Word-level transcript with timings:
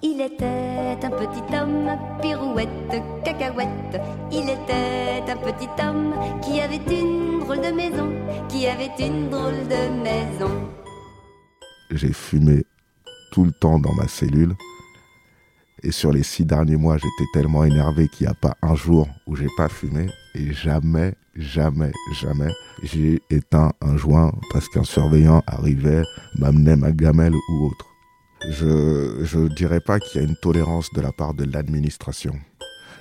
Il 0.00 0.20
était 0.20 1.04
un 1.04 1.10
petit 1.10 1.56
homme, 1.56 1.90
pirouette, 2.22 3.02
cacahuète. 3.24 4.00
Il 4.30 4.48
était 4.48 5.28
un 5.28 5.36
petit 5.38 5.68
homme 5.82 6.14
qui 6.40 6.60
avait 6.60 6.76
une 6.76 7.40
drôle 7.40 7.60
de 7.60 7.72
maison, 7.72 8.08
qui 8.48 8.68
avait 8.68 8.92
une 9.00 9.28
drôle 9.28 9.66
de 9.66 10.02
maison. 10.04 10.70
J'ai 11.90 12.12
fumé 12.12 12.64
tout 13.32 13.44
le 13.44 13.50
temps 13.50 13.80
dans 13.80 13.92
ma 13.94 14.06
cellule. 14.06 14.54
Et 15.82 15.90
sur 15.90 16.12
les 16.12 16.22
six 16.22 16.44
derniers 16.44 16.76
mois, 16.76 16.96
j'étais 16.96 17.30
tellement 17.32 17.64
énervé 17.64 18.06
qu'il 18.06 18.28
n'y 18.28 18.30
a 18.30 18.34
pas 18.34 18.56
un 18.62 18.76
jour 18.76 19.08
où 19.26 19.34
j'ai 19.34 19.48
pas 19.56 19.68
fumé. 19.68 20.06
Et 20.36 20.52
jamais, 20.52 21.14
jamais, 21.34 21.90
jamais, 22.20 22.52
j'ai 22.84 23.20
éteint 23.30 23.72
un 23.80 23.96
joint 23.96 24.30
parce 24.52 24.68
qu'un 24.68 24.84
surveillant 24.84 25.42
arrivait, 25.48 26.04
m'amenait 26.36 26.76
ma 26.76 26.92
gamelle 26.92 27.34
ou 27.34 27.66
autre. 27.66 27.97
Je 28.46 29.24
je 29.24 29.48
dirais 29.54 29.80
pas 29.80 29.98
qu'il 29.98 30.20
y 30.20 30.24
a 30.24 30.28
une 30.28 30.36
tolérance 30.36 30.92
de 30.94 31.00
la 31.00 31.12
part 31.12 31.34
de 31.34 31.44
l'administration. 31.44 32.34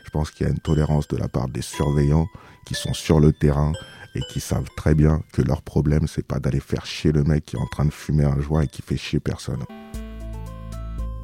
Je 0.05 0.09
pense 0.09 0.31
qu'il 0.31 0.45
y 0.45 0.49
a 0.49 0.51
une 0.51 0.59
tolérance 0.59 1.07
de 1.07 1.17
la 1.17 1.27
part 1.27 1.47
des 1.47 1.61
surveillants 1.61 2.27
qui 2.65 2.73
sont 2.73 2.93
sur 2.93 3.19
le 3.19 3.33
terrain 3.33 3.73
et 4.15 4.21
qui 4.29 4.39
savent 4.39 4.69
très 4.75 4.95
bien 4.95 5.21
que 5.33 5.41
leur 5.41 5.61
problème 5.61 6.07
c'est 6.07 6.25
pas 6.25 6.39
d'aller 6.39 6.59
faire 6.59 6.85
chier 6.85 7.11
le 7.11 7.23
mec 7.23 7.45
qui 7.45 7.55
est 7.55 7.59
en 7.59 7.67
train 7.67 7.85
de 7.85 7.91
fumer 7.91 8.25
un 8.25 8.39
joint 8.39 8.61
et 8.61 8.67
qui 8.67 8.81
fait 8.81 8.97
chier 8.97 9.19
personne. 9.19 9.63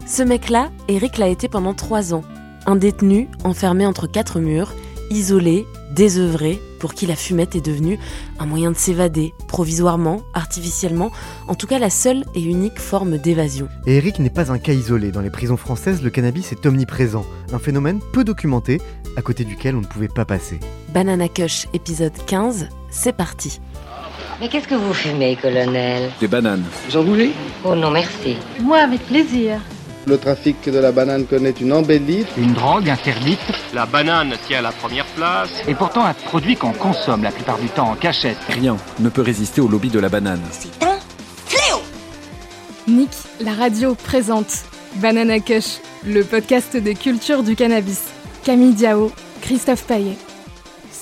Ce 0.05 0.21
mec-là, 0.21 0.69
Eric 0.89 1.17
l'a 1.17 1.29
été 1.29 1.47
pendant 1.47 1.73
trois 1.73 2.13
ans. 2.13 2.23
Un 2.65 2.75
détenu, 2.75 3.29
enfermé 3.43 3.85
entre 3.85 4.05
quatre 4.05 4.39
murs, 4.39 4.73
isolé, 5.13 5.65
désœuvré, 5.91 6.59
pour 6.79 6.93
qui 6.93 7.05
la 7.05 7.15
fumette 7.15 7.55
est 7.55 7.65
devenue 7.65 7.97
un 8.39 8.45
moyen 8.45 8.71
de 8.71 8.77
s'évader, 8.77 9.33
provisoirement, 9.47 10.21
artificiellement, 10.33 11.11
en 11.47 11.55
tout 11.55 11.67
cas 11.67 11.79
la 11.79 11.89
seule 11.89 12.25
et 12.35 12.41
unique 12.41 12.79
forme 12.79 13.17
d'évasion. 13.17 13.69
Et 13.87 13.95
Eric 13.95 14.19
n'est 14.19 14.29
pas 14.29 14.51
un 14.51 14.57
cas 14.57 14.73
isolé. 14.73 15.11
Dans 15.11 15.21
les 15.21 15.29
prisons 15.29 15.57
françaises, 15.57 16.01
le 16.01 16.09
cannabis 16.09 16.51
est 16.51 16.65
omniprésent. 16.65 17.25
Un 17.53 17.59
phénomène 17.59 18.01
peu 18.11 18.23
documenté, 18.23 18.81
à 19.15 19.21
côté 19.21 19.45
duquel 19.45 19.75
on 19.75 19.81
ne 19.81 19.85
pouvait 19.85 20.07
pas 20.09 20.25
passer. 20.25 20.59
Banana 20.93 21.29
Kush, 21.29 21.67
épisode 21.73 22.13
15, 22.25 22.67
c'est 22.89 23.13
parti. 23.13 23.61
Mais 24.41 24.49
qu'est-ce 24.49 24.67
que 24.67 24.75
vous 24.75 24.93
fumez, 24.93 25.37
colonel? 25.37 26.11
Des 26.19 26.27
bananes. 26.27 26.65
Oh 26.93 27.75
non, 27.75 27.91
merci. 27.91 28.35
Moi, 28.61 28.79
avec 28.79 29.01
plaisir. 29.05 29.59
Le 30.05 30.17
trafic 30.17 30.69
de 30.69 30.79
la 30.79 30.91
banane 30.91 31.25
connaît 31.25 31.51
une 31.51 31.71
embellie. 31.71 32.25
Une 32.37 32.53
drogue 32.53 32.89
interdite 32.89 33.39
La 33.73 33.85
banane 33.85 34.33
tient 34.47 34.61
la 34.61 34.71
première 34.73 35.05
place. 35.15 35.49
et 35.67 35.73
pourtant 35.73 36.03
un 36.05 36.13
produit 36.13 36.57
qu'on 36.57 36.73
consomme 36.73 37.23
la 37.23 37.31
plupart 37.31 37.57
du 37.57 37.67
temps 37.69 37.89
en 37.91 37.95
cachette. 37.95 38.37
Rien 38.49 38.75
ne 38.99 39.09
peut 39.09 39.21
résister 39.21 39.61
au 39.61 39.67
lobby 39.67 39.89
de 39.89 39.99
la 39.99 40.09
banane. 40.09 40.41
C'est 40.51 40.83
un 40.83 40.97
fléau 41.45 41.79
Nick, 42.87 43.11
la 43.39 43.53
radio 43.53 43.95
présente 43.95 44.63
Banana 44.95 45.39
Kush, 45.39 45.77
le 46.05 46.23
podcast 46.23 46.75
de 46.75 46.91
culture 46.91 47.41
du 47.43 47.55
cannabis. 47.55 48.01
Camille 48.43 48.73
Diao, 48.73 49.09
Christophe 49.41 49.83
Paillet. 49.85 50.17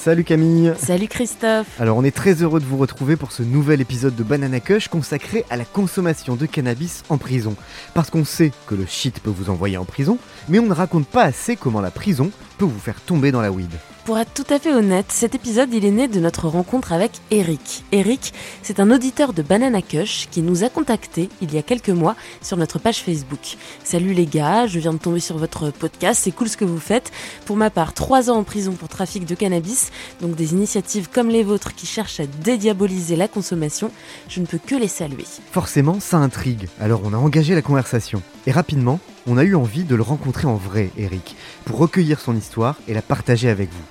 Salut 0.04 0.24
Camille 0.24 0.74
Salut 0.80 1.08
Christophe 1.08 1.80
Alors 1.80 1.96
on 1.96 2.04
est 2.04 2.16
très 2.16 2.42
heureux 2.42 2.60
de 2.60 2.66
vous 2.66 2.78
retrouver 2.78 3.18
pour 3.18 3.32
ce 3.32 3.44
nouvel 3.44 3.82
épisode 3.82 4.16
de 4.16 4.24
Banana 4.24 4.60
Kush 4.60 4.88
consacré 4.88 5.46
à 5.52 5.58
la 5.58 5.64
consommation 5.64 6.36
de 6.36 6.48
cannabis 6.48 7.04
en 7.10 7.20
prison. 7.20 7.56
Parce 7.94 8.10
qu'on 8.10 8.26
sait 8.26 8.52
que 8.66 8.74
le 8.74 8.88
shit 8.88 9.20
peut 9.20 9.30
vous 9.30 9.52
envoyer 9.52 9.78
en 9.78 9.86
prison, 9.86 10.18
mais 10.50 10.58
on 10.58 10.66
ne 10.66 10.74
raconte 10.74 11.06
pas 11.06 11.22
assez 11.22 11.56
comment 11.56 11.82
la 11.82 11.92
prison 11.92 12.32
peut 12.62 12.66
vous 12.68 12.80
faire 12.80 13.02
tomber 13.02 13.32
dans 13.32 13.42
la 13.42 13.52
weed. 13.52 13.72
Pour 14.06 14.20
être 14.20 14.36
tout 14.36 14.54
à 14.54 14.60
fait 14.60 14.72
honnête, 14.72 15.08
cet 15.10 15.34
épisode 15.34 15.74
il 15.74 15.84
est 15.84 15.90
né 15.90 16.08
de 16.08 16.20
notre 16.20 16.48
rencontre 16.48 16.94
avec 16.94 17.14
Eric. 17.32 17.84
Eric, 17.92 18.36
c'est 18.62 18.80
un 18.80 18.92
auditeur 18.92 19.34
de 19.34 19.42
Banana 19.42 19.82
Kush 19.82 20.28
qui 20.30 20.44
nous 20.44 20.64
a 20.64 20.70
contactés 20.70 21.30
il 21.42 21.52
y 21.56 21.58
a 21.58 21.64
quelques 21.64 21.90
mois 21.90 22.16
sur 22.44 22.58
notre 22.58 22.78
page 22.78 23.02
Facebook. 23.02 23.58
Salut 23.84 24.14
les 24.14 24.28
gars, 24.28 24.68
je 24.68 24.78
viens 24.78 24.94
de 24.94 25.00
tomber 25.00 25.20
sur 25.20 25.40
votre 25.40 25.72
podcast, 25.72 26.22
c'est 26.24 26.30
cool 26.30 26.50
ce 26.50 26.58
que 26.58 26.66
vous 26.66 26.80
faites. 26.80 27.12
Pour 27.48 27.58
ma 27.58 27.72
part, 27.72 27.96
trois 27.96 28.30
ans 28.30 28.38
en 28.38 28.44
prison 28.44 28.74
pour 28.74 28.90
trafic 28.90 29.26
de 29.26 29.34
cannabis, 29.34 29.90
donc 30.22 30.36
des 30.36 30.54
initiatives 30.54 31.10
comme 31.12 31.30
les 31.30 31.44
vôtres 31.44 31.74
qui 31.74 31.88
cherchent 31.88 32.20
à 32.20 32.28
dédiaboliser 32.28 33.16
la 33.16 33.28
consommation, 33.28 33.90
je 34.30 34.40
ne 34.40 34.46
peux 34.46 34.60
que 34.60 34.76
les 34.76 34.88
saluer. 34.88 35.26
Forcément, 35.52 36.00
ça 36.00 36.18
intrigue, 36.18 36.70
alors 36.80 37.02
on 37.06 37.14
a 37.14 37.18
engagé 37.18 37.56
la 37.56 37.64
conversation. 37.64 38.22
Et 38.46 38.52
rapidement, 38.52 39.00
on 39.28 39.38
a 39.38 39.44
eu 39.44 39.56
envie 39.56 39.84
de 39.84 39.96
le 39.96 40.02
rencontrer 40.02 40.48
en 40.48 40.56
vrai, 40.56 40.92
Eric, 40.98 41.36
pour 41.66 41.78
recueillir 41.78 42.20
son 42.20 42.36
histoire 42.36 42.76
et 42.88 42.94
la 42.94 43.02
partager 43.02 43.50
avec 43.50 43.70
vous. 43.72 43.84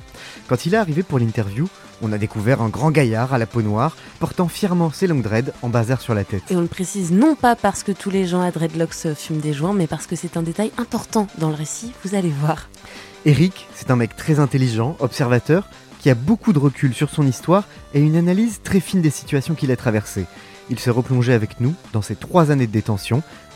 Quand 0.48 0.66
il 0.66 0.74
est 0.74 0.78
arrivé 0.78 1.02
pour 1.02 1.18
l'interview, 1.18 1.68
on 2.02 2.12
a 2.12 2.18
découvert 2.18 2.62
un 2.62 2.68
grand 2.68 2.90
gaillard 2.90 3.34
à 3.34 3.38
la 3.38 3.46
peau 3.46 3.62
noire, 3.62 3.96
portant 4.18 4.48
fièrement 4.48 4.90
ses 4.90 5.06
longues 5.06 5.22
dreads 5.22 5.52
en 5.62 5.68
bazar 5.68 6.00
sur 6.00 6.14
la 6.14 6.24
tête. 6.24 6.42
Et 6.50 6.56
on 6.56 6.60
le 6.60 6.66
précise 6.66 7.12
non 7.12 7.34
pas 7.34 7.56
parce 7.56 7.82
que 7.82 7.92
tous 7.92 8.10
les 8.10 8.26
gens 8.26 8.40
à 8.40 8.50
Dreadlocks 8.50 9.14
fument 9.14 9.40
des 9.40 9.52
joints, 9.52 9.74
mais 9.74 9.86
parce 9.86 10.06
que 10.06 10.16
c'est 10.16 10.36
un 10.36 10.42
détail 10.42 10.72
important 10.78 11.26
dans 11.38 11.48
le 11.48 11.54
récit, 11.54 11.92
vous 12.04 12.14
allez 12.14 12.30
voir. 12.30 12.68
Eric, 13.26 13.68
c'est 13.74 13.90
un 13.90 13.96
mec 13.96 14.16
très 14.16 14.40
intelligent, 14.40 14.96
observateur, 14.98 15.68
qui 16.00 16.08
a 16.08 16.14
beaucoup 16.14 16.54
de 16.54 16.58
recul 16.58 16.94
sur 16.94 17.10
son 17.10 17.26
histoire 17.26 17.64
et 17.92 18.00
une 18.00 18.16
analyse 18.16 18.60
très 18.64 18.80
fine 18.80 19.02
des 19.02 19.10
situations 19.10 19.54
qu'il 19.54 19.70
a 19.70 19.76
traversées. 19.76 20.24
Il 20.70 20.78
s'est 20.78 20.90
replongé 20.90 21.34
avec 21.34 21.60
nous 21.60 21.74
dans 21.92 22.00
ces 22.00 22.16
trois 22.16 22.50
années 22.50 22.66
de 22.66 22.72
détention 22.72 23.22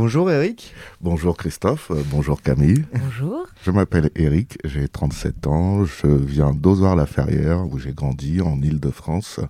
Bonjour 0.00 0.30
Eric. 0.30 0.72
Bonjour 1.00 1.36
Christophe, 1.36 1.90
euh, 1.90 2.04
bonjour 2.08 2.40
Camille. 2.40 2.84
Bonjour. 2.94 3.48
Je 3.64 3.72
m'appelle 3.72 4.10
Eric, 4.14 4.56
j'ai 4.62 4.86
37 4.86 5.48
ans, 5.48 5.84
je 5.84 6.06
viens 6.06 6.54
d'Ozoir-la-Ferrière 6.54 7.66
où 7.66 7.80
j'ai 7.80 7.94
grandi 7.94 8.40
en 8.40 8.62
Île-de-France. 8.62 9.40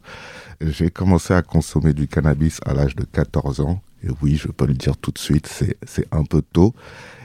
J'ai 0.63 0.89
commencé 0.89 1.35
à 1.35 1.43
consommer 1.43 1.93
du 1.93 2.09
cannabis 2.09 2.61
à 2.65 2.73
l'âge 2.73 2.97
de 2.97 3.05
14 3.05 3.61
ans. 3.61 3.83
Et 4.03 4.09
oui, 4.23 4.37
je 4.37 4.49
peux 4.49 4.65
le 4.65 4.73
dire 4.73 4.97
tout 4.97 5.11
de 5.11 5.19
suite, 5.19 5.47
c'est 5.47 6.09
un 6.13 6.25
peu 6.25 6.41
tôt. 6.41 6.75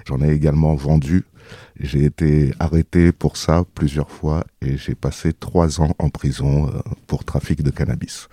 J'en 0.06 0.20
ai 0.20 0.34
également 0.34 0.76
vendu. 0.76 1.24
J'ai 1.80 2.04
été 2.04 2.54
arrêté 2.60 3.14
pour 3.14 3.38
ça 3.38 3.64
plusieurs 3.74 4.10
fois 4.10 4.44
et 4.62 4.76
j'ai 4.76 4.96
passé 4.96 5.32
trois 5.32 5.80
ans 5.80 5.96
en 5.98 6.10
prison 6.10 6.68
euh, 6.68 6.82
pour 7.08 7.24
trafic 7.24 7.64
de 7.64 7.72
cannabis. 7.72 8.28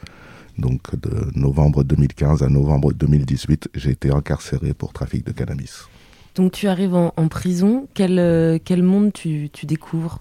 Donc 0.59 0.95
de 0.97 1.31
novembre 1.39 1.85
2015 1.85 2.43
à 2.43 2.49
novembre 2.49 2.93
2018, 2.93 3.71
j'ai 3.75 3.91
été 3.91 4.11
incarcéré 4.11 4.75
pour 4.75 4.93
trafic 4.93 5.25
de 5.25 5.33
cannabis. 5.33 5.89
Donc 6.35 6.53
tu 6.53 6.69
arrives 6.69 6.95
en, 6.95 7.13
en 7.17 7.29
prison, 7.29 7.89
quel, 7.95 8.19
euh, 8.19 8.59
quel 8.65 8.83
monde 8.83 9.13
tu, 9.13 9.51
tu 9.53 9.67
découvres? 9.67 10.21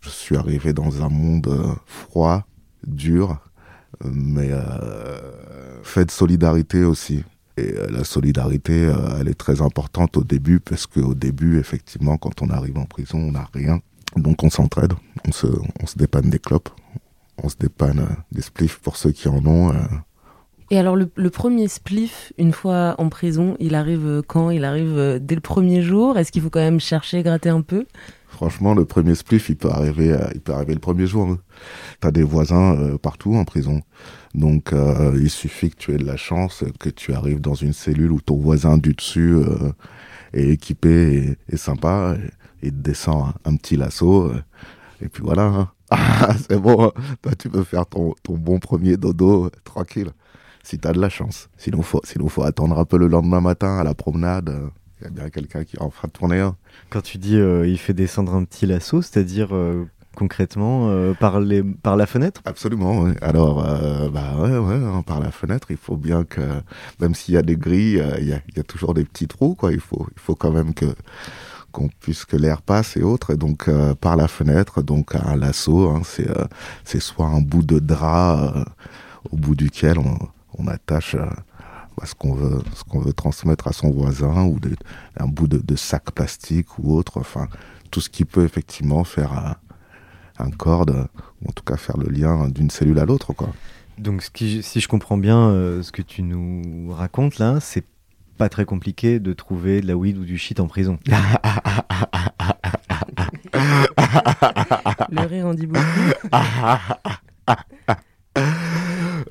Je 0.00 0.08
suis 0.08 0.36
arrivé 0.36 0.72
dans 0.72 1.02
un 1.02 1.08
monde 1.08 1.48
euh, 1.48 1.74
froid, 1.84 2.44
dur, 2.86 3.38
euh, 4.04 4.08
mais 4.10 4.48
euh, 4.50 5.82
fait 5.82 6.06
de 6.06 6.10
solidarité 6.10 6.84
aussi. 6.84 7.22
Et 7.56 7.74
la 7.90 8.04
solidarité, 8.04 8.90
elle 9.20 9.28
est 9.28 9.34
très 9.34 9.60
importante 9.60 10.16
au 10.16 10.24
début, 10.24 10.60
parce 10.60 10.86
qu'au 10.86 11.12
début, 11.14 11.58
effectivement, 11.58 12.16
quand 12.16 12.40
on 12.40 12.48
arrive 12.48 12.78
en 12.78 12.86
prison, 12.86 13.18
on 13.18 13.32
n'a 13.32 13.50
rien. 13.52 13.80
Donc 14.16 14.42
on 14.42 14.48
s'entraide, 14.48 14.94
on 15.28 15.32
se, 15.32 15.46
on 15.82 15.86
se 15.86 15.98
dépanne 15.98 16.30
des 16.30 16.38
clopes, 16.38 16.70
on 17.42 17.48
se 17.48 17.56
dépanne 17.56 18.00
euh, 18.00 18.14
des 18.32 18.42
spliffs 18.42 18.78
pour 18.78 18.96
ceux 18.96 19.12
qui 19.12 19.28
en 19.28 19.44
ont. 19.46 19.70
euh. 19.70 19.76
Et 20.72 20.78
alors 20.78 20.94
le, 20.94 21.10
le 21.16 21.30
premier 21.30 21.66
spliff, 21.66 22.32
une 22.38 22.52
fois 22.52 22.94
en 22.98 23.08
prison, 23.08 23.56
il 23.58 23.74
arrive 23.74 24.06
euh, 24.06 24.22
quand? 24.26 24.50
Il 24.50 24.64
arrive 24.64 25.18
dès 25.20 25.34
le 25.34 25.40
premier 25.40 25.82
jour? 25.82 26.16
Est-ce 26.16 26.30
qu'il 26.30 26.42
faut 26.42 26.50
quand 26.50 26.60
même 26.60 26.80
chercher, 26.80 27.22
gratter 27.22 27.48
un 27.48 27.62
peu? 27.62 27.86
Franchement, 28.28 28.74
le 28.74 28.84
premier 28.84 29.16
spliff, 29.16 29.48
il 29.48 29.56
peut 29.56 29.68
arriver, 29.70 30.16
il 30.34 30.40
peut 30.40 30.52
arriver 30.52 30.74
le 30.74 30.78
premier 30.80 31.06
jour. 31.06 31.28
hein. 31.28 31.38
T'as 31.98 32.12
des 32.12 32.22
voisins 32.22 32.74
euh, 32.76 32.96
partout 32.96 33.34
en 33.34 33.44
prison. 33.44 33.82
Donc, 34.34 34.72
euh, 34.72 35.18
il 35.20 35.28
suffit 35.28 35.70
que 35.70 35.76
tu 35.76 35.92
aies 35.92 35.98
de 35.98 36.06
la 36.06 36.16
chance, 36.16 36.62
que 36.78 36.88
tu 36.88 37.12
arrives 37.12 37.40
dans 37.40 37.54
une 37.56 37.72
cellule 37.72 38.12
où 38.12 38.20
ton 38.20 38.36
voisin 38.36 38.78
du 38.78 38.94
dessus 38.94 39.34
euh, 39.34 39.72
est 40.32 40.48
équipé 40.48 41.36
et, 41.50 41.54
et 41.54 41.56
sympa, 41.56 42.16
et, 42.16 42.30
il 42.62 42.70
te 42.70 42.76
descend 42.76 43.32
un, 43.44 43.50
un 43.50 43.56
petit 43.56 43.76
lasso. 43.76 44.30
et 45.02 45.08
puis 45.08 45.22
voilà. 45.24 45.72
Ah, 46.22 46.34
c'est 46.48 46.58
bon, 46.60 46.84
hein. 46.84 46.92
toi 47.22 47.32
tu 47.38 47.48
peux 47.48 47.64
faire 47.64 47.86
ton, 47.86 48.14
ton 48.22 48.34
bon 48.36 48.58
premier 48.58 48.96
dodo 48.96 49.46
euh, 49.46 49.50
tranquille, 49.64 50.10
si 50.62 50.78
t'as 50.78 50.92
de 50.92 51.00
la 51.00 51.08
chance. 51.08 51.48
Sinon 51.56 51.82
faut, 51.82 52.00
sinon 52.04 52.28
faut 52.28 52.42
attendre 52.44 52.78
un 52.78 52.84
peu 52.84 52.98
le 52.98 53.08
lendemain 53.08 53.40
matin 53.40 53.78
à 53.78 53.84
la 53.84 53.94
promenade. 53.94 54.54
Il 55.00 55.04
y 55.04 55.06
a 55.06 55.10
bien 55.10 55.30
quelqu'un 55.30 55.64
qui 55.64 55.78
en 55.80 55.90
fera 55.90 56.08
tourner 56.08 56.40
un. 56.40 56.56
Quand 56.90 57.00
tu 57.02 57.18
dis 57.18 57.36
euh, 57.36 57.66
il 57.66 57.78
fait 57.78 57.94
descendre 57.94 58.34
un 58.34 58.44
petit 58.44 58.66
lasso, 58.66 59.00
c'est-à-dire 59.02 59.54
euh, 59.54 59.86
concrètement 60.14 60.90
euh, 60.90 61.14
par, 61.14 61.40
les, 61.40 61.62
par 61.62 61.96
la 61.96 62.06
fenêtre? 62.06 62.42
Absolument, 62.44 63.00
oui. 63.02 63.12
Alors, 63.22 63.64
euh, 63.64 64.10
bah 64.10 64.34
ouais, 64.38 64.58
ouais, 64.58 64.74
hein, 64.74 65.02
par 65.06 65.20
la 65.20 65.30
fenêtre, 65.30 65.70
il 65.70 65.76
faut 65.78 65.96
bien 65.96 66.24
que, 66.24 66.42
même 67.00 67.14
s'il 67.14 67.34
y 67.34 67.38
a 67.38 67.42
des 67.42 67.56
grilles, 67.56 67.98
euh, 68.00 68.18
il 68.20 68.28
y, 68.28 68.32
a, 68.34 68.40
y 68.56 68.60
a 68.60 68.62
toujours 68.62 68.92
des 68.94 69.04
petits 69.04 69.26
trous, 69.28 69.54
quoi. 69.54 69.72
Il 69.72 69.80
faut, 69.80 70.06
il 70.14 70.20
faut 70.20 70.34
quand 70.34 70.50
même 70.52 70.74
que 70.74 70.86
qu'on 71.70 71.88
puisse 71.88 72.24
que 72.24 72.36
l'air 72.36 72.62
passe 72.62 72.96
et 72.96 73.02
autres. 73.02 73.32
Et 73.32 73.36
donc, 73.36 73.68
euh, 73.68 73.94
par 73.94 74.16
la 74.16 74.28
fenêtre, 74.28 74.82
donc 74.82 75.14
un 75.14 75.36
lasso, 75.36 75.88
hein, 75.90 76.02
c'est 76.04 76.28
euh, 76.28 76.44
c'est 76.84 77.00
soit 77.00 77.26
un 77.26 77.40
bout 77.40 77.62
de 77.62 77.78
drap 77.78 78.54
euh, 78.56 78.64
au 79.30 79.36
bout 79.36 79.54
duquel 79.54 79.98
on, 79.98 80.18
on 80.58 80.66
attache 80.66 81.16
ce 82.04 82.14
qu'on 82.14 82.34
veut, 82.34 82.62
ce 82.74 82.98
veut 82.98 83.12
transmettre 83.12 83.68
à 83.68 83.72
son 83.72 83.90
voisin, 83.90 84.44
ou 84.44 84.58
de- 84.58 84.74
un 85.18 85.26
bout 85.26 85.48
de, 85.48 85.76
sac 85.76 86.10
plastique 86.12 86.78
ou 86.78 86.94
autre. 86.94 87.18
Enfin, 87.18 87.46
tout 87.90 88.00
ce 88.00 88.08
qui 88.08 88.24
peut 88.24 88.44
effectivement 88.44 89.04
faire 89.04 89.56
un, 90.38 90.50
corde, 90.50 91.08
ou 91.42 91.48
en 91.48 91.52
tout 91.52 91.64
cas 91.64 91.76
faire 91.76 91.98
le 91.98 92.08
lien 92.08 92.48
d'une 92.48 92.70
cellule 92.70 92.98
à 92.98 93.04
l'autre, 93.04 93.34
quoi. 93.34 93.50
Donc 93.98 94.26
si 94.34 94.62
je 94.80 94.88
comprends 94.88 95.18
bien 95.18 95.50
ce 95.82 95.92
que 95.92 96.00
tu 96.00 96.22
nous 96.22 96.90
racontes 96.90 97.38
là, 97.38 97.58
c'est 97.60 97.84
pas 98.40 98.48
très 98.48 98.64
compliqué 98.64 99.20
de 99.20 99.34
trouver 99.34 99.82
de 99.82 99.86
la 99.86 99.98
weed 99.98 100.16
ou 100.16 100.24
du 100.24 100.38
shit 100.38 100.60
en 100.60 100.66
prison. 100.66 100.98
Le 105.10 105.26
rire 105.26 105.46
en 105.48 105.52
dit 105.52 105.66
beaucoup. 105.66 105.84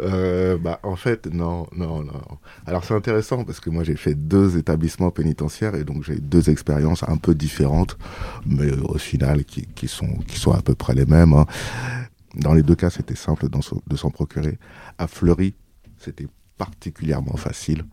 Euh, 0.01 0.59
bah, 0.59 0.79
en 0.83 0.95
fait, 0.95 1.25
non, 1.25 1.65
non, 1.75 2.03
non. 2.03 2.21
Alors, 2.67 2.83
c'est 2.83 2.93
intéressant 2.93 3.45
parce 3.45 3.59
que 3.59 3.71
moi, 3.71 3.83
j'ai 3.83 3.95
fait 3.95 4.13
deux 4.13 4.57
établissements 4.57 5.09
pénitentiaires 5.09 5.73
et 5.73 5.83
donc 5.83 6.03
j'ai 6.03 6.17
deux 6.17 6.51
expériences 6.51 7.01
un 7.09 7.17
peu 7.17 7.33
différentes, 7.33 7.97
mais 8.45 8.71
au 8.73 8.99
final, 8.99 9.43
qui, 9.43 9.65
qui 9.73 9.87
sont, 9.87 10.19
qui 10.27 10.37
sont 10.39 10.51
à 10.51 10.61
peu 10.61 10.75
près 10.75 10.93
les 10.93 11.07
mêmes. 11.07 11.33
hein. 11.33 11.47
Dans 12.35 12.53
les 12.53 12.61
deux 12.61 12.75
cas, 12.75 12.91
c'était 12.91 13.15
simple 13.15 13.47
de 13.49 13.95
s'en 13.97 14.11
procurer. 14.11 14.59
À 14.99 15.07
Fleury, 15.07 15.55
c'était 15.97 16.27
particulièrement 16.59 17.37
facile. 17.37 17.85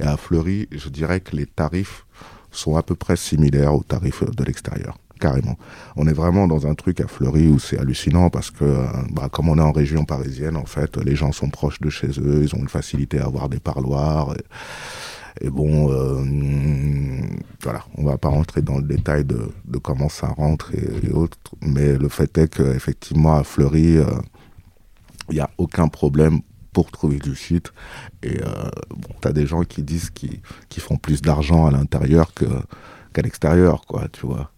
Et 0.00 0.04
à 0.04 0.16
Fleury, 0.16 0.68
je 0.72 0.88
dirais 0.88 1.20
que 1.20 1.36
les 1.36 1.46
tarifs 1.46 2.06
sont 2.52 2.76
à 2.76 2.82
peu 2.82 2.94
près 2.94 3.16
similaires 3.16 3.74
aux 3.74 3.82
tarifs 3.82 4.24
de 4.24 4.44
l'extérieur. 4.44 4.96
Carrément. 5.20 5.56
On 5.94 6.06
est 6.08 6.12
vraiment 6.12 6.48
dans 6.48 6.66
un 6.66 6.74
truc 6.74 7.00
à 7.00 7.06
Fleury 7.06 7.46
où 7.46 7.58
c'est 7.58 7.78
hallucinant 7.78 8.28
parce 8.28 8.50
que, 8.50 8.64
euh, 8.64 8.86
bah, 9.12 9.28
comme 9.30 9.48
on 9.48 9.58
est 9.58 9.68
en 9.70 9.70
région 9.70 10.04
parisienne, 10.04 10.56
en 10.56 10.64
fait, 10.64 10.96
les 10.96 11.14
gens 11.14 11.30
sont 11.30 11.48
proches 11.48 11.80
de 11.80 11.90
chez 11.90 12.10
eux, 12.18 12.42
ils 12.42 12.54
ont 12.56 12.58
une 12.58 12.68
facilité 12.68 13.20
à 13.20 13.26
avoir 13.26 13.48
des 13.48 13.60
parloirs. 13.60 14.34
Et, 15.40 15.48
bon, 15.48 15.92
euh, 15.92 16.24
voilà, 17.62 17.84
on 17.96 18.04
va 18.04 18.18
pas 18.18 18.30
rentrer 18.30 18.62
dans 18.62 18.78
le 18.78 18.82
détail 18.82 19.24
de, 19.24 19.78
comment 19.80 20.08
ça 20.08 20.26
rentre 20.26 20.74
et, 20.74 21.06
et 21.06 21.12
autres, 21.12 21.38
mais 21.60 21.96
le 21.96 22.08
fait 22.08 22.36
est 22.38 22.48
qu'effectivement, 22.56 23.36
à 23.36 23.44
Fleury, 23.44 23.98
euh, 23.98 24.06
il 25.30 25.36
n'y 25.36 25.40
a 25.40 25.50
aucun 25.56 25.88
problème 25.88 26.40
pour 26.72 26.90
trouver 26.90 27.18
du 27.18 27.34
shit. 27.34 27.72
Et 28.22 28.40
euh, 28.40 28.70
bon, 28.90 29.14
t'as 29.20 29.32
des 29.32 29.46
gens 29.46 29.62
qui 29.62 29.82
disent 29.82 30.10
qu'ils 30.10 30.40
qu'ils 30.68 30.82
font 30.82 30.96
plus 30.96 31.22
d'argent 31.22 31.66
à 31.66 31.70
l'intérieur 31.70 32.32
qu'à 32.34 33.22
l'extérieur, 33.22 33.84
quoi, 33.86 34.08
tu 34.12 34.26
vois. 34.26 34.50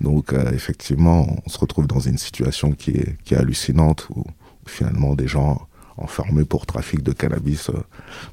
Donc 0.00 0.32
euh, 0.32 0.50
effectivement, 0.52 1.26
on 1.44 1.48
se 1.48 1.58
retrouve 1.58 1.86
dans 1.86 2.00
une 2.00 2.18
situation 2.18 2.72
qui 2.72 2.90
est, 2.92 3.16
qui 3.24 3.34
est 3.34 3.38
hallucinante 3.38 4.08
où 4.10 4.24
finalement 4.66 5.14
des 5.14 5.28
gens 5.28 5.66
enfermés 5.96 6.44
pour 6.44 6.66
trafic 6.66 7.02
de 7.02 7.12
cannabis 7.12 7.70
euh, 7.70 7.82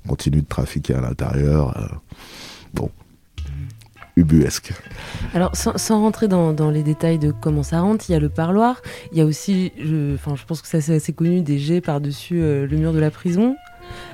continuent 0.08 0.42
de 0.42 0.48
trafiquer 0.48 0.96
à 0.96 1.02
l'intérieur. 1.02 1.78
euh, 1.78 1.88
bon, 2.74 2.90
ubuesque. 4.16 4.74
Alors, 5.34 5.56
sans, 5.56 5.78
sans 5.78 6.02
rentrer 6.02 6.28
dans, 6.28 6.54
dans 6.54 6.70
les 6.70 6.84
détails 6.84 7.20
de 7.20 7.32
comment 7.32 7.64
ça 7.64 7.82
rentre, 7.82 8.06
il 8.10 8.12
y 8.12 8.16
a 8.16 8.20
le 8.20 8.30
parloir. 8.30 8.82
Il 9.12 9.18
y 9.18 9.22
a 9.22 9.26
aussi, 9.26 9.72
je, 9.80 10.16
enfin, 10.16 10.36
je 10.36 10.46
pense 10.46 10.62
que 10.62 10.68
ça 10.68 10.82
c'est 10.82 10.96
assez 10.96 11.14
connu, 11.14 11.42
des 11.42 11.58
jets 11.58 11.82
par-dessus 11.82 12.42
euh, 12.42 12.68
le 12.68 12.78
mur 12.78 12.94
de 12.94 13.00
la 13.00 13.12
prison. 13.12 13.56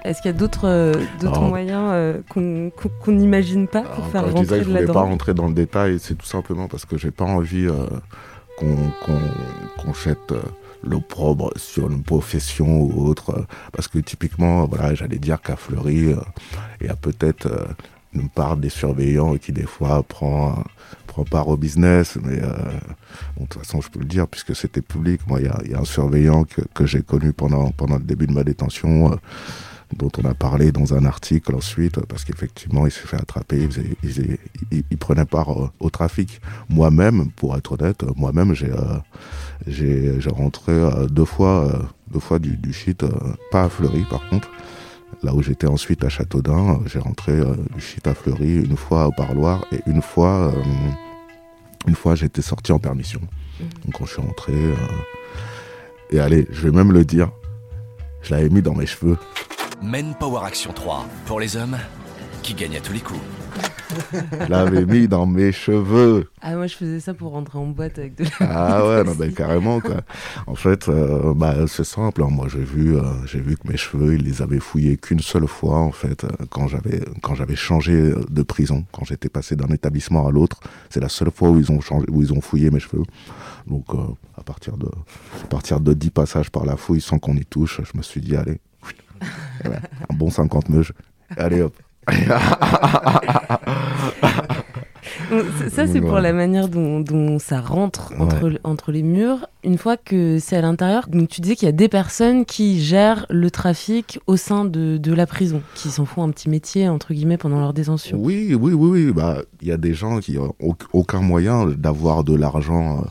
Est-ce 0.04 0.22
qu'il 0.22 0.32
y 0.32 0.34
a 0.34 0.38
d'autres 0.38 0.68
euh, 0.68 0.94
moyens 1.42 1.90
euh, 1.94 2.22
qu'on 2.28 3.12
n'imagine 3.12 3.68
pas 3.68 3.82
pour 3.82 4.08
faire 4.08 4.28
je 4.28 4.34
disais 4.34 4.40
rentrer 4.40 4.58
que 4.60 4.64
je 4.64 4.70
de 4.70 4.74
la 4.74 4.82
voulais 4.82 4.94
pas 4.94 5.02
rentrer 5.02 5.34
dans 5.34 5.48
le 5.48 5.54
détail, 5.54 6.00
c'est 6.00 6.16
tout 6.16 6.26
simplement 6.26 6.68
parce 6.68 6.86
que 6.86 6.98
j'ai 6.98 7.12
pas 7.12 7.26
envie 7.26 7.68
qu'on 8.58 8.76
qu'on 9.78 9.94
jette 9.94 10.34
l'opprobre 10.84 11.52
sur 11.56 11.90
une 11.90 12.04
profession 12.04 12.82
ou 12.82 13.08
autre. 13.08 13.46
parce 13.72 13.88
que 13.88 14.00
typiquement, 14.00 14.66
voilà, 14.66 14.94
j'allais 14.94 15.18
dire 15.18 15.42
qu'à 15.42 15.56
Fleury, 15.56 16.14
euh, 16.14 16.18
il 16.82 16.88
y 16.88 16.90
a 16.90 16.96
peut-être 16.96 17.48
euh, 17.48 17.66
une 18.14 18.30
part 18.30 18.58
des 18.58 18.70
surveillants 18.70 19.38
qui 19.38 19.52
des 19.52 19.66
fois 19.66 20.04
prend 20.04 20.64
prend 21.08 21.24
part 21.24 21.48
au 21.48 21.58
business, 21.58 22.18
mais 22.24 22.40
euh, 22.42 22.54
de 23.40 23.46
toute 23.46 23.62
façon, 23.62 23.82
je 23.82 23.90
peux 23.90 24.00
le 24.00 24.06
dire 24.06 24.28
puisque 24.28 24.56
c'était 24.56 24.82
public. 24.82 25.22
Moi, 25.28 25.42
il 25.42 25.72
y 25.72 25.74
a, 25.74 25.80
un 25.80 25.86
surveillant 25.86 26.46
que, 26.46 26.86
j'ai 26.86 27.02
connu 27.02 27.34
pendant 27.34 27.72
pendant 27.72 27.98
le 27.98 28.04
début 28.04 28.28
de 28.28 28.34
ma 28.34 28.44
détention. 28.44 29.14
euh, 29.14 29.16
dont 29.98 30.12
on 30.24 30.30
a 30.30 30.36
parlé 30.36 30.72
dans 30.72 30.94
un 30.94 31.04
article 31.04 31.56
ensuite, 31.56 32.00
parce 32.06 32.24
qu'effectivement, 32.24 32.86
il 32.86 32.92
s'est 32.92 33.08
fait 33.08 33.20
attraper, 33.20 33.68
il, 34.04 34.98
prenait 35.00 35.26
part 35.26 35.50
au 35.80 35.90
trafic. 35.90 36.40
Moi-même, 36.70 37.32
pour 37.32 37.58
être 37.58 37.72
honnête, 37.72 38.06
moi-même, 38.16 38.54
j'ai 38.54 38.70
euh, 38.72 39.00
j'ai 39.66 40.30
rentré 40.30 40.74
deux 41.10 41.26
fois, 41.26 41.90
deux 42.14 42.20
fois 42.20 42.38
du, 42.38 42.56
du 42.56 42.72
shit, 42.72 43.04
pas 43.52 43.64
à 43.64 43.70
Fleury 43.70 44.06
par 44.12 44.22
contre. 44.30 44.52
Là 45.22 45.34
où 45.34 45.42
j'étais 45.42 45.68
ensuite 45.68 46.04
à 46.06 46.10
Châteaudun, 46.10 46.76
euh, 46.76 46.78
j'ai 46.86 47.00
rentré 47.00 47.34
euh, 47.34 47.56
du 47.76 47.82
shit 47.82 48.08
à 48.08 48.14
Fleury 48.14 48.56
une 48.56 48.78
fois 48.78 49.08
au 49.08 49.12
parloir 49.12 49.66
et 49.72 49.82
une 49.86 50.02
fois, 50.02 50.54
euh, 50.54 50.64
une 51.88 51.96
fois 51.96 52.16
j'étais 52.16 52.42
sorti 52.42 52.72
en 52.72 52.80
permission. 52.80 53.20
Donc 53.60 53.96
quand 53.98 54.06
je 54.06 54.14
suis 54.14 54.22
rentré, 54.22 54.54
euh, 54.54 54.76
et 56.12 56.20
allez, 56.20 56.48
je 56.52 56.62
vais 56.62 56.72
même 56.72 56.94
le 56.94 57.04
dire, 57.04 57.32
je 58.22 58.34
l'avais 58.34 58.50
mis 58.50 58.62
dans 58.62 58.74
mes 58.74 58.86
cheveux. 58.86 59.18
Men 59.82 60.16
Power 60.20 60.46
Action 60.46 60.72
3, 60.72 61.06
pour 61.26 61.40
les 61.40 61.58
hommes 61.58 61.78
qui 62.42 62.54
gagnent 62.54 62.78
à 62.78 62.82
tous 62.82 62.94
les 62.94 63.02
coups. 63.02 63.20
Je 63.92 64.50
l'avais 64.50 64.86
mis 64.86 65.08
dans 65.08 65.26
mes 65.26 65.52
cheveux. 65.52 66.30
Ah, 66.42 66.56
moi 66.56 66.68
je 66.68 66.76
faisais 66.76 67.00
ça 67.00 67.14
pour 67.14 67.32
rentrer 67.32 67.58
en 67.58 67.68
boîte 67.68 67.98
avec 67.98 68.16
de 68.16 68.24
la 68.24 68.30
Ah 68.42 68.88
ouais, 68.88 69.04
non, 69.04 69.14
ben, 69.18 69.34
carrément 69.34 69.80
quoi. 69.80 70.02
En 70.48 70.56
fait, 70.56 70.88
euh, 70.90 71.34
bah, 71.34 71.56
c'est 71.68 71.84
simple. 71.84 72.24
hein. 72.24 72.30
Moi, 72.30 72.48
j'ai 72.50 72.64
vu, 72.64 72.98
euh, 72.98 73.02
j'ai 73.26 73.40
vu 73.40 73.58
que 73.58 73.68
mes 73.68 73.78
cheveux, 73.78 74.16
ils 74.16 74.24
les 74.24 74.42
avaient 74.42 74.60
fouillés 74.60 74.98
qu'une 74.98 75.20
seule 75.22 75.48
fois 75.48 75.78
en 75.80 75.92
fait, 75.92 76.24
euh, 76.24 76.30
quand 76.50 76.68
j'avais, 76.68 77.02
quand 77.22 77.36
j'avais 77.36 77.56
changé 77.56 78.14
de 78.30 78.42
prison, 78.44 78.86
quand 78.92 79.06
j'étais 79.06 79.30
passé 79.30 79.56
d'un 79.56 79.68
établissement 79.74 80.28
à 80.28 80.32
l'autre. 80.32 80.60
C'est 80.90 81.00
la 81.02 81.10
seule 81.10 81.32
fois 81.32 81.50
où 81.50 81.60
ils 81.60 81.72
ont 81.72 81.82
changé, 81.82 82.06
où 82.10 82.22
ils 82.22 82.32
ont 82.34 82.42
fouillé 82.42 82.70
mes 82.72 82.80
cheveux. 82.80 83.04
Donc, 83.68 83.86
euh, 83.94 83.98
à 84.38 84.44
partir 84.44 84.78
de, 84.78 84.88
à 85.44 85.48
partir 85.48 85.80
de 85.80 85.94
10 85.94 86.12
passages 86.12 86.50
par 86.52 86.66
la 86.66 86.78
fouille 86.78 87.02
sans 87.02 87.20
qu'on 87.20 87.36
y 87.36 87.46
touche, 87.46 87.82
je 87.92 87.98
me 87.98 88.04
suis 88.04 88.22
dit 88.22 88.36
allez, 88.36 88.60
eh 89.66 89.68
ben, 89.70 89.82
un 90.10 90.14
bon 90.16 90.30
50 90.30 90.70
meuges. 90.70 90.94
Allez 91.38 91.62
hop. 91.62 91.74
Donc, 95.32 95.44
ça- 95.72 95.86
c'est 95.88 96.02
pour 96.02 96.20
la 96.20 96.34
manière 96.34 96.68
dont, 96.70 97.00
dont 97.00 97.38
ça 97.40 97.62
rentre 97.62 98.12
entre, 98.20 98.48
Ouais. 98.50 98.60
entre 98.64 98.92
les 98.92 99.04
murs. 99.04 99.48
Une 99.64 99.78
fois 99.78 99.96
que 99.98 100.38
c'est 100.40 100.56
à 100.58 100.62
l'intérieur, 100.62 101.08
donc 101.08 101.30
tu 101.30 101.42
disais 101.42 101.56
qu'il 101.56 101.68
y 101.68 101.70
a 101.70 101.74
des 101.74 101.88
personnes 101.90 102.46
qui 102.46 102.82
gèrent 102.82 103.26
le 103.30 103.52
trafic 103.52 104.20
au 104.28 104.38
sein 104.38 104.66
de, 104.66 104.98
de 104.98 105.14
la 105.14 105.28
prison, 105.28 105.62
qui 105.76 105.90
s'en 105.90 106.06
font 106.06 106.24
un 106.24 106.30
petit 106.32 106.50
métier, 106.50 106.90
entre 106.90 107.14
guillemets, 107.14 107.38
pendant 107.38 107.60
leur 107.60 107.74
détention. 107.74 108.18
Oui, 108.20 108.56
oui, 108.60 108.74
oui, 108.74 109.06
oui. 109.06 109.12
Bah, 109.14 109.40
il 109.62 109.68
y 109.68 109.72
a 109.72 109.78
des 109.78 109.94
gens 109.94 110.20
qui 110.20 110.38
ont 110.38 110.54
au- 110.60 110.76
aucun 110.94 111.22
moyen 111.22 111.68
d'avoir 111.68 112.24
de 112.24 112.36
l'argent, 112.36 112.98
euh, 113.00 113.02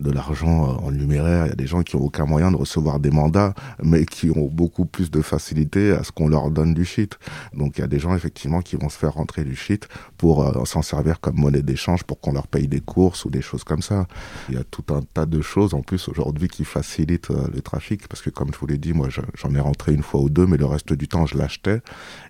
de 0.00 0.10
l'argent 0.10 0.64
euh, 0.68 0.86
en 0.86 0.90
numéraire. 0.90 1.46
Il 1.46 1.48
y 1.50 1.52
a 1.52 1.56
des 1.56 1.66
gens 1.66 1.82
qui 1.82 1.96
ont 1.96 2.00
aucun 2.02 2.24
moyen 2.26 2.50
de 2.50 2.56
recevoir 2.56 3.00
des 3.00 3.10
mandats, 3.10 3.54
mais 3.82 4.04
qui 4.04 4.30
ont 4.30 4.46
beaucoup 4.46 4.84
plus 4.84 5.10
de 5.10 5.20
facilité 5.22 5.92
à 5.92 6.04
ce 6.04 6.12
qu'on 6.12 6.28
leur 6.28 6.50
donne 6.50 6.74
du 6.74 6.84
shit. 6.84 7.18
Donc, 7.54 7.78
il 7.78 7.80
y 7.80 7.84
a 7.84 7.86
des 7.88 7.98
gens 7.98 8.14
effectivement 8.14 8.60
qui 8.60 8.76
vont 8.76 8.88
se 8.88 8.98
faire 8.98 9.14
rentrer 9.14 9.44
du 9.44 9.56
shit 9.56 9.88
pour 10.16 10.44
euh, 10.44 10.64
s'en 10.64 10.82
servir 10.82 11.20
comme 11.20 11.36
monnaie 11.36 11.62
d'échange 11.62 12.04
pour 12.04 12.20
qu'on 12.20 12.32
leur 12.32 12.46
paye 12.46 12.68
des 12.68 12.80
courses 12.80 13.24
ou 13.24 13.30
des 13.30 13.42
choses 13.42 13.64
comme 13.64 13.82
ça. 13.82 14.06
Il 14.48 14.54
y 14.54 14.58
a 14.58 14.64
tout 14.64 14.84
un 14.94 15.02
tas 15.02 15.26
de 15.26 15.40
choses 15.40 15.74
en 15.74 15.82
plus 15.82 16.08
aujourd'hui 16.08 16.48
qui 16.48 16.64
facilitent 16.64 17.30
euh, 17.30 17.46
le 17.52 17.60
trafic 17.60 18.06
parce 18.08 18.22
que 18.22 18.30
comme 18.30 18.52
je 18.52 18.58
vous 18.58 18.66
l'ai 18.66 18.78
dit, 18.78 18.92
moi 18.92 19.08
je- 19.10 19.20
j'en 19.34 19.54
ai 19.54 19.60
rentré 19.60 19.92
une 19.92 20.02
fois 20.02 20.20
ou 20.20 20.28
deux, 20.30 20.46
mais 20.46 20.56
le 20.56 20.66
reste 20.66 20.92
du 20.92 21.08
temps 21.08 21.26
je 21.26 21.36
l'achetais. 21.36 21.80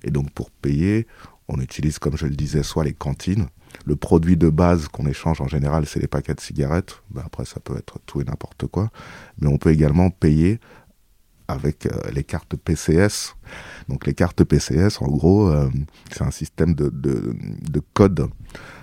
Et 0.05 0.11
donc 0.11 0.31
pour 0.31 0.51
payer, 0.51 1.07
on 1.49 1.61
utilise, 1.61 1.99
comme 1.99 2.17
je 2.17 2.27
le 2.27 2.37
disais, 2.37 2.63
soit 2.63 2.85
les 2.85 2.93
cantines. 2.93 3.47
Le 3.85 3.97
produit 3.97 4.37
de 4.37 4.49
base 4.49 4.89
qu'on 4.89 5.07
échange 5.07 5.41
en 5.41 5.49
général, 5.49 5.87
c'est 5.87 6.01
les 6.01 6.09
paquets 6.09 6.35
de 6.35 6.41
cigarettes. 6.41 7.03
Ben 7.11 7.23
après, 7.25 7.45
ça 7.45 7.61
peut 7.61 7.77
être 7.77 7.99
tout 8.07 8.21
et 8.21 8.25
n'importe 8.25 8.67
quoi. 8.67 8.91
Mais 9.41 9.49
on 9.49 9.59
peut 9.59 9.71
également 9.71 10.11
payer 10.11 10.61
avec 11.49 11.87
euh, 11.87 11.91
les 12.13 12.25
cartes 12.25 12.57
PCS, 12.57 13.35
Donc 13.89 14.07
les 14.07 14.13
cartes 14.13 14.45
PCS, 14.45 15.01
en 15.01 15.09
gros, 15.09 15.49
euh, 15.49 15.71
c'est 16.13 16.23
un 16.23 16.31
système 16.31 16.75
de, 16.75 16.91
de, 16.91 17.35
de 17.71 17.83
code 17.95 18.29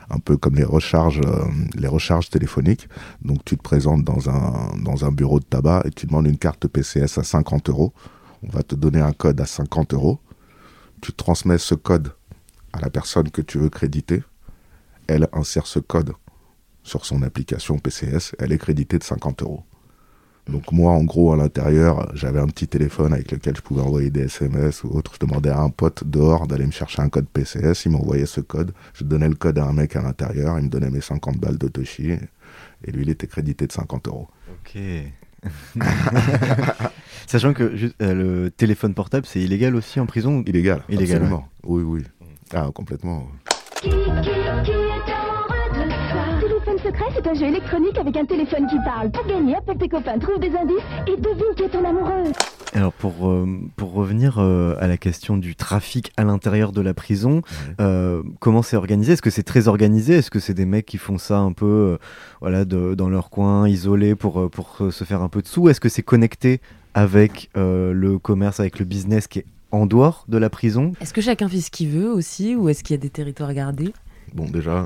un 0.10 0.20
peu 0.20 0.38
comme 0.38 0.56
les 0.56 0.64
recharges, 0.64 1.22
euh, 1.26 1.46
les 1.76 1.88
recharges 1.88 2.30
téléphoniques. 2.30 2.90
Donc 3.22 3.46
tu 3.46 3.58
te 3.58 3.62
présentes 3.62 4.04
dans 4.04 4.30
un, 4.30 4.76
dans 4.84 5.06
un 5.06 5.12
bureau 5.12 5.40
de 5.40 5.46
tabac 5.46 5.84
et 5.86 5.92
tu 5.92 6.08
demandes 6.08 6.28
une 6.28 6.38
carte 6.38 6.68
PCS 6.68 7.18
à 7.18 7.24
50 7.24 7.70
euros. 7.70 7.94
On 8.44 8.50
va 8.50 8.64
te 8.64 8.76
donner 8.76 9.00
un 9.00 9.14
code 9.14 9.40
à 9.42 9.46
50 9.46 9.94
euros. 9.94 10.20
Tu 11.02 11.14
transmets 11.14 11.58
ce 11.58 11.76
code 11.76 12.14
à 12.74 12.80
la 12.80 12.90
personne 12.90 13.30
que 13.30 13.42
tu 13.42 13.58
veux 13.58 13.70
créditer. 13.70 14.24
Elle 15.08 15.28
insère 15.34 15.68
ce 15.68 15.80
code 15.80 16.14
sur 16.84 17.06
son 17.06 17.22
application 17.24 17.78
PCS. 17.78 18.36
Elle 18.40 18.52
est 18.52 18.58
créditée 18.58 18.98
de 18.98 19.04
50 19.04 19.42
euros. 19.44 19.64
Donc 20.48 20.72
moi, 20.72 20.92
en 20.92 21.04
gros, 21.04 21.34
à 21.34 21.38
l'intérieur, 21.38 22.12
j'avais 22.14 22.40
un 22.40 22.46
petit 22.46 22.68
téléphone 22.68 23.14
avec 23.14 23.32
lequel 23.32 23.56
je 23.56 23.62
pouvais 23.62 23.82
envoyer 23.82 24.12
des 24.12 24.26
SMS 24.26 24.84
ou 24.84 24.90
autre. 24.90 25.14
Je 25.20 25.26
demandais 25.26 25.50
à 25.50 25.60
un 25.60 25.70
pote 25.70 26.04
dehors 26.06 26.46
d'aller 26.46 26.68
me 26.68 26.72
chercher 26.72 27.02
un 27.02 27.10
code 27.10 27.28
PCS. 27.28 27.86
Il 27.86 27.92
m'envoyait 27.92 28.28
ce 28.28 28.42
code. 28.42 28.72
Je 28.94 29.04
donnais 29.04 29.28
le 29.28 29.36
code 29.36 29.58
à 29.58 29.66
un 29.66 29.74
mec 29.74 29.96
à 29.96 30.04
l'intérieur. 30.04 30.60
Il 30.60 30.66
me 30.66 30.70
donnait 30.70 30.92
mes 30.92 31.02
50 31.02 31.38
balles 31.38 31.58
de 31.58 31.68
Toshi. 31.68 32.12
Et 32.84 32.92
lui, 32.92 33.02
il 33.02 33.10
était 33.10 33.28
crédité 33.28 33.66
de 33.66 33.72
50 33.72 34.08
euros. 34.08 34.28
Ok. 34.52 34.80
Sachant 37.28 37.54
que 37.54 37.76
juste, 37.76 37.96
euh, 38.02 38.14
le 38.14 38.52
téléphone 38.52 38.94
portable, 38.94 39.26
c'est 39.26 39.40
illégal 39.40 39.76
aussi 39.76 40.00
en 40.00 40.06
prison 40.06 40.44
Illégal. 40.46 40.84
Illégal. 40.90 41.18
absolument. 41.18 41.48
Oui, 41.64 41.84
oui. 41.84 42.04
Ah, 42.54 42.70
complètement. 42.74 43.28
Secret, 46.96 47.12
c'est 47.16 47.28
un 47.28 47.34
jeu 47.34 47.46
électronique 47.48 47.98
avec 47.98 48.16
un 48.18 48.26
téléphone 48.26 48.68
qui 48.68 48.78
parle. 48.84 49.12
Pour 49.12 49.26
gagner, 49.26 49.56
appelle 49.56 49.78
tes 49.78 49.90
copains, 49.90 50.18
trouve 50.20 50.40
des 50.40 50.50
indices 50.56 50.84
et 51.08 51.18
devine 51.20 51.54
qui 51.56 51.64
est 51.64 51.70
ton 51.70 51.84
amoureux. 51.84 52.32
Alors 52.74 52.92
pour, 52.94 53.30
euh, 53.30 53.46
pour 53.78 53.94
revenir 53.94 54.38
euh, 54.40 54.76
à 54.80 54.88
la 54.88 54.98
question 54.98 55.38
du 55.38 55.56
trafic 55.56 56.12
à 56.18 56.24
l'intérieur 56.24 56.72
de 56.72 56.82
la 56.82 56.94
prison, 56.94 57.42
euh, 57.80 58.22
comment 58.40 58.62
c'est 58.62 58.76
organisé? 58.76 59.14
Est-ce 59.14 59.22
que 59.22 59.30
c'est 59.30 59.44
très 59.44 59.68
organisé? 59.68 60.16
Est-ce 60.16 60.30
que 60.32 60.40
c'est 60.40 60.54
des 60.54 60.66
mecs 60.66 60.86
qui 60.86 60.98
font 60.98 61.18
ça 61.18 61.40
un 61.40 61.54
peu 61.54 61.66
euh, 61.66 61.98
voilà, 62.42 62.66
de- 62.66 62.96
dans 62.96 63.10
leur 63.10 63.30
coin, 63.30 63.68
isolés 63.68 64.16
pour, 64.16 64.50
pour 64.50 64.78
se 64.92 65.04
faire 65.04 65.22
un 65.22 65.30
peu 65.30 65.42
de 65.42 65.48
sous? 65.48 65.70
Est-ce 65.70 65.80
que 65.80 65.90
c'est 65.90 66.04
connecté 66.04 66.60
avec 66.94 67.50
euh, 67.58 67.94
le 67.94 68.20
commerce, 68.20 68.60
avec 68.60 68.80
le 68.80 68.86
business 68.86 69.28
qui 69.28 69.40
est 69.40 69.46
en 69.72 69.86
dehors 69.86 70.26
de 70.28 70.38
la 70.38 70.50
prison? 70.50 70.92
Est-ce 71.02 71.14
que 71.14 71.22
chacun 71.22 71.48
fait 71.50 71.62
ce 71.62 71.72
qu'il 71.72 71.90
veut 71.90 72.10
aussi 72.12 72.56
ou 72.56 72.68
est-ce 72.70 72.84
qu'il 72.84 72.94
y 72.96 73.00
a 73.00 73.02
des 73.02 73.10
territoires 73.10 73.54
gardés 73.54 73.94
Bon, 74.34 74.46
déjà, 74.50 74.86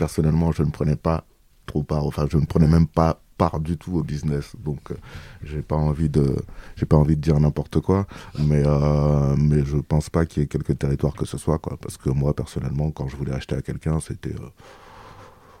personnellement, 0.00 0.50
je 0.50 0.62
ne 0.62 0.70
prenais 0.70 0.96
pas 0.96 1.18
trop 1.66 1.82
part, 1.82 2.04
enfin, 2.06 2.24
je 2.32 2.38
ne 2.38 2.46
prenais 2.46 2.66
même 2.76 2.86
pas 2.86 3.20
part 3.36 3.60
du 3.60 3.76
tout 3.76 3.94
au 3.98 4.02
business. 4.02 4.46
Donc, 4.64 4.82
euh, 4.90 4.94
j'ai 5.48 5.62
pas 5.62 5.76
envie 5.76 6.08
de, 6.08 6.26
j'ai 6.76 6.86
pas 6.86 6.96
envie 6.96 7.16
de 7.16 7.20
dire 7.20 7.38
n'importe 7.38 7.80
quoi, 7.80 8.06
mais, 8.48 8.62
euh, 8.66 9.34
mais 9.36 9.62
je 9.70 9.76
pense 9.76 10.08
pas 10.08 10.24
qu'il 10.24 10.40
y 10.40 10.44
ait 10.44 10.48
quelques 10.48 10.78
territoires 10.78 11.14
que 11.20 11.26
ce 11.26 11.36
soit. 11.36 11.58
Parce 11.84 11.98
que 11.98 12.08
moi, 12.08 12.34
personnellement, 12.34 12.90
quand 12.90 13.08
je 13.08 13.16
voulais 13.16 13.34
acheter 13.34 13.56
à 13.56 13.62
quelqu'un, 13.62 14.00
c'était, 14.00 14.34
euh, 14.34 14.48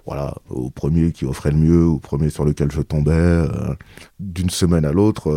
voilà, 0.06 0.34
au 0.48 0.70
premier 0.70 1.12
qui 1.12 1.26
offrait 1.26 1.50
le 1.52 1.58
mieux, 1.58 1.84
au 1.84 1.98
premier 1.98 2.30
sur 2.30 2.44
lequel 2.46 2.70
je 2.72 2.80
tombais. 2.80 3.12
euh, 3.12 3.74
D'une 4.18 4.50
semaine 4.50 4.86
à 4.86 4.92
l'autre, 4.92 5.28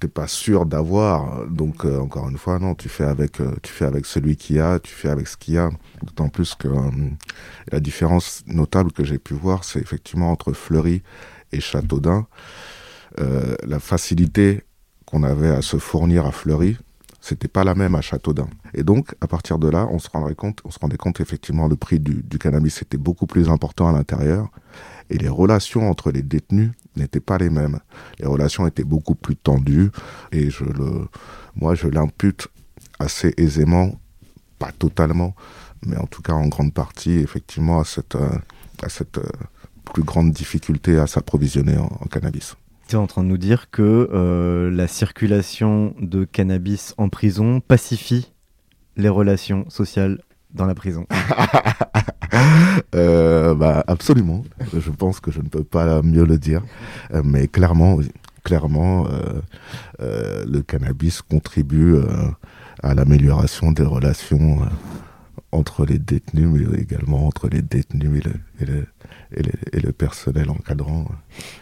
t'es 0.00 0.08
pas 0.08 0.26
sûr 0.26 0.66
d'avoir. 0.66 1.46
Donc 1.46 1.84
euh, 1.84 1.98
encore 1.98 2.28
une 2.28 2.38
fois, 2.38 2.58
non, 2.58 2.74
tu 2.74 2.88
fais 2.88 3.04
avec, 3.04 3.40
euh, 3.40 3.54
tu 3.62 3.72
fais 3.72 3.84
avec 3.84 4.06
celui 4.06 4.36
qui 4.36 4.58
a, 4.58 4.78
tu 4.78 4.92
fais 4.92 5.08
avec 5.08 5.28
ce 5.28 5.36
qu'il 5.36 5.54
y 5.54 5.58
a. 5.58 5.70
D'autant 6.02 6.28
plus 6.28 6.54
que 6.54 6.68
euh, 6.68 6.90
la 7.70 7.80
différence 7.80 8.42
notable 8.46 8.92
que 8.92 9.04
j'ai 9.04 9.18
pu 9.18 9.34
voir, 9.34 9.64
c'est 9.64 9.80
effectivement 9.80 10.30
entre 10.30 10.52
Fleury 10.52 11.02
et 11.52 11.60
Châteaudun. 11.60 12.26
La 13.66 13.80
facilité 13.80 14.62
qu'on 15.06 15.22
avait 15.22 15.48
à 15.48 15.62
se 15.62 15.78
fournir 15.78 16.26
à 16.26 16.32
Fleury, 16.32 16.76
c'était 17.22 17.48
pas 17.48 17.64
la 17.64 17.74
même 17.74 17.94
à 17.94 18.02
Châteaudun. 18.02 18.46
Et 18.74 18.82
donc, 18.82 19.14
à 19.22 19.26
partir 19.26 19.58
de 19.58 19.70
là, 19.70 19.88
on 19.90 19.98
se 19.98 20.10
rendait 20.10 20.34
compte, 20.34 20.60
on 20.64 20.70
se 20.70 20.78
rendait 20.78 20.98
compte 20.98 21.20
effectivement 21.20 21.66
le 21.66 21.76
prix 21.76 21.98
du 21.98 22.38
cannabis 22.38 22.82
était 22.82 22.98
beaucoup 22.98 23.26
plus 23.26 23.48
important 23.48 23.88
à 23.88 23.92
l'intérieur 23.92 24.50
et 25.10 25.18
les 25.18 25.28
relations 25.28 25.88
entre 25.90 26.10
les 26.10 26.22
détenus 26.22 26.70
n'étaient 26.96 27.20
pas 27.20 27.38
les 27.38 27.50
mêmes. 27.50 27.78
Les 28.18 28.26
relations 28.26 28.66
étaient 28.66 28.84
beaucoup 28.84 29.14
plus 29.14 29.36
tendues 29.36 29.90
et 30.32 30.50
je 30.50 30.64
le, 30.64 31.08
moi, 31.54 31.74
je 31.74 31.88
l'impute 31.88 32.48
assez 32.98 33.34
aisément, 33.36 33.98
pas 34.58 34.72
totalement, 34.72 35.34
mais 35.84 35.96
en 35.98 36.06
tout 36.06 36.22
cas 36.22 36.32
en 36.32 36.48
grande 36.48 36.72
partie, 36.72 37.18
effectivement, 37.18 37.80
à 37.80 37.84
cette, 37.84 38.14
euh, 38.16 38.30
à 38.82 38.88
cette 38.88 39.18
euh, 39.18 39.28
plus 39.92 40.02
grande 40.02 40.32
difficulté 40.32 40.98
à 40.98 41.06
s'approvisionner 41.06 41.76
en- 41.76 41.84
en 42.00 42.06
cannabis. 42.06 42.56
Tu 42.88 42.94
es 42.94 42.98
en 42.98 43.06
train 43.06 43.22
de 43.24 43.28
nous 43.28 43.36
dire 43.38 43.70
que 43.70 44.08
euh, 44.12 44.70
la 44.70 44.88
circulation 44.88 45.94
de 46.00 46.24
cannabis 46.24 46.94
en 46.98 47.08
prison 47.08 47.60
pacifie 47.60 48.32
les 48.96 49.08
relations 49.08 49.68
sociales 49.68 50.20
dans 50.56 50.66
la 50.66 50.74
prison. 50.74 51.06
Euh, 52.94 53.54
bah, 53.54 53.84
absolument. 53.86 54.44
Je 54.72 54.90
pense 54.90 55.20
que 55.20 55.30
je 55.30 55.40
ne 55.40 55.48
peux 55.48 55.64
pas 55.64 56.02
mieux 56.02 56.24
le 56.24 56.38
dire. 56.38 56.62
Euh, 57.14 57.22
mais 57.24 57.46
clairement, 57.46 57.98
clairement, 58.42 59.06
euh, 60.00 60.44
le 60.46 60.60
cannabis 60.60 61.22
contribue 61.22 61.96
à 62.82 62.94
l'amélioration 62.94 63.72
des 63.72 63.84
relations 63.84 64.60
entre 65.52 65.86
les 65.86 65.98
détenus, 65.98 66.48
mais 66.48 66.78
également 66.80 67.26
entre 67.26 67.48
les 67.48 67.62
détenus 67.62 68.20
et 68.20 68.28
le, 68.28 68.34
et 68.60 68.64
le, 68.64 68.86
et 69.32 69.42
le, 69.42 69.52
et 69.72 69.80
le 69.80 69.92
personnel 69.92 70.50
encadrant. 70.50 71.06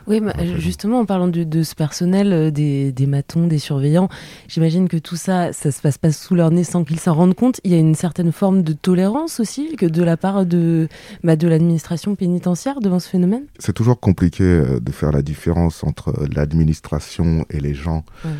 Oui, 0.06 0.20
justement, 0.58 1.00
en 1.00 1.04
parlant 1.04 1.28
de, 1.28 1.44
de 1.44 1.62
ce 1.62 1.74
personnel, 1.74 2.32
euh, 2.32 2.50
des, 2.50 2.92
des 2.92 3.06
matons, 3.06 3.46
des 3.46 3.58
surveillants, 3.58 4.08
j'imagine 4.48 4.88
que 4.88 4.96
tout 4.96 5.16
ça, 5.16 5.52
ça 5.52 5.70
se 5.70 5.80
passe 5.80 5.98
pas 5.98 6.12
sous 6.12 6.34
leur 6.34 6.50
nez 6.50 6.64
sans 6.64 6.82
qu'ils 6.82 6.98
s'en 6.98 7.14
rendent 7.14 7.34
compte. 7.34 7.60
Il 7.62 7.70
y 7.70 7.74
a 7.74 7.78
une 7.78 7.94
certaine 7.94 8.32
forme 8.32 8.62
de 8.62 8.72
tolérance 8.72 9.38
aussi 9.38 9.76
que 9.76 9.86
de 9.86 10.02
la 10.02 10.16
part 10.16 10.46
de, 10.46 10.88
bah, 11.22 11.36
de 11.36 11.46
l'administration 11.46 12.14
pénitentiaire 12.16 12.80
devant 12.80 12.98
ce 12.98 13.08
phénomène? 13.08 13.44
C'est 13.58 13.74
toujours 13.74 14.00
compliqué 14.00 14.44
euh, 14.44 14.80
de 14.80 14.92
faire 14.92 15.12
la 15.12 15.22
différence 15.22 15.84
entre 15.84 16.26
l'administration 16.34 17.44
et 17.50 17.60
les 17.60 17.74
gens. 17.74 18.04
Ouais, 18.24 18.30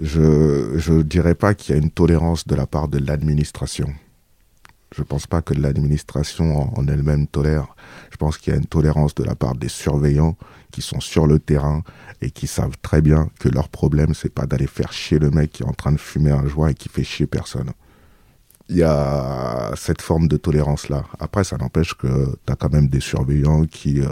Je 0.00 0.74
je 0.76 1.02
dirais 1.02 1.34
pas 1.34 1.54
qu'il 1.54 1.74
y 1.74 1.78
a 1.78 1.80
une 1.80 1.90
tolérance 1.90 2.46
de 2.46 2.54
la 2.54 2.66
part 2.66 2.88
de 2.88 2.98
l'administration. 2.98 3.88
Je 4.98 5.04
pense 5.04 5.28
pas 5.28 5.42
que 5.42 5.54
l'administration 5.54 6.76
en, 6.76 6.88
elle-même 6.88 7.28
tolère. 7.28 7.76
Je 8.10 8.16
pense 8.16 8.36
qu'il 8.36 8.52
y 8.52 8.56
a 8.56 8.58
une 8.58 8.66
tolérance 8.66 9.14
de 9.14 9.22
la 9.22 9.36
part 9.36 9.54
des 9.54 9.68
surveillants 9.68 10.36
qui 10.72 10.82
sont 10.82 10.98
sur 10.98 11.28
le 11.28 11.38
terrain 11.38 11.84
et 12.20 12.32
qui 12.32 12.48
savent 12.48 12.76
très 12.82 13.00
bien 13.00 13.30
que 13.38 13.48
leur 13.48 13.68
problème 13.68 14.12
c'est 14.12 14.34
pas 14.34 14.46
d'aller 14.46 14.66
faire 14.66 14.92
chier 14.92 15.20
le 15.20 15.30
mec 15.30 15.52
qui 15.52 15.62
est 15.62 15.66
en 15.66 15.72
train 15.72 15.92
de 15.92 15.98
fumer 15.98 16.32
un 16.32 16.48
joint 16.48 16.70
et 16.70 16.74
qui 16.74 16.88
fait 16.88 17.04
chier 17.04 17.28
personne. 17.28 17.70
Il 18.68 18.76
y 18.78 18.82
a 18.82 19.70
cette 19.76 20.02
forme 20.02 20.26
de 20.26 20.36
tolérance 20.36 20.88
là. 20.88 21.04
Après 21.20 21.44
ça 21.44 21.56
n'empêche 21.58 21.94
que 21.94 22.36
tu 22.44 22.52
as 22.52 22.56
quand 22.56 22.72
même 22.72 22.88
des 22.88 23.00
surveillants 23.00 23.66
qui 23.66 24.00
euh, 24.00 24.08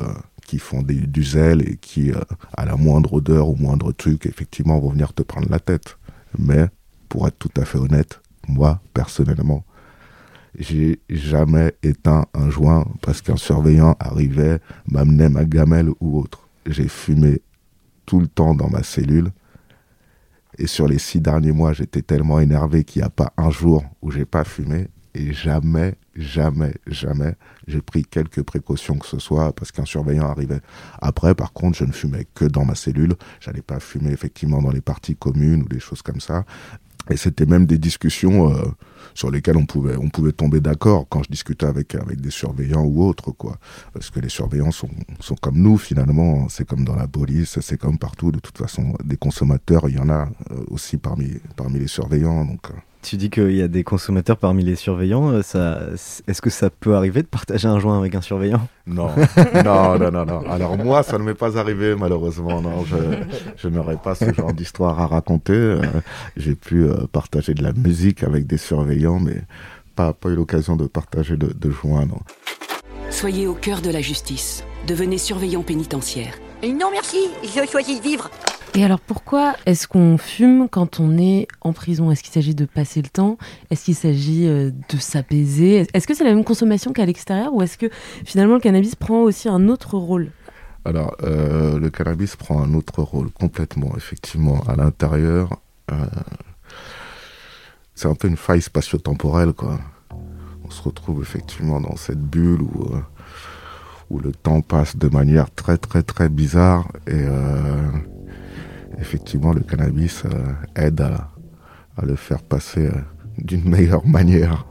qui 0.46 0.60
font 0.60 0.82
du 0.82 1.24
zèle 1.24 1.68
et 1.68 1.78
qui 1.78 2.12
euh, 2.12 2.20
à 2.56 2.64
la 2.64 2.76
moindre 2.76 3.14
odeur 3.14 3.48
ou 3.48 3.56
moindre 3.56 3.90
truc 3.90 4.24
effectivement 4.26 4.78
vont 4.78 4.90
venir 4.90 5.12
te 5.14 5.24
prendre 5.24 5.48
la 5.50 5.58
tête. 5.58 5.98
Mais 6.38 6.68
pour 7.08 7.26
être 7.26 7.40
tout 7.40 7.60
à 7.60 7.64
fait 7.64 7.78
honnête, 7.78 8.20
moi 8.46 8.80
personnellement, 8.94 9.64
j'ai 10.58 11.00
jamais 11.10 11.74
éteint 11.82 12.26
un 12.34 12.50
joint 12.50 12.86
parce 13.02 13.20
qu'un 13.20 13.36
surveillant 13.36 13.96
arrivait, 14.00 14.60
m'amenait 14.90 15.28
ma 15.28 15.44
gamelle 15.44 15.90
ou 16.00 16.18
autre. 16.18 16.48
J'ai 16.66 16.88
fumé 16.88 17.42
tout 18.06 18.20
le 18.20 18.26
temps 18.26 18.54
dans 18.54 18.70
ma 18.70 18.82
cellule. 18.82 19.30
Et 20.58 20.66
sur 20.66 20.88
les 20.88 20.98
six 20.98 21.20
derniers 21.20 21.52
mois, 21.52 21.74
j'étais 21.74 22.02
tellement 22.02 22.40
énervé 22.40 22.84
qu'il 22.84 23.02
n'y 23.02 23.06
a 23.06 23.10
pas 23.10 23.32
un 23.36 23.50
jour 23.50 23.84
où 24.00 24.10
j'ai 24.10 24.24
pas 24.24 24.44
fumé. 24.44 24.88
Et 25.14 25.32
jamais, 25.32 25.94
jamais, 26.14 26.74
jamais, 26.86 27.34
j'ai 27.66 27.80
pris 27.80 28.04
quelques 28.04 28.42
précautions 28.42 28.98
que 28.98 29.06
ce 29.06 29.18
soit 29.18 29.54
parce 29.54 29.72
qu'un 29.72 29.86
surveillant 29.86 30.28
arrivait. 30.28 30.60
Après, 31.00 31.34
par 31.34 31.54
contre, 31.54 31.78
je 31.78 31.84
ne 31.84 31.92
fumais 31.92 32.26
que 32.34 32.44
dans 32.44 32.66
ma 32.66 32.74
cellule. 32.74 33.14
J'allais 33.40 33.62
pas 33.62 33.80
fumer 33.80 34.12
effectivement 34.12 34.60
dans 34.60 34.70
les 34.70 34.82
parties 34.82 35.16
communes 35.16 35.62
ou 35.62 35.68
des 35.68 35.80
choses 35.80 36.02
comme 36.02 36.20
ça. 36.20 36.44
Et 37.10 37.16
c'était 37.16 37.46
même 37.46 37.66
des 37.66 37.78
discussions 37.78 38.50
euh, 38.50 38.62
sur 39.14 39.30
lesquelles 39.30 39.56
on 39.56 39.66
pouvait, 39.66 39.96
on 39.96 40.08
pouvait 40.08 40.32
tomber 40.32 40.60
d'accord 40.60 41.06
quand 41.08 41.22
je 41.22 41.30
discutais 41.30 41.66
avec, 41.66 41.94
avec 41.94 42.20
des 42.20 42.30
surveillants 42.30 42.84
ou 42.84 43.04
autres, 43.04 43.30
quoi. 43.30 43.58
Parce 43.92 44.10
que 44.10 44.20
les 44.20 44.28
surveillants 44.28 44.72
sont, 44.72 44.90
sont 45.20 45.36
comme 45.36 45.58
nous, 45.58 45.78
finalement. 45.78 46.48
C'est 46.48 46.66
comme 46.66 46.84
dans 46.84 46.96
la 46.96 47.06
police, 47.06 47.58
c'est 47.60 47.78
comme 47.78 47.98
partout. 47.98 48.32
De 48.32 48.40
toute 48.40 48.58
façon, 48.58 48.94
des 49.04 49.16
consommateurs, 49.16 49.88
il 49.88 49.96
y 49.96 49.98
en 49.98 50.10
a 50.10 50.28
euh, 50.50 50.64
aussi 50.68 50.96
parmi, 50.96 51.30
parmi 51.56 51.78
les 51.78 51.88
surveillants. 51.88 52.44
Donc, 52.44 52.70
euh, 52.70 52.74
Tu 53.08 53.16
dis 53.16 53.30
qu'il 53.30 53.52
y 53.56 53.62
a 53.62 53.68
des 53.68 53.84
consommateurs 53.84 54.36
parmi 54.36 54.64
les 54.64 54.74
surveillants. 54.74 55.30
euh, 55.30 55.40
Ça, 55.42 55.78
est-ce 56.26 56.42
que 56.42 56.50
ça 56.50 56.70
peut 56.70 56.96
arriver 56.96 57.22
de 57.22 57.28
partager 57.28 57.68
un 57.68 57.78
joint 57.78 57.96
avec 57.96 58.16
un 58.16 58.20
surveillant? 58.20 58.66
Non, 58.88 59.10
non, 59.64 59.96
non, 59.96 60.10
non, 60.10 60.26
non. 60.26 60.50
Alors 60.50 60.76
moi, 60.76 61.04
ça 61.04 61.16
ne 61.16 61.22
m'est 61.22 61.34
pas 61.34 61.56
arrivé, 61.56 61.94
malheureusement. 61.94 62.60
Non, 62.60 62.84
je, 62.84 62.96
je 63.56 63.68
n'aurais 63.68 63.96
pas 63.96 64.16
ce 64.16 64.32
genre 64.32 64.52
d'histoire 64.52 64.98
à 65.00 65.06
raconter. 65.06 65.52
Euh, 65.52 65.82
J'ai 66.36 66.56
pu 66.56 66.82
euh, 66.82 67.06
partager 67.12 67.54
de 67.54 67.62
la 67.62 67.72
musique 67.72 68.24
avec 68.24 68.48
des 68.48 68.58
surveillants, 68.58 69.20
mais 69.20 69.36
pas, 69.94 70.12
pas 70.12 70.30
eu 70.30 70.34
l'occasion 70.34 70.74
de 70.74 70.86
partager 70.86 71.36
de, 71.36 71.52
de 71.52 71.70
joints, 71.70 72.06
non. 72.06 72.18
Soyez 73.10 73.46
au 73.46 73.54
cœur 73.54 73.82
de 73.82 73.90
la 73.90 74.00
justice. 74.00 74.64
Devenez 74.88 75.18
surveillant 75.18 75.62
pénitentiaire. 75.62 76.34
Non 76.64 76.90
merci, 76.90 77.18
je 77.44 77.70
choisis 77.70 77.98
de 78.00 78.02
vivre. 78.02 78.30
Et 78.74 78.84
alors 78.84 79.00
pourquoi 79.00 79.54
est-ce 79.64 79.88
qu'on 79.88 80.18
fume 80.18 80.68
quand 80.68 81.00
on 81.00 81.16
est 81.16 81.48
en 81.62 81.72
prison? 81.72 82.10
Est-ce 82.10 82.22
qu'il 82.22 82.32
s'agit 82.32 82.54
de 82.54 82.66
passer 82.66 83.00
le 83.00 83.08
temps? 83.08 83.38
Est-ce 83.70 83.86
qu'il 83.86 83.94
s'agit 83.94 84.46
euh, 84.46 84.70
de 84.90 84.98
s'apaiser? 84.98 85.86
Est-ce 85.94 86.06
que 86.06 86.14
c'est 86.14 86.24
la 86.24 86.34
même 86.34 86.44
consommation 86.44 86.92
qu'à 86.92 87.06
l'extérieur 87.06 87.54
ou 87.54 87.62
est-ce 87.62 87.78
que 87.78 87.86
finalement 88.24 88.54
le 88.54 88.60
cannabis 88.60 88.94
prend 88.94 89.22
aussi 89.22 89.48
un 89.48 89.68
autre 89.68 89.96
rôle? 89.96 90.30
Alors 90.84 91.16
euh, 91.22 91.78
le 91.78 91.88
cannabis 91.88 92.36
prend 92.36 92.62
un 92.62 92.74
autre 92.74 93.02
rôle 93.02 93.30
complètement, 93.30 93.92
effectivement, 93.96 94.62
à 94.68 94.76
l'intérieur. 94.76 95.58
Euh, 95.90 96.04
c'est 97.94 98.08
un 98.08 98.14
peu 98.14 98.28
une 98.28 98.36
faille 98.36 98.60
spatio-temporelle, 98.60 99.54
quoi. 99.54 99.80
On 100.64 100.70
se 100.70 100.82
retrouve 100.82 101.22
effectivement 101.22 101.80
dans 101.80 101.96
cette 101.96 102.20
bulle 102.20 102.60
où, 102.60 102.90
où 104.10 104.18
le 104.18 104.32
temps 104.32 104.60
passe 104.60 104.96
de 104.96 105.08
manière 105.08 105.50
très 105.54 105.78
très 105.78 106.02
très 106.02 106.28
bizarre 106.28 106.88
et 107.06 107.24
effectivement 108.98 109.52
le 109.52 109.60
cannabis 109.60 110.24
euh, 110.24 110.52
aide 110.74 111.00
à, 111.00 111.30
le 112.02 112.16
faire 112.16 112.42
passer 112.42 112.90
d'une 113.38 113.64
meilleure 113.68 114.06
manière. 114.06 114.66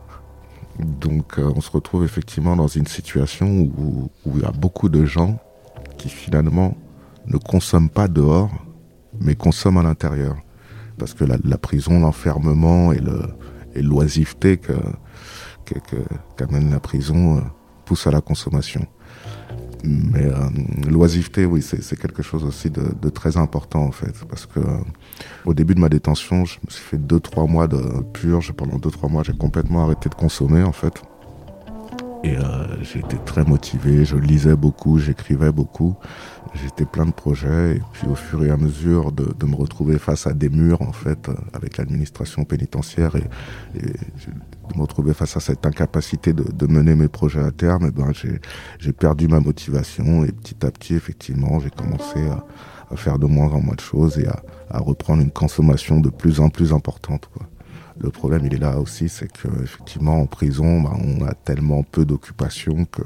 Donc 0.80 1.38
on 1.38 1.62
se 1.62 1.72
retrouve 1.72 2.04
effectivement 2.04 2.56
dans 2.56 2.68
une 2.68 2.86
situation 2.86 3.48
où, 3.48 4.10
il 4.36 4.42
y 4.42 4.46
a 4.46 4.52
beaucoup 4.52 4.90
de 4.90 5.06
gens 5.06 5.40
qui 5.98 6.10
finalement 6.10 6.78
ne 7.28 7.38
consomment 7.38 7.90
pas 7.90 8.08
dehors, 8.08 8.52
mais 9.20 9.36
consomment 9.36 9.78
à 9.78 9.84
l'intérieur 9.84 10.36
parce 10.98 11.14
que 11.14 11.26
la, 11.26 11.58
prison, 11.58 12.00
l'enfermement 12.00 12.94
et 12.94 13.02
l'oisiveté 13.82 14.58
qu'amène 16.38 16.72
la 16.72 16.80
prison 16.80 17.38
euh, 17.38 17.42
pousse 17.86 18.08
à 18.08 18.12
la 18.12 18.22
consommation. 18.22 18.88
Mais 19.86 20.26
euh, 20.26 20.50
l'oisiveté, 20.90 21.46
oui, 21.46 21.62
c'est 21.62 22.00
quelque 22.00 22.24
chose 22.24 22.44
aussi 22.44 22.70
de, 22.70 22.84
de, 23.02 23.10
très 23.10 23.38
important 23.38 23.84
en 23.84 23.92
fait, 23.92 24.14
parce 24.30 24.46
que 24.46 24.60
euh, 24.60 24.78
au 25.46 25.54
début 25.54 25.76
de 25.76 25.80
ma 25.80 25.90
détention, 25.90 26.46
je 26.46 26.58
me 26.66 26.72
suis 26.72 26.84
fait 26.84 26.98
deux 26.98 27.20
trois 27.20 27.46
mois 27.46 27.68
de 27.68 27.82
purge. 28.14 28.52
Pendant 28.54 28.78
deux 28.78 28.92
trois 28.92 29.10
mois, 29.10 29.24
j'ai 29.24 29.34
complètement 29.34 29.84
arrêté 29.86 30.10
de 30.10 30.16
consommer 30.16 30.64
en 30.64 30.72
fait. 30.72 31.02
Et 32.26 32.36
euh, 32.38 32.66
été 32.82 33.18
très 33.24 33.44
motivé, 33.44 34.04
je 34.04 34.16
lisais 34.16 34.56
beaucoup, 34.56 34.98
j'écrivais 34.98 35.52
beaucoup, 35.52 35.96
j'étais 36.56 36.86
plein 36.86 37.06
de 37.06 37.12
projets. 37.12 37.76
Et 37.76 37.82
puis 37.94 38.08
au 38.08 38.16
fur 38.16 38.44
et 38.44 38.50
à 38.50 38.58
mesure 38.58 39.12
de, 39.12 39.32
de 39.38 39.46
me 39.46 39.56
retrouver 39.56 40.00
face 40.00 40.26
à 40.26 40.34
des 40.34 40.50
murs, 40.50 40.82
en 40.82 40.92
fait, 40.92 41.30
avec 41.54 41.78
l'administration 41.78 42.44
pénitentiaire 42.44 43.16
et, 43.16 43.28
et, 43.76 43.82
de 43.84 44.76
me 44.76 44.82
retrouver 44.82 45.14
face 45.14 45.38
à 45.38 45.40
cette 45.40 45.68
incapacité 45.68 46.34
de, 46.34 46.44
de 46.44 46.66
mener 46.66 46.96
mes 46.96 47.10
projets 47.10 47.44
à 47.44 47.52
terme, 47.52 47.86
et 47.86 47.92
ben 47.92 48.12
j'ai 48.80 48.94
perdu 48.94 49.28
ma 49.28 49.40
motivation 49.40 50.26
et 50.26 50.32
petit 50.32 50.66
à 50.66 50.72
petit, 50.72 50.96
effectivement, 50.96 51.60
j'ai 51.60 51.70
commencé 51.70 52.28
à, 52.28 52.44
à, 52.92 52.96
faire 52.96 53.20
de 53.20 53.28
moins 53.28 53.52
en 53.52 53.62
moins 53.62 53.76
de 53.76 53.82
choses 53.82 54.18
et 54.18 54.26
à, 54.26 54.42
à 54.72 54.80
reprendre 54.80 55.22
une 55.22 55.32
consommation 55.32 56.00
de 56.00 56.10
plus 56.10 56.40
en 56.40 56.50
plus 56.50 56.74
importante. 56.74 57.30
Quoi. 57.32 57.46
Le 57.98 58.10
problème, 58.10 58.46
il 58.46 58.54
est 58.54 58.60
là 58.60 58.80
aussi, 58.80 59.08
c'est 59.08 59.32
que 59.32 59.48
effectivement 59.64 60.20
en 60.22 60.26
prison, 60.26 60.82
bah, 60.82 60.94
on 61.02 61.26
a 61.26 61.34
tellement 61.34 61.84
peu 61.84 62.06
d'occupations 62.06 62.86
que 62.86 63.04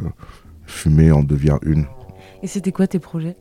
fumer 0.66 1.12
en 1.12 1.24
devient 1.24 1.58
une. 1.64 1.86
Et 2.42 2.48
c'était 2.48 2.72
quoi 2.72 2.88
tes 2.88 3.00
projets? 3.00 3.36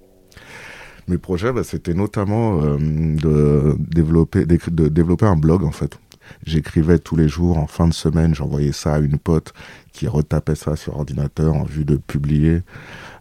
Mes 1.08 1.18
projets, 1.18 1.52
bah, 1.52 1.64
c'était 1.64 1.94
notamment 1.94 2.60
euh, 2.62 2.76
de 2.78 3.76
développer, 3.78 4.44
de 4.44 4.88
développer 4.88 5.24
un 5.24 5.36
blog 5.36 5.64
en 5.64 5.70
fait. 5.70 5.98
J'écrivais 6.44 6.98
tous 6.98 7.16
les 7.16 7.28
jours 7.28 7.56
en 7.56 7.66
fin 7.66 7.88
de 7.88 7.94
semaine, 7.94 8.34
j'envoyais 8.34 8.72
ça 8.72 8.96
à 8.96 8.98
une 8.98 9.18
pote 9.18 9.54
qui 9.92 10.06
retapait 10.06 10.54
ça 10.54 10.76
sur 10.76 10.96
ordinateur 10.96 11.54
en 11.54 11.64
vue 11.64 11.86
de 11.86 11.96
publier. 11.96 12.60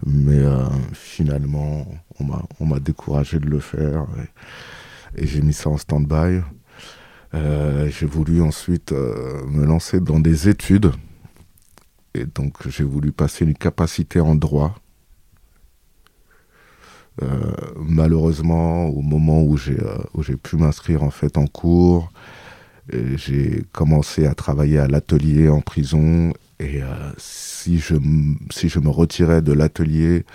Mais 0.06 0.40
euh, 0.40 0.66
finalement, 0.92 1.88
on 2.20 2.66
m'a 2.66 2.80
découragé 2.80 3.40
de 3.40 3.48
le 3.48 3.60
faire 3.60 4.06
et, 5.16 5.24
et 5.24 5.28
j'ai 5.28 5.42
mis 5.42 5.54
ça 5.54 5.70
en 5.70 5.78
stand-by. 5.78 6.42
Euh, 7.34 7.90
j'ai 7.90 8.06
voulu 8.06 8.42
ensuite 8.42 8.92
euh, 8.92 9.46
me 9.48 9.66
lancer 9.66 10.00
dans 10.00 10.20
des 10.20 10.50
études. 10.50 10.92
Et 12.14 12.26
donc 12.26 12.68
j'ai 12.68 12.84
voulu 12.84 13.12
passer 13.12 13.46
une 13.46 13.54
capacité 13.54 14.20
en 14.20 14.36
droit. 14.36 14.76
Euh, 17.22 17.52
malheureusement, 17.78 18.86
au 18.86 19.02
moment 19.02 19.42
où 19.42 19.58
j'ai 19.58 20.36
pu 20.42 20.56
m'inscrire 20.56 21.04
en 21.04 21.10
fait 21.10 21.38
en 21.38 21.48
cours, 21.48 22.12
j'ai 23.16 23.66
commencé 23.74 24.26
à 24.26 24.34
travailler 24.34 24.80
à 24.80 24.88
l'atelier 24.88 25.50
en 25.50 25.62
prison. 25.62 26.34
Et 26.60 26.82
si 27.18 27.80
je 27.80 27.96
si 28.52 28.70
je 28.70 28.80
me 28.80 28.90
retirais 28.90 29.42
de 29.42 29.52
l'atelier, 29.52 30.26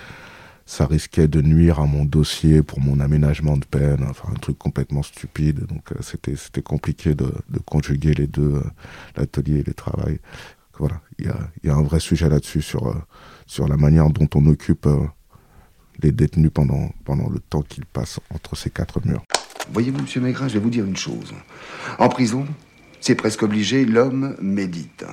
ça 0.66 0.86
risquait 0.86 1.28
de 1.28 1.42
nuire 1.42 1.80
à 1.80 1.86
mon 1.86 2.04
dossier 2.04 2.62
pour 2.62 2.80
mon 2.80 3.00
aménagement 3.00 3.56
de 3.56 3.64
peine, 3.64 4.04
enfin 4.08 4.28
un 4.30 4.38
truc 4.38 4.58
complètement 4.58 5.02
stupide. 5.02 5.66
Donc 5.66 5.92
euh, 5.92 5.96
c'était 6.00 6.36
c'était 6.36 6.62
compliqué 6.62 7.14
de, 7.14 7.32
conjuguer 7.66 8.14
les 8.14 8.26
deux, 8.26 8.54
euh, 8.54 8.62
l'atelier 9.16 9.60
et 9.60 9.64
le 9.64 9.74
travail. 9.74 10.18
Voilà, 10.78 11.00
il 11.18 11.26
y 11.26 11.28
a, 11.28 11.38
y 11.64 11.68
a 11.68 11.74
un 11.74 11.82
vrai 11.82 12.00
sujet 12.00 12.28
là-dessus 12.28 12.62
sur 12.62 12.86
euh, 12.86 12.94
sur 13.46 13.68
la 13.68 13.76
manière 13.76 14.08
dont 14.10 14.28
on 14.34 14.46
occupe 14.46 14.88
les 16.02 16.12
détenus 16.12 16.50
pendant 16.52 16.90
pendant 17.04 17.28
le 17.28 17.40
temps 17.40 17.62
qu'ils 17.62 17.86
passent 17.86 18.20
entre 18.34 18.56
ces 18.56 18.70
quatre 18.70 19.04
murs. 19.04 19.22
Voyez-vous, 19.72 20.02
Monsieur 20.02 20.20
Maigret, 20.20 20.48
je 20.48 20.54
vais 20.54 20.60
vous 20.60 20.70
dire 20.70 20.84
une 20.84 20.96
chose. 20.96 21.32
En 21.98 22.08
prison, 22.08 22.46
c'est 23.00 23.14
presque 23.14 23.42
obligé, 23.42 23.84
l'homme 23.84 24.36
médite. 24.40 25.04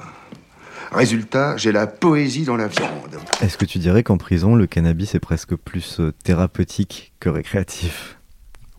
Résultat, 0.91 1.56
j'ai 1.56 1.71
la 1.71 1.86
poésie 1.86 2.45
dans 2.45 2.58
la 2.58 2.67
viande. 2.67 3.15
Est-ce 3.41 3.58
que 3.58 3.65
tu 3.65 3.78
dirais 3.78 4.02
qu'en 4.02 4.17
prison, 4.17 4.56
le 4.56 4.65
cannabis 4.65 5.13
est 5.13 5.19
presque 5.19 5.56
plus 5.56 5.99
euh, 5.99 6.12
thérapeutique 6.23 7.13
que 7.19 7.30
récréatif? 7.30 8.17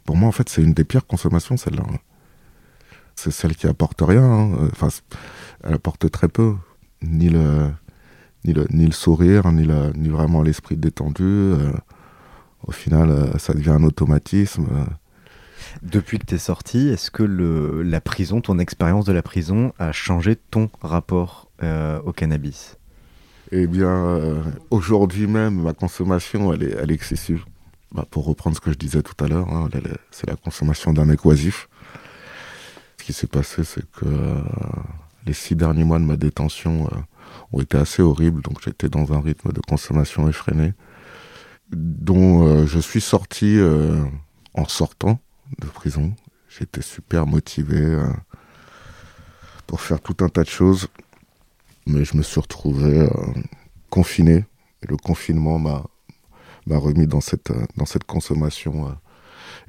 Pour 0.05 0.17
moi, 0.17 0.29
en 0.29 0.33
fait, 0.33 0.49
c'est 0.49 0.63
une 0.63 0.75
des 0.75 0.83
pires 0.83 1.07
consommations, 1.07 1.57
celle-là. 1.57 1.85
C'est 3.15 3.31
celle 3.31 3.55
qui 3.55 3.69
apporte 3.69 4.01
rien. 4.01 4.25
Hein. 4.25 4.69
Enfin, 4.73 4.89
elle 5.63 5.75
apporte 5.75 6.11
très 6.11 6.27
peu. 6.27 6.55
Ni 7.03 7.29
le, 7.29 7.71
ni 8.45 8.55
le, 8.55 8.67
ni 8.71 8.87
le 8.87 8.93
sourire, 8.93 9.51
ni, 9.53 9.65
le, 9.65 9.93
ni 9.95 10.09
vraiment 10.09 10.43
l'esprit 10.43 10.77
détendu. 10.77 11.23
Euh, 11.23 11.73
au 12.65 12.73
final, 12.73 13.11
euh, 13.11 13.39
ça 13.39 13.55
devient 13.55 13.71
un 13.71 13.85
automatisme. 13.85 14.67
Depuis 15.83 16.19
que 16.19 16.27
tu 16.27 16.35
es 16.35 16.39
sorti, 16.39 16.89
est-ce 16.89 17.11
que 17.11 17.23
le, 17.23 17.83
la 17.83 18.01
prison, 18.01 18.41
ton 18.41 18.59
expérience 18.59 19.05
de 19.05 19.13
la 19.13 19.23
prison, 19.23 19.73
a 19.79 19.93
changé 19.93 20.35
ton 20.35 20.71
rapport 20.83 21.50
au 21.63 22.13
cannabis 22.13 22.77
Eh 23.53 23.67
bien, 23.67 23.89
euh, 23.89 24.43
aujourd'hui 24.71 25.27
même, 25.27 25.63
ma 25.63 25.73
consommation, 25.73 26.53
elle 26.53 26.63
est, 26.63 26.95
excessive. 26.95 27.45
Bah, 27.93 28.07
pour 28.09 28.25
reprendre 28.25 28.57
ce 28.57 28.61
que 28.61 28.71
je 28.71 28.79
disais 28.79 29.03
tout 29.03 29.25
à 29.25 29.29
l'heure, 29.29 29.49
hein, 29.49 29.69
c'est 30.11 30.29
la 30.29 30.37
consommation 30.37 30.93
d'un 30.93 31.09
oisif. 31.25 31.69
Ce 32.99 33.05
qui 33.05 33.13
s'est 33.13 33.27
passé, 33.27 33.65
c'est 33.65 33.89
que 33.91 34.07
euh, 34.07 34.39
les 35.27 35.33
six 35.33 35.57
derniers 35.57 35.85
mois 35.85 35.99
de 35.99 36.05
ma 36.05 36.17
détention 36.17 36.87
euh, 36.87 36.97
ont 37.53 37.61
été 37.61 37.77
assez 37.77 38.03
horribles, 38.03 38.43
donc 38.43 38.63
j'étais 38.65 38.89
dans 38.89 39.13
un 39.13 39.21
rythme 39.21 39.53
de 39.53 39.61
consommation 39.61 40.29
effréné, 40.29 40.75
dont 41.73 42.47
euh, 42.47 42.67
je 42.67 42.79
suis 42.79 43.01
sorti 43.01 43.59
euh, 43.59 44.05
en 44.55 44.67
sortant 44.67 45.21
de 45.59 45.67
prison. 45.67 46.15
J'étais 46.49 46.83
super 46.83 47.27
motivé 47.27 47.77
euh, 47.77 48.07
pour 49.67 49.81
faire 49.81 50.01
tout 50.01 50.17
un 50.21 50.29
tas 50.29 50.43
de 50.43 50.49
choses, 50.49 50.89
mais 51.91 52.05
je 52.05 52.17
me 52.17 52.23
suis 52.23 52.41
retrouvé 52.41 53.01
euh, 53.01 53.09
confiné. 53.91 54.45
Et 54.83 54.87
le 54.89 54.97
confinement 54.97 55.59
m'a 55.59 55.85
m'a 56.67 56.79
remis 56.79 57.07
dans 57.07 57.21
cette 57.21 57.51
euh, 57.51 57.67
dans 57.77 57.87
cette 57.87 58.05
consommation 58.05 58.87
euh, 58.89 58.93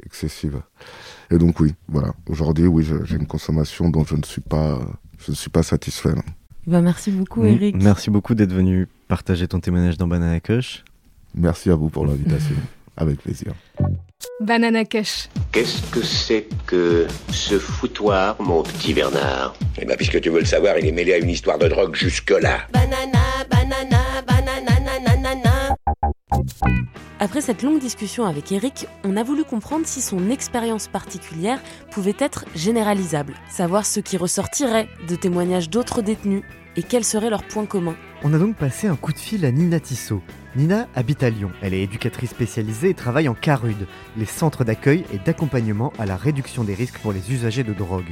excessive. 0.05 0.62
Et 1.29 1.38
donc 1.38 1.60
oui, 1.60 1.73
voilà. 1.88 2.13
Aujourd'hui, 2.29 2.67
oui, 2.67 2.88
j'ai 3.03 3.15
une 3.15 3.27
consommation 3.27 3.89
dont 3.89 4.05
je 4.05 4.15
ne 4.15 4.23
suis 4.23 4.41
pas 4.41 4.79
je 5.19 5.31
ne 5.31 5.36
suis 5.36 5.49
pas 5.49 5.63
satisfait. 5.63 6.13
Bah, 6.67 6.81
merci 6.81 7.12
beaucoup, 7.12 7.43
Eric. 7.43 7.75
Merci 7.81 8.10
beaucoup 8.10 8.36
d'être 8.36 8.53
venu 8.53 8.88
partager 9.07 9.47
ton 9.47 9.60
témoignage 9.60 9.97
dans 9.97 10.07
Banana 10.07 10.39
Kush. 10.39 10.84
Merci 11.34 11.69
à 11.69 11.75
vous 11.75 11.89
pour 11.89 12.05
l'invitation. 12.05 12.55
Avec 12.97 13.21
plaisir. 13.21 13.53
Banana 14.39 14.86
Kush. 14.86 15.29
Qu'est-ce 15.51 15.81
que 15.91 16.01
c'est 16.01 16.47
que 16.65 17.07
ce 17.31 17.60
foutoir, 17.60 18.36
mon 18.41 18.63
petit 18.63 18.93
Bernard? 18.93 19.53
Eh 19.79 19.86
bien, 19.86 19.95
puisque 19.95 20.19
tu 20.21 20.29
veux 20.29 20.39
le 20.39 20.45
savoir, 20.45 20.77
il 20.77 20.88
est 20.88 20.91
mêlé 20.91 21.13
à 21.13 21.17
une 21.17 21.29
histoire 21.29 21.57
de 21.57 21.67
drogue 21.67 21.95
jusque-là. 21.95 22.67
Banana, 22.71 23.19
banana, 23.49 24.21
banana, 24.27 24.99
nanana. 24.99 25.75
Après 27.19 27.41
cette 27.41 27.62
longue 27.62 27.79
discussion 27.79 28.25
avec 28.25 28.51
Eric, 28.51 28.88
on 29.03 29.15
a 29.15 29.23
voulu 29.23 29.43
comprendre 29.43 29.86
si 29.86 30.01
son 30.01 30.31
expérience 30.31 30.88
particulière 30.88 31.60
pouvait 31.91 32.15
être 32.17 32.45
généralisable, 32.55 33.36
savoir 33.49 33.86
ce 33.86 33.99
qui 33.99 34.17
ressortirait 34.17 34.88
de 35.07 35.15
témoignages 35.15 35.69
d'autres 35.69 36.01
détenus 36.01 36.43
et 36.75 36.84
quels 36.84 37.03
seraient 37.03 37.29
leurs 37.29 37.43
points 37.43 37.67
communs. 37.67 37.97
On 38.23 38.36
a 38.36 38.38
donc 38.38 38.55
passé 38.55 38.86
un 38.86 38.95
coup 38.95 39.13
de 39.13 39.17
fil 39.17 39.43
à 39.45 39.51
Nina 39.51 39.79
Tissot. 39.79 40.21
Nina 40.55 40.88
habite 40.93 41.23
à 41.23 41.31
Lyon. 41.31 41.51
Elle 41.63 41.73
est 41.73 41.81
éducatrice 41.81 42.29
spécialisée 42.29 42.89
et 42.89 42.93
travaille 42.93 43.27
en 43.27 43.34
CARUD, 43.34 43.88
les 44.15 44.25
centres 44.25 44.63
d'accueil 44.63 45.05
et 45.12 45.17
d'accompagnement 45.17 45.91
à 45.97 46.05
la 46.05 46.17
réduction 46.17 46.63
des 46.63 46.75
risques 46.75 46.99
pour 46.99 47.13
les 47.13 47.31
usagers 47.31 47.63
de 47.63 47.73
drogue. 47.73 48.12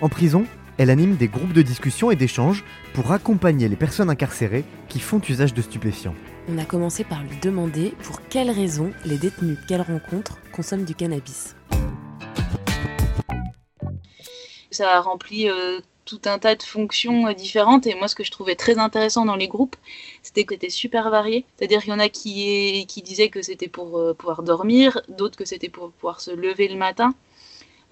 En 0.00 0.08
prison, 0.08 0.44
elle 0.78 0.88
anime 0.88 1.16
des 1.16 1.26
groupes 1.26 1.52
de 1.52 1.62
discussion 1.62 2.12
et 2.12 2.16
d'échange 2.16 2.62
pour 2.94 3.10
accompagner 3.10 3.68
les 3.68 3.74
personnes 3.74 4.08
incarcérées 4.08 4.64
qui 4.88 5.00
font 5.00 5.20
usage 5.28 5.52
de 5.52 5.62
stupéfiants. 5.62 6.14
On 6.48 6.56
a 6.56 6.64
commencé 6.64 7.02
par 7.02 7.20
lui 7.24 7.36
demander 7.42 7.92
pour 8.04 8.22
quelles 8.28 8.50
raisons 8.50 8.92
les 9.04 9.18
détenus 9.18 9.58
qu'elle 9.66 9.82
rencontre 9.82 10.38
consomment 10.52 10.84
du 10.84 10.94
cannabis. 10.94 11.56
Ça 14.70 14.96
a 14.96 15.00
rempli 15.00 15.48
euh, 15.50 15.80
tout 16.10 16.28
un 16.28 16.40
tas 16.40 16.56
de 16.56 16.62
fonctions 16.62 17.28
euh, 17.28 17.34
différentes. 17.34 17.86
Et 17.86 17.94
moi, 17.94 18.08
ce 18.08 18.16
que 18.16 18.24
je 18.24 18.32
trouvais 18.32 18.56
très 18.56 18.78
intéressant 18.78 19.24
dans 19.24 19.36
les 19.36 19.46
groupes, 19.46 19.76
c'était 20.22 20.44
que 20.44 20.54
c'était 20.54 20.70
super 20.70 21.08
varié. 21.10 21.44
C'est-à-dire 21.56 21.80
qu'il 21.82 21.90
y 21.90 21.94
en 21.94 22.00
a 22.00 22.08
qui, 22.08 22.84
disaient 23.04 23.28
que 23.28 23.42
c'était 23.42 23.68
pour 23.68 23.96
euh, 23.98 24.12
pouvoir 24.12 24.42
dormir, 24.42 25.00
d'autres 25.08 25.36
que 25.36 25.44
c'était 25.44 25.68
pour 25.68 25.92
pouvoir 25.92 26.20
se 26.20 26.32
lever 26.32 26.68
le 26.68 26.76
matin. 26.76 27.14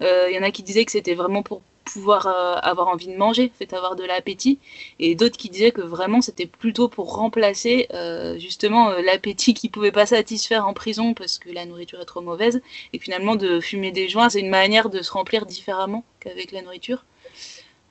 Il 0.01 0.33
y 0.33 0.39
en 0.39 0.43
a 0.43 0.51
qui 0.51 0.63
disaient 0.63 0.85
que 0.85 0.93
c'était 0.93 1.13
vraiment 1.13 1.43
pour 1.43 1.61
pouvoir 1.83 2.25
avoir 2.63 2.87
envie 2.87 3.07
de 3.07 3.17
manger, 3.17 3.51
fait 3.59 3.73
avoir 3.73 3.97
de 3.97 4.05
l'appétit, 4.05 4.57
et 4.97 5.13
d'autres 5.13 5.35
qui 5.35 5.49
disaient 5.49 5.71
que 5.71 5.81
vraiment 5.81 6.21
c'était 6.21 6.45
plutôt 6.45 6.87
pour 6.87 7.13
remplacer 7.15 7.89
justement 8.37 8.91
l'appétit 8.91 9.53
qui 9.53 9.67
pouvait 9.67 9.91
pas 9.91 10.05
satisfaire 10.05 10.65
en 10.65 10.73
prison 10.73 11.13
parce 11.13 11.37
que 11.37 11.49
la 11.49 11.65
nourriture 11.65 11.99
est 11.99 12.05
trop 12.05 12.21
mauvaise, 12.21 12.61
et 12.93 12.99
finalement 12.99 13.35
de 13.35 13.59
fumer 13.59 13.91
des 13.91 14.07
joints, 14.07 14.29
c'est 14.29 14.39
une 14.39 14.49
manière 14.49 14.89
de 14.89 15.01
se 15.01 15.11
remplir 15.11 15.45
différemment 15.45 16.05
qu'avec 16.21 16.53
la 16.53 16.61
nourriture. 16.61 17.03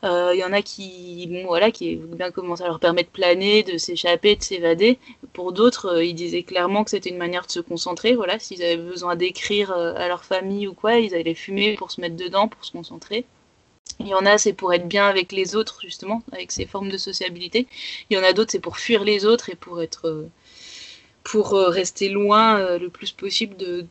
Il 0.05 0.09
euh, 0.09 0.35
y 0.37 0.45
en 0.45 0.53
a 0.53 0.63
qui, 0.63 1.27
bon, 1.29 1.47
voilà, 1.47 1.73
qui 1.73 1.97
bien 1.97 2.31
ça 2.57 2.67
leur 2.67 2.79
permet 2.79 3.03
de 3.03 3.09
planer, 3.09 3.65
de 3.65 3.79
s'échapper, 3.79 4.37
de 4.37 4.43
s'évader. 4.43 4.99
Pour 5.33 5.53
d'autres, 5.53 5.87
euh, 5.87 6.05
ils 6.05 6.15
disaient 6.15 6.45
clairement 6.45 6.85
que 6.85 6.91
c'était 6.91 7.11
une 7.11 7.17
manière 7.19 7.47
de 7.47 7.51
se 7.51 7.59
concentrer. 7.59 8.15
Voilà, 8.15 8.39
s'ils 8.39 8.63
avaient 8.63 8.77
besoin 8.77 9.17
d'écrire 9.17 9.73
euh, 9.73 9.95
à 9.97 10.07
leur 10.07 10.25
famille 10.25 10.69
ou 10.69 10.75
quoi, 10.75 10.99
ils 10.99 11.17
allaient 11.17 11.35
fumer 11.35 11.75
pour 11.75 11.91
se 11.91 12.01
mettre 12.01 12.15
dedans, 12.15 12.47
pour 12.47 12.65
se 12.65 12.71
concentrer. 12.71 13.25
Il 13.99 14.07
y 14.07 14.15
en 14.15 14.25
a, 14.25 14.39
c'est 14.39 14.53
pour 14.53 14.73
être 14.73 14.87
bien 14.87 15.09
avec 15.09 15.33
les 15.33 15.57
autres, 15.57 15.81
justement, 15.83 16.23
avec 16.31 16.53
ces 16.53 16.67
formes 16.67 16.91
de 16.91 16.99
sociabilité. 16.99 17.67
Il 18.09 18.17
y 18.17 18.21
en 18.21 18.23
a 18.23 18.33
d'autres, 18.33 18.53
c'est 18.53 18.61
pour 18.61 18.79
fuir 18.79 19.03
les 19.03 19.25
autres 19.27 19.51
et 19.51 19.57
pour 19.57 19.83
être, 19.83 20.27
pour 21.25 21.53
rester 21.53 22.09
loin 22.09 22.79
le 22.79 22.89
plus 22.91 23.11
possible 23.11 23.57
de, 23.57 23.87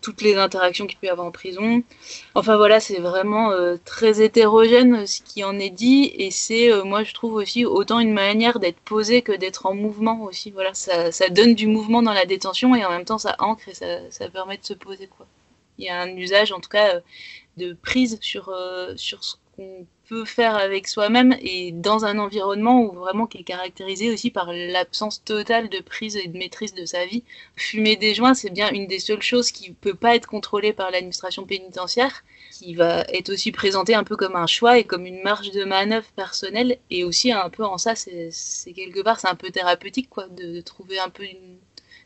toutes 0.00 0.22
les 0.22 0.36
interactions 0.36 0.86
qu'il 0.86 0.98
peut 0.98 1.06
y 1.06 1.10
avoir 1.10 1.26
en 1.26 1.30
prison. 1.30 1.82
Enfin 2.34 2.56
voilà, 2.56 2.80
c'est 2.80 2.98
vraiment 2.98 3.52
euh, 3.52 3.76
très 3.84 4.22
hétérogène 4.22 4.94
euh, 4.94 5.06
ce 5.06 5.20
qui 5.22 5.44
en 5.44 5.58
est 5.58 5.70
dit 5.70 6.10
et 6.14 6.30
c'est, 6.30 6.72
euh, 6.72 6.84
moi 6.84 7.04
je 7.04 7.12
trouve 7.14 7.34
aussi 7.34 7.64
autant 7.64 8.00
une 8.00 8.12
manière 8.12 8.60
d'être 8.60 8.80
posé 8.80 9.22
que 9.22 9.32
d'être 9.32 9.66
en 9.66 9.74
mouvement 9.74 10.22
aussi. 10.22 10.50
Voilà, 10.50 10.74
ça, 10.74 11.12
ça, 11.12 11.28
donne 11.28 11.54
du 11.54 11.66
mouvement 11.66 12.02
dans 12.02 12.12
la 12.14 12.26
détention 12.26 12.74
et 12.74 12.84
en 12.84 12.90
même 12.90 13.04
temps 13.04 13.18
ça 13.18 13.36
ancre 13.38 13.68
et 13.68 13.74
ça, 13.74 14.10
ça 14.10 14.28
permet 14.28 14.56
de 14.56 14.64
se 14.64 14.74
poser 14.74 15.06
quoi. 15.06 15.26
Il 15.78 15.84
y 15.84 15.88
a 15.88 16.00
un 16.00 16.16
usage 16.16 16.52
en 16.52 16.60
tout 16.60 16.68
cas 16.68 17.00
de 17.56 17.72
prise 17.72 18.18
sur, 18.20 18.54
sur 18.96 19.24
ce 19.24 19.36
qu'on 19.56 19.86
peut 20.10 20.24
faire 20.24 20.56
avec 20.56 20.88
soi-même 20.88 21.36
et 21.40 21.70
dans 21.70 22.04
un 22.04 22.18
environnement 22.18 22.82
où 22.82 22.90
vraiment 22.90 23.28
qui 23.28 23.38
est 23.38 23.44
caractérisé 23.44 24.10
aussi 24.12 24.32
par 24.32 24.52
l'absence 24.52 25.22
totale 25.22 25.68
de 25.68 25.78
prise 25.78 26.16
et 26.16 26.26
de 26.26 26.36
maîtrise 26.36 26.74
de 26.74 26.84
sa 26.84 27.06
vie. 27.06 27.22
Fumer 27.54 27.94
des 27.94 28.12
joints, 28.12 28.34
c'est 28.34 28.50
bien 28.50 28.72
une 28.72 28.88
des 28.88 28.98
seules 28.98 29.22
choses 29.22 29.52
qui 29.52 29.70
peut 29.70 29.94
pas 29.94 30.16
être 30.16 30.26
contrôlée 30.26 30.72
par 30.72 30.90
l'administration 30.90 31.44
pénitentiaire, 31.46 32.24
qui 32.50 32.74
va 32.74 33.02
être 33.02 33.30
aussi 33.30 33.52
présentée 33.52 33.94
un 33.94 34.02
peu 34.02 34.16
comme 34.16 34.34
un 34.34 34.48
choix 34.48 34.78
et 34.78 34.84
comme 34.84 35.06
une 35.06 35.22
marge 35.22 35.52
de 35.52 35.62
manœuvre 35.62 36.10
personnelle 36.16 36.78
et 36.90 37.04
aussi 37.04 37.30
un 37.30 37.48
peu 37.48 37.64
en 37.64 37.78
ça, 37.78 37.94
c'est 37.94 38.72
quelque 38.74 39.02
part 39.02 39.20
c'est 39.20 39.28
un 39.28 39.36
peu 39.36 39.50
thérapeutique 39.50 40.10
quoi, 40.10 40.26
de, 40.26 40.60
trouver 40.60 40.98
un 40.98 41.10
peu 41.10 41.24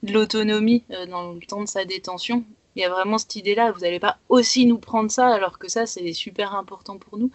de 0.03 0.12
l'autonomie 0.12 0.85
euh, 0.90 1.07
dans 1.07 1.33
le 1.33 1.40
temps 1.40 1.62
de 1.62 1.69
sa 1.69 1.87
détention 1.87 2.45
il 2.76 2.82
y 2.82 2.84
a 2.84 2.88
vraiment 2.88 3.18
cette 3.18 3.37
idée-là, 3.37 3.70
vous 3.72 3.80
n'allez 3.80 4.00
pas 4.00 4.18
aussi 4.28 4.66
nous 4.66 4.78
prendre 4.78 5.10
ça 5.10 5.28
alors 5.28 5.58
que 5.58 5.68
ça 5.68 5.87
c'est 5.87 6.12
super 6.12 6.54
important 6.54 6.98
pour 6.98 7.18
nous. 7.18 7.30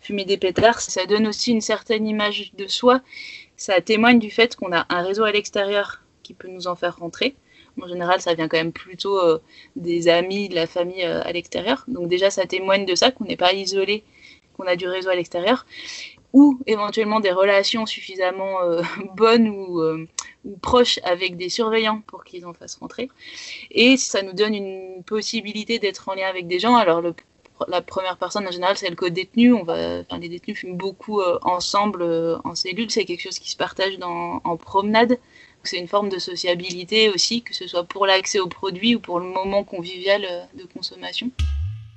Fumer 0.00 0.24
des 0.24 0.36
pétards, 0.36 0.80
ça 0.80 1.06
donne 1.06 1.26
aussi 1.26 1.52
une 1.52 1.60
certaine 1.60 2.06
image 2.06 2.52
de 2.54 2.66
soi. 2.66 3.00
Ça 3.56 3.80
témoigne 3.80 4.18
du 4.18 4.30
fait 4.30 4.56
qu'on 4.56 4.72
a 4.72 4.84
un 4.88 5.02
réseau 5.02 5.24
à 5.24 5.32
l'extérieur 5.32 6.00
qui 6.22 6.34
peut 6.34 6.48
nous 6.48 6.66
en 6.66 6.74
faire 6.74 6.96
rentrer. 6.96 7.36
En 7.80 7.88
général, 7.88 8.20
ça 8.20 8.34
vient 8.34 8.48
quand 8.48 8.58
même 8.58 8.72
plutôt 8.72 9.18
euh, 9.18 9.38
des 9.76 10.08
amis, 10.08 10.48
de 10.50 10.54
la 10.54 10.66
famille 10.66 11.04
euh, 11.04 11.22
à 11.22 11.32
l'extérieur. 11.32 11.84
Donc 11.88 12.08
déjà, 12.08 12.30
ça 12.30 12.44
témoigne 12.44 12.84
de 12.84 12.94
ça, 12.94 13.10
qu'on 13.12 13.24
n'est 13.24 13.36
pas 13.36 13.54
isolé, 13.54 14.04
qu'on 14.56 14.66
a 14.66 14.76
du 14.76 14.86
réseau 14.86 15.08
à 15.08 15.14
l'extérieur 15.14 15.64
ou 16.32 16.58
éventuellement 16.66 17.20
des 17.20 17.30
relations 17.30 17.86
suffisamment 17.86 18.62
euh, 18.62 18.82
bonnes 19.16 19.48
ou, 19.48 19.80
euh, 19.80 20.06
ou, 20.44 20.56
proches 20.56 20.98
avec 21.04 21.36
des 21.36 21.48
surveillants 21.48 22.02
pour 22.06 22.24
qu'ils 22.24 22.46
en 22.46 22.52
fassent 22.52 22.76
rentrer. 22.76 23.10
Et 23.70 23.96
ça 23.96 24.22
nous 24.22 24.32
donne 24.32 24.54
une 24.54 25.02
possibilité 25.04 25.78
d'être 25.78 26.08
en 26.08 26.14
lien 26.14 26.28
avec 26.28 26.46
des 26.46 26.58
gens. 26.58 26.76
Alors 26.76 27.02
la 27.68 27.80
première 27.80 28.16
personne 28.16 28.46
en 28.46 28.50
général 28.50 28.76
c'est 28.76 28.90
le 28.90 28.96
co-détenu. 28.96 29.54
Les 29.66 30.28
détenus 30.28 30.58
fument 30.58 30.76
beaucoup 30.76 31.20
euh, 31.20 31.38
ensemble 31.42 32.02
en 32.44 32.54
cellule. 32.54 32.90
C'est 32.90 33.04
quelque 33.04 33.22
chose 33.22 33.38
qui 33.38 33.50
se 33.50 33.56
partage 33.56 33.98
dans, 33.98 34.40
en 34.44 34.56
promenade. 34.56 35.18
C'est 35.64 35.78
une 35.78 35.86
forme 35.86 36.08
de 36.08 36.18
sociabilité 36.18 37.08
aussi, 37.08 37.42
que 37.42 37.54
ce 37.54 37.68
soit 37.68 37.84
pour 37.84 38.04
l'accès 38.04 38.40
aux 38.40 38.48
produits 38.48 38.96
ou 38.96 39.00
pour 39.00 39.20
le 39.20 39.26
moment 39.26 39.62
convivial 39.62 40.48
de 40.54 40.64
consommation. 40.64 41.30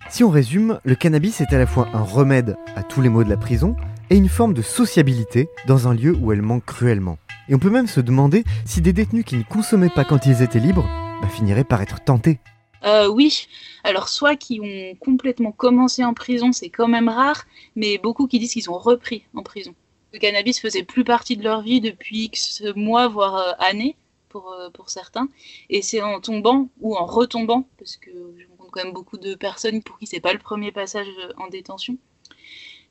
Si 0.09 0.23
on 0.23 0.29
résume, 0.29 0.79
le 0.83 0.95
cannabis 0.95 1.41
est 1.41 1.51
à 1.51 1.57
la 1.57 1.65
fois 1.65 1.89
un 1.93 2.03
remède 2.03 2.57
à 2.75 2.83
tous 2.83 3.01
les 3.01 3.09
maux 3.09 3.23
de 3.23 3.29
la 3.29 3.37
prison, 3.37 3.75
et 4.11 4.15
une 4.15 4.29
forme 4.29 4.53
de 4.53 4.61
sociabilité 4.61 5.49
dans 5.67 5.87
un 5.87 5.95
lieu 5.95 6.15
où 6.15 6.31
elle 6.31 6.43
manque 6.43 6.65
cruellement. 6.65 7.17
Et 7.49 7.55
on 7.55 7.59
peut 7.59 7.71
même 7.71 7.87
se 7.87 7.99
demander 8.01 8.43
si 8.65 8.81
des 8.81 8.93
détenus 8.93 9.25
qui 9.25 9.35
ne 9.35 9.43
consommaient 9.43 9.89
pas 9.89 10.03
quand 10.03 10.27
ils 10.27 10.43
étaient 10.43 10.59
libres 10.59 10.87
bah, 11.21 11.27
finiraient 11.27 11.63
par 11.63 11.81
être 11.81 12.03
tentés. 12.03 12.39
Euh, 12.83 13.07
oui, 13.07 13.47
alors 13.83 14.07
soit 14.07 14.35
qui 14.35 14.61
ont 14.61 14.95
complètement 15.03 15.51
commencé 15.51 16.03
en 16.03 16.13
prison, 16.13 16.51
c'est 16.51 16.69
quand 16.69 16.87
même 16.87 17.09
rare, 17.09 17.45
mais 17.75 17.97
beaucoup 17.97 18.27
qui 18.27 18.37
disent 18.37 18.53
qu'ils 18.53 18.69
ont 18.69 18.77
repris 18.77 19.23
en 19.33 19.41
prison. 19.41 19.73
Le 20.13 20.19
cannabis 20.19 20.61
faisait 20.61 20.83
plus 20.83 21.03
partie 21.03 21.35
de 21.35 21.43
leur 21.43 21.61
vie 21.61 21.81
depuis 21.81 22.25
X 22.25 22.63
mois, 22.75 23.07
voire 23.07 23.35
euh, 23.35 23.51
années, 23.57 23.95
pour, 24.29 24.53
euh, 24.53 24.69
pour 24.69 24.89
certains. 24.89 25.29
Et 25.69 25.81
c'est 25.81 26.01
en 26.01 26.19
tombant 26.19 26.69
ou 26.79 26.95
en 26.95 27.05
retombant, 27.05 27.67
parce 27.79 27.97
que 27.97 28.11
quand 28.75 28.83
même 28.83 28.93
beaucoup 28.93 29.17
de 29.17 29.35
personnes 29.35 29.81
pour 29.81 29.97
qui 29.97 30.05
c'est 30.05 30.19
pas 30.19 30.33
le 30.33 30.39
premier 30.39 30.71
passage 30.71 31.07
en 31.37 31.47
détention, 31.47 31.97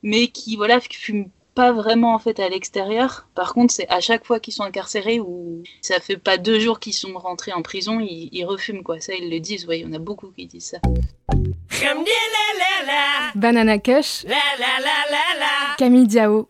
mais 0.02 0.28
qui 0.28 0.56
voilà 0.56 0.80
fument 0.80 1.30
pas 1.54 1.72
vraiment 1.72 2.14
en 2.14 2.18
fait 2.18 2.40
à 2.40 2.48
l'extérieur. 2.48 3.28
Par 3.34 3.54
contre, 3.54 3.72
c'est 3.72 3.88
à 3.88 4.00
chaque 4.00 4.24
fois 4.24 4.40
qu'ils 4.40 4.54
sont 4.54 4.64
incarcérés 4.64 5.20
ou 5.20 5.62
ça 5.80 6.00
fait 6.00 6.16
pas 6.16 6.36
deux 6.36 6.58
jours 6.58 6.80
qu'ils 6.80 6.94
sont 6.94 7.16
rentrés 7.16 7.52
en 7.52 7.62
prison, 7.62 8.00
ils, 8.00 8.44
refument 8.44 8.82
quoi. 8.82 9.00
Ça, 9.00 9.14
ils 9.14 9.30
le 9.30 9.40
disent. 9.40 9.66
Oui, 9.68 9.80
il 9.80 9.82
y 9.82 9.86
en 9.86 9.92
a 9.92 9.98
beaucoup 9.98 10.28
qui 10.28 10.46
disent 10.46 10.70
ça. 10.70 10.78
Banana 13.34 13.78
Kush, 13.78 14.24
Camille 15.78 16.06
Diao, 16.06 16.48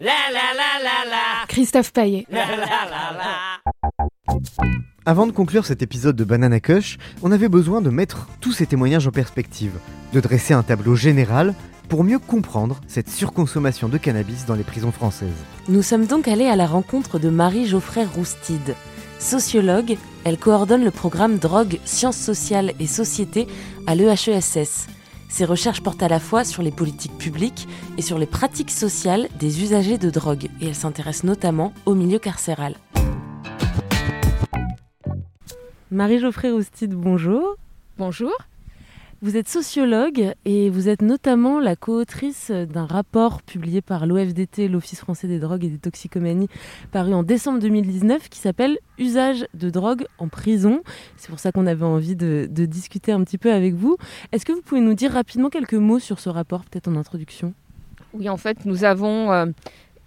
Christophe 1.49 1.93
Paillet. 1.93 2.27
Avant 5.07 5.27
de 5.27 5.33
conclure 5.33 5.67
cet 5.67 5.83
épisode 5.83 6.17
de 6.17 6.25
Banana 6.25 6.61
Kush, 6.61 6.97
on 7.23 7.31
avait 7.31 7.51
besoin 7.51 7.83
de 7.83 7.91
mettre 7.91 8.27
tous 8.41 8.53
ces 8.53 8.65
témoignages 8.65 9.07
en 9.07 9.11
perspective, 9.11 9.73
de 10.15 10.21
dresser 10.21 10.55
un 10.55 10.63
tableau 10.63 10.95
général 10.95 11.53
pour 11.91 12.05
mieux 12.05 12.19
comprendre 12.19 12.81
cette 12.87 13.11
surconsommation 13.11 13.91
de 13.91 13.99
cannabis 13.99 14.47
dans 14.47 14.55
les 14.55 14.63
prisons 14.63 14.93
françaises. 14.93 15.29
Nous 15.69 15.83
sommes 15.83 16.07
donc 16.07 16.27
allés 16.27 16.47
à 16.47 16.57
la 16.57 16.67
rencontre 16.67 17.19
de 17.19 17.29
Marie 17.29 17.67
Geoffrey 17.67 18.07
Roustide. 18.07 18.75
Sociologue, 19.19 19.99
elle 20.25 20.39
coordonne 20.39 20.85
le 20.85 20.91
programme 20.91 21.37
Drogue, 21.37 21.81
Sciences 21.85 22.17
sociales 22.17 22.73
et 22.81 22.87
Société 22.87 23.47
à 23.87 23.95
l'EHESS. 23.95 24.87
Ses 25.29 25.45
recherches 25.45 25.83
portent 25.83 26.03
à 26.03 26.09
la 26.09 26.19
fois 26.21 26.45
sur 26.45 26.63
les 26.63 26.71
politiques 26.71 27.19
publiques 27.19 27.69
et 27.99 28.03
sur 28.03 28.19
les 28.19 28.25
pratiques 28.25 28.71
sociales 28.71 29.29
des 29.39 29.63
usagers 29.63 29.99
de 29.99 30.09
drogue, 30.09 30.49
et 30.63 30.69
elle 30.69 30.75
s'intéresse 30.75 31.25
notamment 31.25 31.75
au 31.85 31.95
milieu 31.95 32.19
carcéral. 32.19 32.77
Marie 35.95 36.19
Geoffrey 36.19 36.51
Roustide, 36.51 36.93
bonjour. 36.93 37.57
Bonjour. 37.99 38.33
Vous 39.23 39.37
êtes 39.37 39.49
sociologue 39.49 40.35
et 40.45 40.69
vous 40.69 40.89
êtes 40.89 41.03
notamment 41.03 41.61
la 41.61 41.77
co-autrice 41.77 42.51
d'un 42.51 42.85
rapport 42.85 43.43
publié 43.43 43.81
par 43.81 44.05
l'OFDT, 44.05 44.67
l'Office 44.67 44.99
français 44.99 45.29
des 45.29 45.39
drogues 45.39 45.63
et 45.63 45.69
des 45.69 45.79
toxicomanies, 45.79 46.49
paru 46.91 47.15
en 47.15 47.23
décembre 47.23 47.61
2019, 47.61 48.29
qui 48.29 48.41
s'appelle 48.41 48.77
Usage 48.99 49.47
de 49.55 49.71
drogue 49.71 50.07
en 50.19 50.27
prison. 50.27 50.83
C'est 51.17 51.29
pour 51.29 51.39
ça 51.39 51.53
qu'on 51.53 51.69
avait 51.69 51.85
envie 51.85 52.17
de, 52.17 52.49
discuter 52.51 53.13
un 53.13 53.23
petit 53.23 53.39
peu 53.39 53.53
avec 53.53 53.75
vous. 53.75 53.97
Est-ce 54.33 54.45
que 54.45 54.51
vous 54.53 54.63
pouvez 54.63 54.81
nous 54.81 54.95
dire 54.95 55.13
rapidement 55.13 55.49
quelques 55.49 55.75
mots 55.75 56.01
sur 56.01 56.19
ce 56.19 56.29
rapport, 56.29 56.65
peut-être 56.65 56.89
en 56.89 56.97
introduction? 56.97 57.55
Oui, 58.15 58.29
en 58.29 58.37
fait, 58.37 58.65
nous 58.65 58.83
avons... 58.83 59.55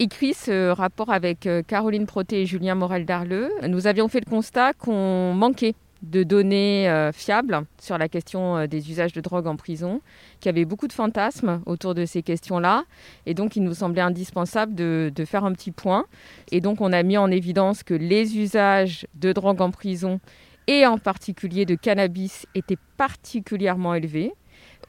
Écrit 0.00 0.32
ce 0.32 0.70
rapport 0.70 1.10
avec 1.10 1.48
euh, 1.48 1.62
Caroline 1.66 2.06
Proté 2.06 2.42
et 2.42 2.46
Julien 2.46 2.76
Morel-Darleux. 2.76 3.50
Nous 3.66 3.88
avions 3.88 4.06
fait 4.06 4.20
le 4.24 4.30
constat 4.30 4.72
qu'on 4.72 5.34
manquait 5.34 5.74
de 6.02 6.22
données 6.22 6.88
euh, 6.88 7.10
fiables 7.10 7.62
sur 7.80 7.98
la 7.98 8.08
question 8.08 8.58
euh, 8.58 8.66
des 8.68 8.92
usages 8.92 9.12
de 9.12 9.20
drogue 9.20 9.48
en 9.48 9.56
prison, 9.56 10.00
qu'il 10.38 10.50
y 10.50 10.54
avait 10.54 10.64
beaucoup 10.64 10.86
de 10.86 10.92
fantasmes 10.92 11.62
autour 11.66 11.96
de 11.96 12.04
ces 12.04 12.22
questions-là. 12.22 12.84
Et 13.26 13.34
donc, 13.34 13.56
il 13.56 13.64
nous 13.64 13.74
semblait 13.74 14.00
indispensable 14.00 14.76
de, 14.76 15.10
faire 15.26 15.44
un 15.44 15.52
petit 15.52 15.72
point. 15.72 16.04
Et 16.52 16.60
donc, 16.60 16.80
on 16.80 16.92
a 16.92 17.02
mis 17.02 17.16
en 17.16 17.28
évidence 17.28 17.82
que 17.82 17.94
les 17.94 18.38
usages 18.38 19.04
de 19.16 19.32
drogue 19.32 19.60
en 19.60 19.72
prison 19.72 20.20
et 20.68 20.86
en 20.86 20.98
particulier 20.98 21.64
de 21.64 21.74
cannabis 21.74 22.46
était 22.54 22.78
particulièrement 22.96 23.94
élevé. 23.94 24.32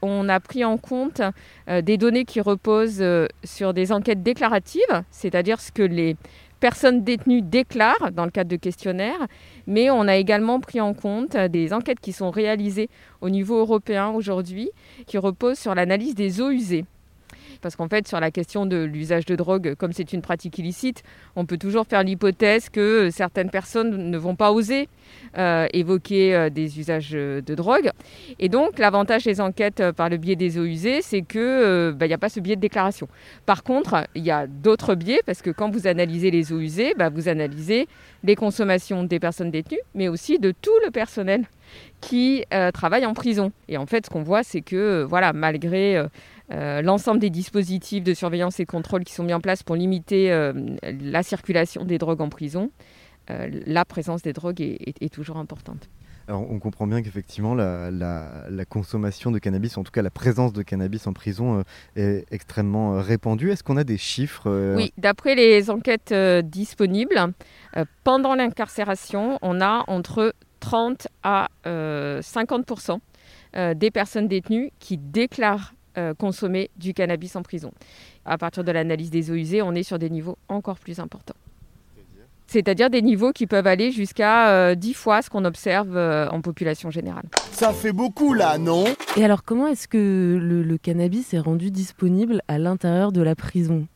On 0.02 0.28
a 0.28 0.40
pris 0.40 0.64
en 0.64 0.78
compte 0.78 1.20
euh, 1.68 1.82
des 1.82 1.98
données 1.98 2.24
qui 2.24 2.40
reposent 2.40 3.02
euh, 3.02 3.26
sur 3.44 3.74
des 3.74 3.92
enquêtes 3.92 4.22
déclaratives, 4.22 5.02
c'est-à-dire 5.10 5.60
ce 5.60 5.72
que 5.72 5.82
les 5.82 6.16
personnes 6.58 7.04
détenues 7.04 7.42
déclarent 7.42 8.12
dans 8.12 8.24
le 8.24 8.30
cadre 8.30 8.50
de 8.50 8.56
questionnaires, 8.56 9.26
mais 9.66 9.90
on 9.90 10.06
a 10.08 10.16
également 10.16 10.60
pris 10.60 10.80
en 10.80 10.92
compte 10.94 11.36
des 11.36 11.72
enquêtes 11.72 12.00
qui 12.00 12.12
sont 12.12 12.30
réalisées 12.30 12.90
au 13.22 13.30
niveau 13.30 13.58
européen 13.58 14.08
aujourd'hui, 14.08 14.70
qui 15.06 15.16
reposent 15.18 15.58
sur 15.58 15.74
l'analyse 15.74 16.14
des 16.14 16.40
eaux 16.40 16.50
usées. 16.50 16.84
Parce 17.60 17.76
qu'en 17.76 17.88
fait, 17.88 18.08
sur 18.08 18.20
la 18.20 18.30
question 18.30 18.66
de 18.66 18.82
l'usage 18.82 19.26
de 19.26 19.36
drogue, 19.36 19.74
comme 19.76 19.92
c'est 19.92 20.12
une 20.12 20.22
pratique 20.22 20.58
illicite, 20.58 21.02
on 21.36 21.46
peut 21.46 21.58
toujours 21.58 21.86
faire 21.86 22.02
l'hypothèse 22.02 22.68
que 22.68 23.10
certaines 23.10 23.50
personnes 23.50 24.10
ne 24.10 24.18
vont 24.18 24.36
pas 24.36 24.52
oser 24.52 24.88
euh, 25.38 25.68
évoquer 25.72 26.34
euh, 26.34 26.50
des 26.50 26.80
usages 26.80 27.12
de 27.12 27.54
drogue. 27.54 27.90
Et 28.40 28.48
donc, 28.48 28.80
l'avantage 28.80 29.22
des 29.22 29.40
enquêtes 29.40 29.78
euh, 29.78 29.92
par 29.92 30.08
le 30.08 30.16
biais 30.16 30.34
des 30.34 30.58
eaux 30.58 30.64
usées, 30.64 31.02
c'est 31.02 31.22
qu'il 31.22 31.94
bah, 31.94 32.08
n'y 32.08 32.12
a 32.12 32.18
pas 32.18 32.28
ce 32.28 32.40
biais 32.40 32.56
de 32.56 32.60
déclaration. 32.60 33.06
Par 33.46 33.62
contre, 33.62 34.08
il 34.16 34.24
y 34.24 34.32
a 34.32 34.48
d'autres 34.48 34.96
biais, 34.96 35.20
parce 35.24 35.40
que 35.40 35.50
quand 35.50 35.70
vous 35.70 35.86
analysez 35.86 36.32
les 36.32 36.52
eaux 36.52 36.58
usées, 36.58 36.94
bah, 36.98 37.10
vous 37.10 37.28
analysez 37.28 37.86
les 38.24 38.34
consommations 38.34 39.04
des 39.04 39.20
personnes 39.20 39.52
détenues, 39.52 39.80
mais 39.94 40.08
aussi 40.08 40.40
de 40.40 40.52
tout 40.52 40.78
le 40.84 40.90
personnel 40.90 41.44
qui 42.00 42.44
travaille 42.74 43.06
en 43.06 43.14
prison. 43.14 43.52
Et 43.68 43.76
en 43.76 43.86
fait, 43.86 44.06
ce 44.06 44.10
qu'on 44.10 44.22
voit, 44.22 44.42
c'est 44.42 44.62
que, 44.62 45.04
voilà, 45.08 45.32
malgré 45.32 46.02
euh, 46.52 46.82
l'ensemble 46.82 47.20
des 47.20 47.30
dispositifs 47.30 48.02
de 48.02 48.14
surveillance 48.14 48.58
et 48.58 48.64
de 48.64 48.70
contrôle 48.70 49.04
qui 49.04 49.14
sont 49.14 49.22
mis 49.22 49.34
en 49.34 49.40
place 49.40 49.62
pour 49.62 49.76
limiter 49.76 50.32
euh, 50.32 50.52
la 50.82 51.22
circulation 51.22 51.84
des 51.84 51.98
drogues 51.98 52.20
en 52.20 52.28
prison, 52.28 52.70
euh, 53.30 53.48
la 53.66 53.84
présence 53.84 54.22
des 54.22 54.32
drogues 54.32 54.60
est, 54.60 55.12
toujours 55.12 55.36
importante. 55.36 55.88
Alors 56.26 56.48
on 56.48 56.58
comprend 56.60 56.86
bien 56.86 57.02
qu'effectivement 57.02 57.54
la, 57.54 58.64
consommation 58.68 59.30
de 59.30 59.38
cannabis, 59.38 59.76
en 59.76 59.84
tout 59.84 59.90
cas 59.90 60.02
la 60.02 60.10
présence 60.10 60.52
de 60.52 60.62
cannabis 60.62 61.06
en 61.06 61.12
prison 61.12 61.64
est 61.96 62.24
extrêmement 62.30 63.00
répandue. 63.00 63.50
Est-ce 63.50 63.64
qu'on 63.64 63.76
a 63.76 63.84
des 63.84 63.96
chiffres 63.96 64.76
Oui, 64.76 64.92
d'après 64.96 65.34
les 65.34 65.70
enquêtes 65.70 66.14
disponibles, 66.44 67.32
pendant 68.04 68.36
l'incarcération, 68.36 69.38
on 69.42 69.60
a 69.60 69.84
entre 69.88 70.34
30 70.60 71.08
à 71.24 71.48
50 71.64 73.00
des 73.74 73.90
personnes 73.90 74.28
détenues 74.28 74.70
qui 74.78 74.98
déclarent 74.98 75.74
euh, 76.00 76.14
consommer 76.14 76.70
du 76.76 76.94
cannabis 76.94 77.36
en 77.36 77.42
prison. 77.42 77.72
À 78.24 78.38
partir 78.38 78.64
de 78.64 78.72
l'analyse 78.72 79.10
des 79.10 79.30
eaux 79.30 79.34
usées, 79.34 79.60
on 79.60 79.74
est 79.74 79.82
sur 79.82 79.98
des 79.98 80.08
niveaux 80.08 80.38
encore 80.48 80.78
plus 80.78 80.98
importants. 80.98 81.34
C'est-à-dire 82.46 82.90
des 82.90 83.02
niveaux 83.02 83.32
qui 83.32 83.46
peuvent 83.46 83.66
aller 83.66 83.92
jusqu'à 83.92 84.74
10 84.74 84.90
euh, 84.90 84.94
fois 84.94 85.22
ce 85.22 85.30
qu'on 85.30 85.44
observe 85.44 85.96
euh, 85.96 86.28
en 86.30 86.40
population 86.40 86.90
générale. 86.90 87.24
Ça 87.52 87.72
fait 87.72 87.92
beaucoup 87.92 88.32
là, 88.34 88.58
non? 88.58 88.84
Et 89.16 89.24
alors 89.24 89.44
comment 89.44 89.68
est-ce 89.68 89.86
que 89.86 90.38
le, 90.40 90.78
cannabis 90.78 91.34
est 91.34 91.38
rendu 91.38 91.70
disponible 91.70 92.40
à 92.48 92.58
l'intérieur 92.58 93.12
de 93.12 93.20
la 93.20 93.34
prison? 93.34 93.86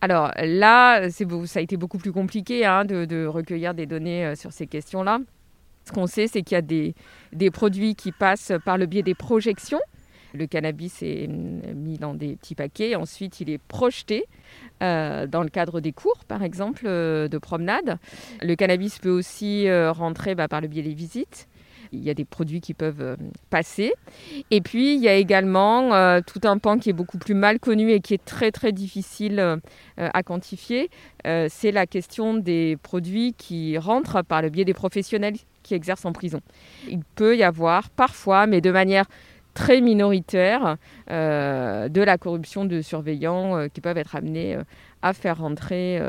Alors 0.00 0.32
là, 0.42 1.08
ça 1.10 1.58
a 1.58 1.62
été 1.62 1.76
beaucoup 1.76 1.98
plus 1.98 2.12
compliqué 2.12 2.66
hein, 2.66 2.84
de, 2.84 3.26
recueillir 3.26 3.74
des 3.74 3.86
données 3.86 4.34
sur 4.34 4.52
ces 4.52 4.66
questions-là. 4.66 5.20
Ce 5.86 5.92
qu'on 5.92 6.06
sait, 6.06 6.26
c'est 6.26 6.42
qu'il 6.42 6.56
y 6.56 6.58
a 6.58 6.62
des, 6.62 6.94
des, 7.32 7.50
produits 7.50 7.94
qui 7.94 8.12
passent 8.12 8.52
par 8.64 8.76
le 8.76 8.86
biais 8.86 9.02
des 9.02 9.14
projections. 9.14 9.80
Le 10.36 10.46
cannabis 10.46 11.02
est 11.02 11.26
mm, 11.28 11.74
mis 11.74 11.98
dans 11.98 12.14
des 12.14 12.36
petits 12.36 12.54
paquets, 12.54 12.94
ensuite 12.94 13.40
il 13.40 13.50
est 13.50 13.58
projeté 13.58 14.26
euh, 14.82 15.26
dans 15.26 15.42
le 15.42 15.48
cadre 15.48 15.80
des 15.80 15.92
cours, 15.92 16.24
par 16.28 16.42
exemple, 16.42 16.82
euh, 16.86 17.28
de 17.28 17.38
promenade. 17.38 17.98
Le 18.42 18.54
cannabis 18.56 18.98
peut 18.98 19.10
aussi 19.10 19.68
euh, 19.68 19.90
rentrer 19.90 20.34
bah, 20.34 20.48
par 20.48 20.60
le 20.60 20.68
biais 20.68 20.82
des 20.82 20.92
visites. 20.92 21.48
Il 21.92 22.02
y 22.02 22.10
a 22.10 22.14
des 22.14 22.24
produits 22.24 22.60
qui 22.60 22.74
peuvent 22.74 23.16
passer. 23.48 23.92
Et 24.50 24.60
puis, 24.60 24.96
il 24.96 25.00
y 25.00 25.08
a 25.08 25.14
également 25.14 26.20
tout 26.22 26.40
un 26.42 26.58
pan 26.58 26.78
qui 26.78 26.90
est 26.90 26.92
beaucoup 26.92 27.16
plus 27.16 27.32
mal 27.32 27.60
connu 27.60 27.92
et 27.92 28.00
qui 28.00 28.12
est 28.12 28.24
très, 28.24 28.50
très 28.50 28.72
difficile 28.72 29.60
à 29.96 30.22
quantifier. 30.24 30.90
C'est 31.24 31.70
la 31.70 31.86
question 31.86 32.34
des 32.34 32.76
produits 32.82 33.34
qui 33.34 33.78
rentrent 33.78 34.22
par 34.22 34.42
le 34.42 34.50
biais 34.50 34.64
des 34.64 34.74
professionnels 34.74 35.36
qui 35.62 35.74
exercent 35.74 36.04
en 36.04 36.12
prison. 36.12 36.40
Il 36.88 37.04
peut 37.14 37.36
y 37.36 37.44
avoir 37.44 37.88
parfois, 37.90 38.48
mais 38.48 38.60
de 38.60 38.72
manière 38.72 39.06
très 39.56 39.80
minoritaire 39.80 40.76
euh, 41.10 41.88
de 41.88 42.02
la 42.02 42.18
corruption 42.18 42.66
de 42.66 42.82
surveillants 42.82 43.56
euh, 43.56 43.68
qui 43.68 43.80
peuvent 43.80 43.96
être 43.96 44.14
amenés 44.14 44.54
euh, 44.54 44.62
à 45.02 45.14
faire 45.14 45.38
rentrer 45.38 46.00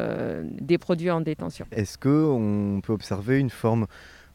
des 0.60 0.78
produits 0.78 1.12
en 1.12 1.22
détention. 1.22 1.66
Est-ce 1.72 1.98
qu'on 1.98 2.82
peut 2.82 2.94
observer 2.94 3.38
une 3.38 3.52
forme 3.52 3.86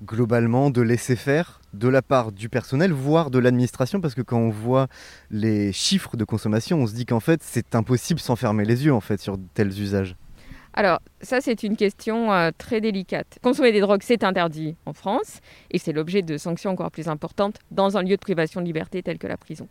globalement 0.04 0.70
de 0.70 0.82
laisser 0.82 1.16
faire 1.16 1.60
de 1.72 1.88
la 1.88 2.00
part 2.00 2.30
du 2.30 2.48
personnel, 2.48 2.92
voire 2.92 3.30
de 3.30 3.38
l'administration, 3.38 4.00
parce 4.00 4.14
que 4.14 4.22
quand 4.22 4.38
on 4.38 4.50
voit 4.50 4.86
les 5.30 5.72
chiffres 5.72 6.16
de 6.16 6.24
consommation, 6.24 6.78
on 6.78 6.86
se 6.86 6.94
dit 6.94 7.06
qu'en 7.06 7.20
fait 7.20 7.40
c'est 7.42 7.74
impossible 7.74 8.20
sans 8.20 8.36
fermer 8.36 8.64
les 8.64 8.84
yeux 8.84 8.94
en 8.94 9.00
fait 9.00 9.20
sur 9.20 9.36
tels 9.54 9.80
usages. 9.80 10.14
Alors, 10.74 11.00
ça, 11.20 11.40
c'est 11.40 11.62
une 11.62 11.76
question 11.76 12.32
euh, 12.32 12.50
très 12.56 12.80
délicate. 12.80 13.38
Consommer 13.42 13.72
des 13.72 13.80
drogues, 13.80 14.02
c'est 14.02 14.24
interdit 14.24 14.74
en 14.86 14.92
France, 14.92 15.40
et 15.70 15.78
c'est 15.78 15.92
l'objet 15.92 16.22
de 16.22 16.38
sanctions 16.38 16.70
encore 16.70 16.90
plus 16.90 17.08
importantes 17.08 17.58
dans 17.70 17.98
un 17.98 18.02
lieu 18.02 18.16
de 18.16 18.20
privation 18.20 18.60
de 18.60 18.66
liberté 18.66 19.02
tel 19.02 19.18
que 19.18 19.26
la 19.26 19.36
prison. 19.36 19.68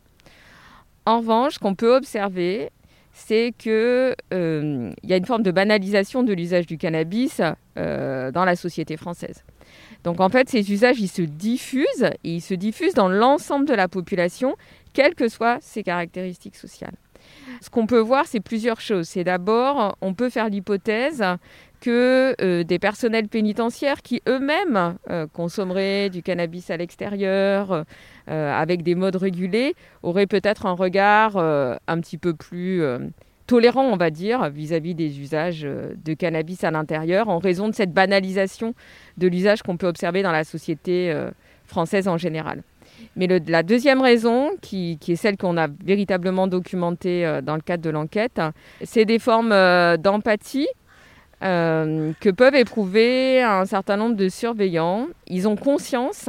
En 1.04 1.18
revanche, 1.18 1.54
ce 1.54 1.58
qu'on 1.58 1.74
peut 1.74 1.96
observer, 1.96 2.70
c'est 3.12 3.52
qu'il 3.58 4.14
euh, 4.32 4.92
y 5.02 5.12
a 5.12 5.16
une 5.16 5.26
forme 5.26 5.42
de 5.42 5.50
banalisation 5.50 6.22
de 6.22 6.32
l'usage 6.32 6.66
du 6.66 6.78
cannabis 6.78 7.40
euh, 7.76 8.30
dans 8.30 8.44
la 8.44 8.54
société 8.56 8.96
française. 8.96 9.44
Donc 10.04 10.20
en 10.20 10.28
fait, 10.28 10.48
ces 10.48 10.72
usages, 10.72 11.00
ils 11.00 11.08
se 11.08 11.22
diffusent, 11.22 12.10
et 12.24 12.34
ils 12.36 12.40
se 12.40 12.54
diffusent 12.54 12.94
dans 12.94 13.08
l'ensemble 13.08 13.66
de 13.66 13.74
la 13.74 13.88
population, 13.88 14.56
quelles 14.92 15.14
que 15.14 15.28
soient 15.28 15.58
ses 15.60 15.82
caractéristiques 15.82 16.56
sociales. 16.56 16.94
Ce 17.60 17.70
qu'on 17.70 17.86
peut 17.86 18.00
voir, 18.00 18.26
c'est 18.26 18.40
plusieurs 18.40 18.80
choses. 18.80 19.08
C'est 19.08 19.24
d'abord, 19.24 19.96
on 20.00 20.14
peut 20.14 20.30
faire 20.30 20.48
l'hypothèse 20.48 21.24
que 21.82 22.36
euh, 22.40 22.62
des 22.62 22.78
personnels 22.78 23.28
pénitentiaires 23.28 24.02
qui 24.02 24.22
eux-mêmes 24.28 24.96
euh, 25.10 25.26
consommeraient 25.26 26.10
du 26.10 26.22
cannabis 26.22 26.70
à 26.70 26.76
l'extérieur 26.76 27.84
euh, 28.30 28.60
avec 28.60 28.82
des 28.82 28.94
modes 28.94 29.16
régulés 29.16 29.74
auraient 30.02 30.28
peut-être 30.28 30.64
un 30.64 30.72
regard 30.72 31.36
un 31.36 32.00
petit 32.00 32.18
peu 32.18 32.34
plus 32.34 32.82
tolérant, 33.46 33.84
on 33.84 33.96
va 33.96 34.10
dire, 34.10 34.48
vis-à-vis 34.48 34.94
des 34.94 35.20
usages 35.20 35.62
de 35.62 36.14
cannabis 36.14 36.62
à 36.62 36.70
l'intérieur 36.70 37.28
en 37.28 37.38
raison 37.38 37.68
de 37.68 37.74
cette 37.74 37.92
banalisation 37.92 38.74
de 39.18 39.26
l'usage 39.26 39.62
qu'on 39.62 39.76
peut 39.76 39.88
observer 39.88 40.22
dans 40.22 40.32
la 40.32 40.44
société 40.44 41.12
française 41.66 42.06
en 42.06 42.16
général. 42.16 42.62
Mais 43.16 43.26
la 43.26 43.62
deuxième 43.62 44.00
raison, 44.00 44.50
qui, 44.60 44.98
est 45.06 45.16
celle 45.16 45.36
qu'on 45.36 45.56
a 45.56 45.68
véritablement 45.84 46.46
documentée 46.46 47.26
euh, 47.26 47.40
dans 47.40 47.56
le 47.56 47.60
cadre 47.60 47.82
de 47.82 47.90
l'enquête, 47.90 48.40
c'est 48.82 49.04
des 49.04 49.18
formes 49.18 49.52
euh, 49.52 49.96
d'empathie 49.96 50.68
euh, 51.42 52.12
que 52.20 52.30
peuvent 52.30 52.54
éprouver 52.54 53.42
un 53.42 53.64
certain 53.66 53.96
nombre 53.96 54.16
de 54.16 54.28
surveillants. 54.28 55.08
Ils 55.26 55.48
ont 55.48 55.56
conscience, 55.56 56.28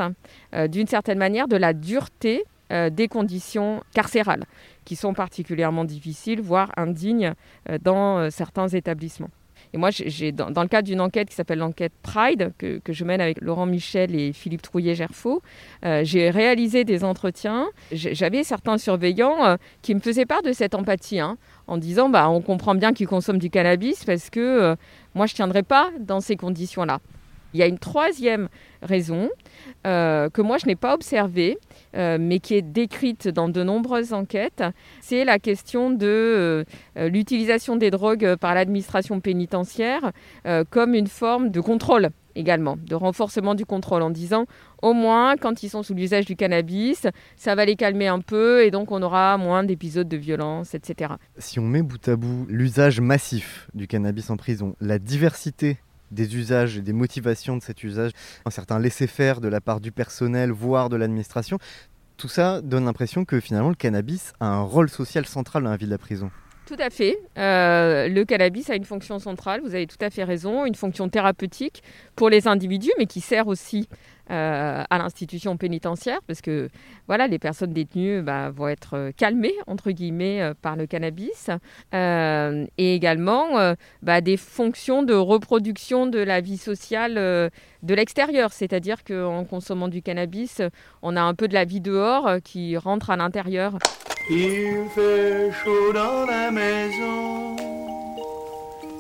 d'une 0.69 0.87
certaine 0.87 1.19
manière, 1.19 1.47
de 1.47 1.57
la 1.57 1.73
dureté 1.73 2.43
des 2.91 3.07
conditions 3.07 3.83
carcérales, 3.93 4.45
qui 4.83 4.95
sont 4.95 5.13
particulièrement 5.13 5.85
difficiles, 5.85 6.41
voire 6.41 6.71
indignes, 6.75 7.33
dans 7.83 8.31
certains 8.31 8.67
établissements. 8.69 9.29
Et 9.73 9.77
moi, 9.77 9.89
j'ai, 9.91 10.31
dans, 10.31 10.61
le 10.61 10.67
cadre 10.67 10.87
d'une 10.87 11.01
enquête 11.01 11.29
qui 11.29 11.35
s'appelle 11.35 11.57
l'enquête 11.57 11.93
Pride, 12.03 12.53
que, 12.59 12.79
je 12.87 13.03
mène 13.03 13.19
avec 13.19 13.41
Laurent 13.41 13.65
Michel 13.65 14.15
et 14.15 14.31
Philippe 14.31 14.61
Trouillet-Gerfaux, 14.61 15.41
euh, 15.83 16.01
j'ai 16.03 16.29
réalisé 16.29 16.83
des 16.83 17.03
entretiens. 17.03 17.67
J'avais 17.91 18.43
certains 18.43 18.77
surveillants 18.77 19.43
euh, 19.43 19.55
qui 19.81 19.95
me 19.95 19.99
faisaient 19.99 20.27
part 20.27 20.43
de 20.43 20.53
cette 20.53 20.75
empathie, 20.75 21.19
hein, 21.19 21.37
en 21.65 21.77
disant 21.77 22.09
bah, 22.09 22.29
on 22.29 22.41
comprend 22.41 22.75
bien 22.75 22.93
qu'ils 22.93 23.07
consomment 23.07 23.39
du 23.39 23.49
cannabis 23.49 24.05
parce 24.05 24.29
que 24.29 24.39
euh, 24.39 24.75
moi, 25.15 25.25
je 25.25 25.33
ne 25.33 25.37
tiendrai 25.37 25.63
pas 25.63 25.89
dans 25.99 26.21
ces 26.21 26.35
conditions-là. 26.35 26.99
Il 27.53 27.59
y 27.59 27.63
a 27.63 27.67
une 27.67 27.79
troisième 27.79 28.49
raison 28.81 29.29
que 29.83 30.41
moi, 30.41 30.57
je 30.57 30.65
n'ai 30.65 30.75
pas 30.75 30.93
observée, 30.93 31.57
euh, 31.95 32.17
mais 32.19 32.39
qui 32.39 32.55
est 32.55 32.63
décrite 32.63 33.27
dans 33.27 33.49
de 33.49 33.63
nombreuses 33.63 34.13
enquêtes, 34.13 34.63
c'est 35.01 35.25
la 35.25 35.37
question 35.37 35.91
de 35.91 36.07
euh, 36.07 36.63
euh, 36.97 37.07
l'utilisation 37.07 37.75
des 37.75 37.91
drogues 37.91 38.35
par 38.35 38.55
l'administration 38.55 39.19
pénitentiaire 39.19 40.11
comme 40.69 40.93
une 40.93 41.07
forme 41.07 41.49
de 41.49 41.61
contrôle 41.61 42.09
également, 42.35 42.77
de 42.77 42.95
renforcement 42.95 43.53
du 43.53 43.65
contrôle 43.65 44.01
en 44.01 44.09
disant 44.09 44.45
au 44.81 44.93
moins 44.93 45.37
quand 45.37 45.63
ils 45.63 45.69
sont 45.69 45.83
sous 45.83 45.93
l'usage 45.93 46.25
du 46.25 46.35
cannabis, 46.35 47.05
ça 47.35 47.55
va 47.55 47.65
les 47.65 47.75
calmer 47.75 48.07
un 48.07 48.19
peu 48.19 48.63
et 48.63 48.71
donc 48.71 48.91
on 48.91 49.01
aura 49.03 49.37
moins 49.37 49.63
d'épisodes 49.63 50.07
de 50.07 50.17
violence, 50.17 50.73
etc. 50.73 51.13
Si 51.37 51.59
on 51.59 51.63
met 51.63 51.81
bout 51.81 52.07
à 52.07 52.15
bout 52.15 52.45
l'usage 52.49 52.99
massif 52.99 53.69
du 53.73 53.87
cannabis 53.87 54.29
en 54.29 54.37
prison, 54.37 54.75
la 54.81 54.99
diversité 54.99 55.77
des 56.13 56.35
usages 56.35 56.77
et 56.77 56.81
des 56.81 56.93
motivations 56.93 57.57
de 57.57 57.61
cet 57.61 57.83
usage, 57.83 58.11
un 58.45 58.51
certain 58.51 58.79
laisser-faire 58.79 59.41
de 59.41 59.47
la 59.47 59.61
part 59.61 59.79
du 59.79 59.91
personnel, 59.91 60.51
voire 60.51 60.89
de 60.89 60.95
l'administration. 60.95 61.57
Tout 62.17 62.27
ça 62.27 62.61
donne 62.61 62.85
l'impression 62.85 63.25
que 63.25 63.39
finalement 63.39 63.69
le 63.69 63.75
cannabis 63.75 64.33
a 64.39 64.47
un 64.47 64.61
rôle 64.61 64.89
social 64.89 65.25
central 65.25 65.63
dans 65.63 65.71
la 65.71 65.77
vie 65.77 65.85
de 65.85 65.91
la 65.91 65.97
prison. 65.97 66.31
Tout 66.65 66.77
à 66.79 66.89
fait. 66.89 67.19
Euh, 67.37 68.07
le 68.07 68.23
cannabis 68.23 68.69
a 68.69 68.75
une 68.75 68.85
fonction 68.85 69.19
centrale, 69.19 69.59
vous 69.61 69.75
avez 69.75 69.85
tout 69.85 69.97
à 69.99 70.09
fait 70.09 70.23
raison, 70.23 70.65
une 70.65 70.75
fonction 70.75 71.09
thérapeutique 71.09 71.83
pour 72.15 72.29
les 72.29 72.47
individus, 72.47 72.91
mais 72.97 73.05
qui 73.05 73.19
sert 73.19 73.47
aussi 73.47 73.89
euh, 74.31 74.81
à 74.89 74.97
l'institution 74.97 75.57
pénitentiaire, 75.57 76.19
parce 76.25 76.39
que 76.39 76.69
voilà, 77.07 77.27
les 77.27 77.37
personnes 77.37 77.73
détenues 77.73 78.21
bah, 78.21 78.49
vont 78.49 78.69
être 78.69 78.93
euh, 78.93 79.11
calmées, 79.11 79.55
entre 79.67 79.91
guillemets, 79.91 80.53
par 80.61 80.77
le 80.77 80.87
cannabis, 80.87 81.49
et 81.91 82.95
également 82.95 83.75
bah, 84.01 84.21
des 84.21 84.37
fonctions 84.37 85.03
de 85.03 85.13
reproduction 85.13 86.07
de 86.07 86.19
la 86.19 86.39
vie 86.39 86.57
sociale 86.57 87.15
de 87.15 87.93
l'extérieur, 87.93 88.53
c'est-à-dire 88.53 89.03
qu'en 89.03 89.43
consommant 89.43 89.89
du 89.89 90.01
cannabis, 90.01 90.61
on 91.01 91.17
a 91.17 91.21
un 91.21 91.33
peu 91.33 91.49
de 91.49 91.53
la 91.53 91.65
vie 91.65 91.81
dehors 91.81 92.37
qui 92.41 92.77
rentre 92.77 93.09
à 93.09 93.17
l'intérieur. 93.17 93.77
Il 94.29 94.85
fait 94.95 95.51
chaud 95.51 95.91
dans 95.91 96.25
la 96.25 96.49
maison, 96.49 97.57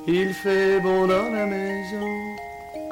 il 0.05 0.33
fait 0.33 0.81
bon 0.81 1.07
dans 1.07 1.29
la 1.29 1.45
maison. 1.45 2.05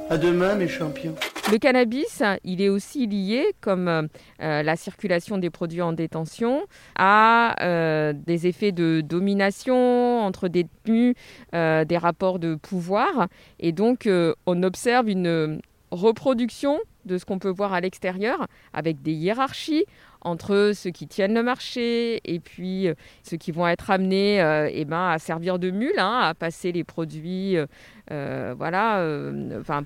À 0.10 0.18
demain, 0.18 0.56
mes 0.56 0.70
champions. 0.70 1.16
Le 1.52 1.58
cannabis, 1.58 2.24
il 2.46 2.62
est 2.62 2.70
aussi 2.70 3.06
lié, 3.06 3.54
comme 3.60 3.90
euh, 3.90 4.08
la 4.40 4.76
circulation 4.78 5.38
des 5.38 5.50
produits 5.50 5.82
en 5.82 5.92
détention, 5.92 6.62
à 6.96 7.62
euh, 7.66 8.14
des 8.14 8.48
effets 8.48 8.72
de 8.72 9.02
domination 9.02 10.22
entre 10.22 10.48
détenus, 10.48 11.16
euh, 11.54 11.84
des 11.84 11.98
rapports 11.98 12.40
de 12.40 12.56
pouvoir. 12.56 13.28
Et 13.60 13.74
donc, 13.74 14.08
on 14.46 14.64
observe 14.64 15.10
une 15.10 15.60
reproduction 15.92 16.80
de 17.06 17.18
ce 17.18 17.26
qu'on 17.26 17.40
peut 17.40 17.50
voir 17.50 17.74
à 17.74 17.82
l'extérieur, 17.82 18.48
avec 18.74 19.02
des 19.02 19.12
hiérarchies 19.12 19.86
entre 20.22 20.72
ceux 20.76 20.92
qui 20.92 21.08
tiennent 21.08 21.34
le 21.34 21.44
marché 21.44 22.22
et 22.26 22.40
puis 22.40 22.88
euh, 22.88 22.94
ceux 23.24 23.38
qui 23.38 23.52
vont 23.52 23.68
être 23.68 23.90
amenés 23.90 24.42
euh, 24.42 24.70
eh 24.72 24.86
ben, 24.86 25.10
à 25.10 25.20
servir 25.20 25.60
de 25.60 25.72
mule, 25.72 25.98
hein, 25.98 26.20
à 26.24 26.34
passer 26.34 26.72
les 26.72 26.84
produits 26.84 27.58
euh, 28.12 28.56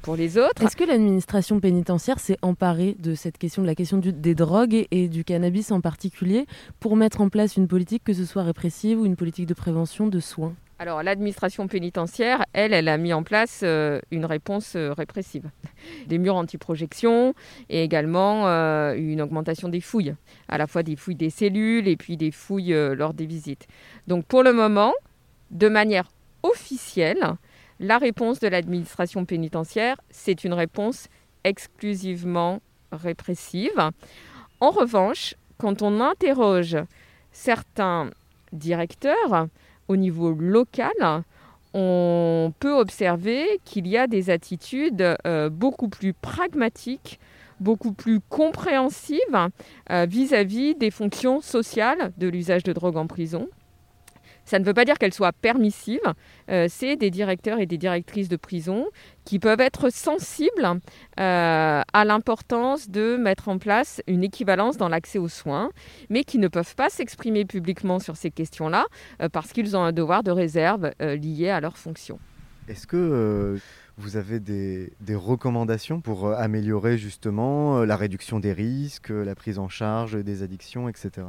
pour 0.01 0.15
les 0.15 0.37
autres. 0.37 0.63
Est-ce 0.63 0.75
que 0.75 0.83
l'administration 0.83 1.59
pénitentiaire 1.59 2.19
s'est 2.19 2.37
emparée 2.41 2.95
de 2.99 3.15
cette 3.15 3.37
question, 3.37 3.61
de 3.61 3.67
la 3.67 3.75
question 3.75 3.97
des 3.97 4.35
drogues 4.35 4.85
et, 4.91 5.07
du 5.07 5.23
cannabis 5.23 5.71
en 5.71 5.81
particulier, 5.81 6.45
pour 6.79 6.95
mettre 6.95 7.21
en 7.21 7.29
place 7.29 7.55
une 7.55 7.67
politique, 7.67 8.03
que 8.03 8.13
ce 8.13 8.25
soit 8.25 8.43
répressive 8.43 8.99
ou 8.99 9.05
une 9.05 9.15
politique 9.15 9.45
de 9.45 9.53
prévention, 9.53 10.07
de 10.07 10.19
soins? 10.19 10.53
Alors 10.77 11.03
l'administration 11.03 11.67
pénitentiaire, 11.67 12.43
elle, 12.53 12.73
elle 12.73 12.89
a 12.89 12.97
mis 12.97 13.13
en 13.13 13.23
place 13.23 13.61
euh, 13.63 13.99
une 14.11 14.25
réponse 14.25 14.75
euh, 14.75 14.93
répressive. 14.93 15.49
Des 16.07 16.17
murs 16.17 16.35
anti-projection 16.35 17.33
et 17.69 17.83
également 17.83 18.47
euh, 18.47 18.93
une 18.95 19.21
augmentation 19.21 19.69
des 19.69 19.79
fouilles, 19.79 20.15
à 20.49 20.57
la 20.57 20.67
fois 20.67 20.83
des 20.83 20.95
fouilles 20.95 21.15
des 21.15 21.29
cellules 21.29 21.87
et 21.87 21.95
puis 21.95 22.17
des 22.17 22.31
fouilles 22.31 22.75
lors 22.95 23.13
des 23.13 23.25
visites. 23.25 23.67
Donc 24.07 24.25
pour 24.25 24.43
le 24.43 24.51
moment, 24.51 24.93
de 25.51 25.69
manière 25.69 26.09
officielle, 26.43 27.23
la 27.79 27.97
réponse 27.97 28.39
de 28.39 28.47
l'administration 28.47 29.25
pénitentiaire, 29.25 29.97
c'est 30.09 30.43
une 30.43 30.53
réponse 30.53 31.07
exclusivement 31.43 32.61
répressive. 32.91 33.91
En 34.59 34.71
revanche, 34.71 35.35
quand 35.57 35.81
on 35.81 36.01
interroge 36.01 36.77
certains 37.31 38.09
directeurs, 38.51 39.47
au 39.87 39.95
niveau 39.95 40.31
local, 40.31 41.23
on 41.73 42.53
peut 42.59 42.73
observer 42.73 43.59
qu'il 43.65 43.87
y 43.87 43.97
a 43.97 44.07
des 44.07 44.29
attitudes 44.29 45.17
euh, 45.27 45.49
beaucoup 45.49 45.89
plus 45.89 46.13
pragmatiques, 46.13 47.19
beaucoup 47.59 47.91
plus 47.91 48.19
compréhensives 48.21 49.19
euh, 49.91 50.05
vis-à-vis 50.07 50.75
des 50.75 50.91
fonctions 50.91 51.41
sociales 51.41 52.13
de 52.17 52.27
l'usage 52.27 52.63
de 52.63 52.71
drogue 52.71 52.97
en 52.97 53.07
prison. 53.07 53.49
Ça 54.45 54.59
ne 54.59 54.63
veut 54.63 54.73
pas 54.73 54.85
dire 54.85 54.97
qu'elle 54.97 55.13
soit 55.13 55.33
permissive. 55.33 55.99
Euh, 56.49 56.67
c'est 56.69 56.95
des 56.95 57.09
directeurs 57.09 57.59
et 57.59 57.65
des 57.65 57.77
directrices 57.77 58.29
de 58.29 58.35
prison 58.35 58.87
qui 59.25 59.39
peuvent 59.39 59.59
être 59.59 59.89
sensibles 59.89 60.79
euh, 61.19 61.81
à 61.91 62.05
l'importance 62.05 62.89
de 62.89 63.17
mettre 63.17 63.49
en 63.49 63.57
place 63.57 64.01
une 64.07 64.23
équivalence 64.23 64.77
dans 64.77 64.89
l'accès 64.89 65.17
aux 65.17 65.27
soins, 65.27 65.71
mais 66.09 66.23
qui 66.23 66.37
ne 66.37 66.47
peuvent 66.47 66.75
pas 66.75 66.89
s'exprimer 66.89 67.45
publiquement 67.45 67.99
sur 67.99 68.15
ces 68.15 68.31
questions-là 68.31 68.85
euh, 69.21 69.29
parce 69.29 69.51
qu'ils 69.51 69.75
ont 69.75 69.83
un 69.83 69.91
devoir 69.91 70.23
de 70.23 70.31
réserve 70.31 70.91
lié 70.99 71.49
à 71.49 71.59
leur 71.59 71.77
fonction. 71.77 72.19
Est-ce 72.67 72.87
que 72.87 73.59
vous 73.97 74.17
avez 74.17 74.39
des, 74.39 74.91
recommandations 75.15 76.01
pour 76.01 76.27
euh, 76.27 76.35
améliorer 76.35 76.97
justement 76.97 77.79
euh, 77.79 77.85
la 77.85 77.95
réduction 77.95 78.39
des 78.39 78.51
risques, 78.51 79.09
la 79.09 79.35
prise 79.35 79.59
en 79.59 79.69
charge 79.69 80.21
des 80.23 80.43
addictions, 80.43 80.89
etc. 80.89 81.25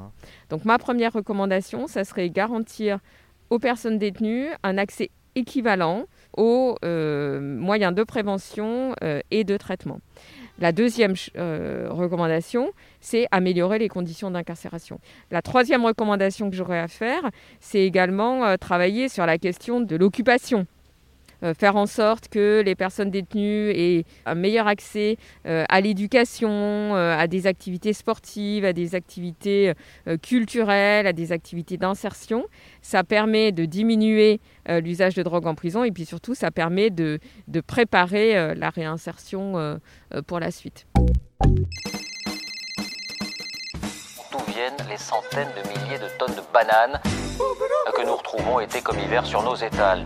Donc 0.50 0.64
ma 0.64 0.78
première 0.78 1.12
recommandation, 1.12 1.86
ça 1.86 2.04
serait 2.04 2.28
garantir 2.30 2.98
aux 3.50 3.58
personnes 3.58 3.98
détenues 3.98 4.48
un 4.64 4.78
accès 4.78 5.10
équivalent 5.36 6.06
aux 6.36 6.76
euh, 6.84 7.40
moyens 7.40 7.94
de 7.94 8.02
prévention 8.02 8.94
et 9.30 9.44
de 9.44 9.56
traitement. 9.56 10.00
La 10.58 10.72
deuxième 10.72 11.14
recommandation, 11.34 12.72
c'est 13.00 13.26
améliorer 13.30 13.78
les 13.78 13.88
conditions 13.88 14.30
d'incarcération. 14.30 14.98
La 15.30 15.42
troisième 15.42 15.84
recommandation 15.84 16.48
que 16.50 16.56
j'aurais 16.56 16.78
à 16.78 16.88
faire, 16.88 17.30
c'est 17.60 17.82
également 17.82 18.56
travailler 18.56 19.08
sur 19.08 19.26
la 19.26 19.36
question 19.36 19.80
de 19.80 19.96
l'occupation 19.96 20.60
euh, 20.60 20.75
faire 21.54 21.76
en 21.76 21.86
sorte 21.86 22.28
que 22.28 22.62
les 22.64 22.74
personnes 22.74 23.10
détenues 23.10 23.70
aient 23.70 24.04
un 24.24 24.34
meilleur 24.34 24.66
accès 24.66 25.16
euh, 25.46 25.64
à 25.68 25.80
l'éducation, 25.80 26.50
euh, 26.50 27.16
à 27.16 27.26
des 27.26 27.46
activités 27.46 27.92
sportives, 27.92 28.64
à 28.64 28.72
des 28.72 28.94
activités 28.94 29.72
culturelles, 30.22 31.06
à 31.06 31.12
des 31.12 31.32
activités 31.32 31.76
d'insertion. 31.76 32.46
Ça 32.82 33.04
permet 33.04 33.52
de 33.52 33.64
diminuer 33.64 34.40
l'usage 34.68 35.14
de 35.14 35.22
drogue 35.22 35.46
en 35.46 35.54
prison 35.54 35.84
et 35.84 35.90
puis 35.90 36.04
surtout 36.04 36.34
ça 36.34 36.50
permet 36.50 36.90
de, 36.90 37.18
de 37.48 37.60
préparer 37.60 38.54
la 38.54 38.70
réinsertion 38.70 39.78
pour 40.26 40.40
la 40.40 40.50
suite. 40.50 40.86
D'où 44.32 44.38
viennent 44.52 44.74
les 44.88 44.96
centaines 44.96 45.48
de 45.56 45.68
milliers 45.68 45.98
de 45.98 46.08
tonnes 46.18 46.34
de 46.34 46.42
bananes 46.52 47.00
que 47.96 48.06
nous 48.06 48.16
retrouvons 48.16 48.60
été 48.60 48.80
comme 48.80 48.98
hiver 48.98 49.24
sur 49.24 49.42
nos 49.42 49.54
étals? 49.54 50.04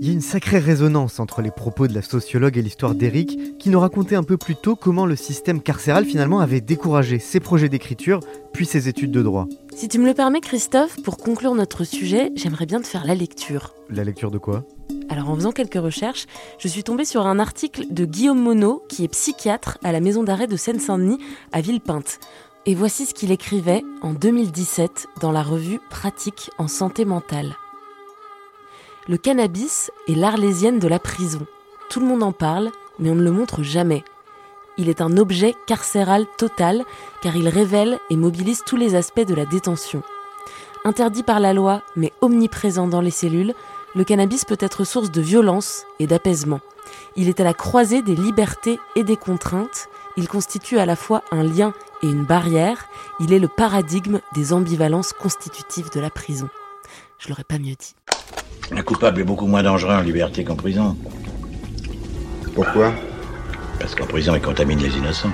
Il 0.00 0.06
y 0.06 0.10
a 0.10 0.12
une 0.12 0.20
sacrée 0.20 0.58
résonance 0.58 1.20
entre 1.20 1.42
les 1.42 1.50
propos 1.50 1.86
de 1.88 1.94
la 1.94 2.02
sociologue 2.02 2.56
et 2.56 2.62
l'histoire 2.62 2.94
d'Eric, 2.94 3.58
qui 3.58 3.68
nous 3.70 3.80
racontait 3.80 4.16
un 4.16 4.22
peu 4.22 4.36
plus 4.36 4.56
tôt 4.56 4.76
comment 4.76 5.06
le 5.06 5.16
système 5.16 5.60
carcéral 5.60 6.04
finalement 6.04 6.40
avait 6.40 6.60
découragé 6.60 7.18
ses 7.18 7.40
projets 7.40 7.68
d'écriture, 7.68 8.20
puis 8.52 8.64
ses 8.64 8.88
études 8.88 9.10
de 9.10 9.22
droit. 9.22 9.46
Si 9.74 9.88
tu 9.88 9.98
me 9.98 10.06
le 10.06 10.14
permets, 10.14 10.40
Christophe, 10.40 11.02
pour 11.02 11.18
conclure 11.18 11.54
notre 11.54 11.84
sujet, 11.84 12.32
j'aimerais 12.36 12.66
bien 12.66 12.80
te 12.80 12.86
faire 12.86 13.04
la 13.04 13.14
lecture. 13.14 13.74
La 13.90 14.04
lecture 14.04 14.30
de 14.30 14.38
quoi? 14.38 14.64
Alors 15.10 15.30
en 15.30 15.36
faisant 15.36 15.52
quelques 15.52 15.74
recherches, 15.74 16.26
je 16.58 16.68
suis 16.68 16.84
tombée 16.84 17.04
sur 17.04 17.26
un 17.26 17.38
article 17.38 17.84
de 17.90 18.04
Guillaume 18.04 18.40
Monod, 18.40 18.80
qui 18.88 19.04
est 19.04 19.08
psychiatre 19.08 19.78
à 19.82 19.92
la 19.92 20.00
maison 20.00 20.22
d'arrêt 20.22 20.46
de 20.46 20.56
Seine-Saint-Denis 20.56 21.18
à 21.52 21.60
Villepinte. 21.60 22.18
Et 22.66 22.74
voici 22.74 23.06
ce 23.06 23.14
qu'il 23.14 23.32
écrivait 23.32 23.84
en 24.02 24.12
2017 24.12 25.08
dans 25.20 25.32
la 25.32 25.42
revue 25.42 25.80
Pratique 25.90 26.50
en 26.58 26.68
santé 26.68 27.04
mentale. 27.04 27.56
Le 29.08 29.16
cannabis 29.16 29.90
est 30.06 30.14
l'arlésienne 30.14 30.78
de 30.78 30.88
la 30.88 30.98
prison. 30.98 31.46
Tout 31.88 32.00
le 32.00 32.06
monde 32.06 32.22
en 32.22 32.32
parle, 32.32 32.70
mais 32.98 33.10
on 33.10 33.14
ne 33.14 33.22
le 33.22 33.30
montre 33.30 33.62
jamais. 33.62 34.04
Il 34.76 34.88
est 34.88 35.00
un 35.00 35.16
objet 35.16 35.54
carcéral 35.66 36.26
total 36.36 36.84
car 37.22 37.36
il 37.36 37.48
révèle 37.48 37.98
et 38.10 38.16
mobilise 38.16 38.62
tous 38.66 38.76
les 38.76 38.94
aspects 38.94 39.26
de 39.26 39.34
la 39.34 39.46
détention. 39.46 40.02
Interdit 40.84 41.22
par 41.22 41.40
la 41.40 41.54
loi, 41.54 41.82
mais 41.96 42.12
omniprésent 42.20 42.86
dans 42.86 43.00
les 43.00 43.10
cellules, 43.10 43.54
le 43.94 44.04
cannabis 44.04 44.44
peut 44.44 44.58
être 44.60 44.84
source 44.84 45.10
de 45.10 45.20
violence 45.20 45.84
et 45.98 46.06
d'apaisement. 46.06 46.60
Il 47.16 47.28
est 47.28 47.40
à 47.40 47.44
la 47.44 47.54
croisée 47.54 48.02
des 48.02 48.14
libertés 48.14 48.78
et 48.94 49.04
des 49.04 49.16
contraintes. 49.16 49.88
Il 50.16 50.28
constitue 50.28 50.78
à 50.78 50.86
la 50.86 50.96
fois 50.96 51.22
un 51.30 51.42
lien 51.42 51.72
et 52.02 52.06
une 52.08 52.24
barrière, 52.24 52.86
il 53.20 53.32
est 53.32 53.38
le 53.38 53.48
paradigme 53.48 54.20
des 54.34 54.52
ambivalences 54.52 55.12
constitutives 55.12 55.90
de 55.90 56.00
la 56.00 56.10
prison. 56.10 56.48
Je 57.18 57.28
l'aurais 57.28 57.44
pas 57.44 57.58
mieux 57.58 57.74
dit. 57.74 57.94
Un 58.70 58.82
coupable 58.82 59.20
est 59.20 59.24
beaucoup 59.24 59.46
moins 59.46 59.62
dangereux 59.62 59.94
en 59.94 60.02
liberté 60.02 60.44
qu'en 60.44 60.56
prison. 60.56 60.96
Pourquoi? 62.54 62.92
Parce 63.80 63.94
qu'en 63.94 64.06
prison, 64.06 64.34
il 64.34 64.42
contamine 64.42 64.78
les 64.78 64.96
innocents. 64.96 65.32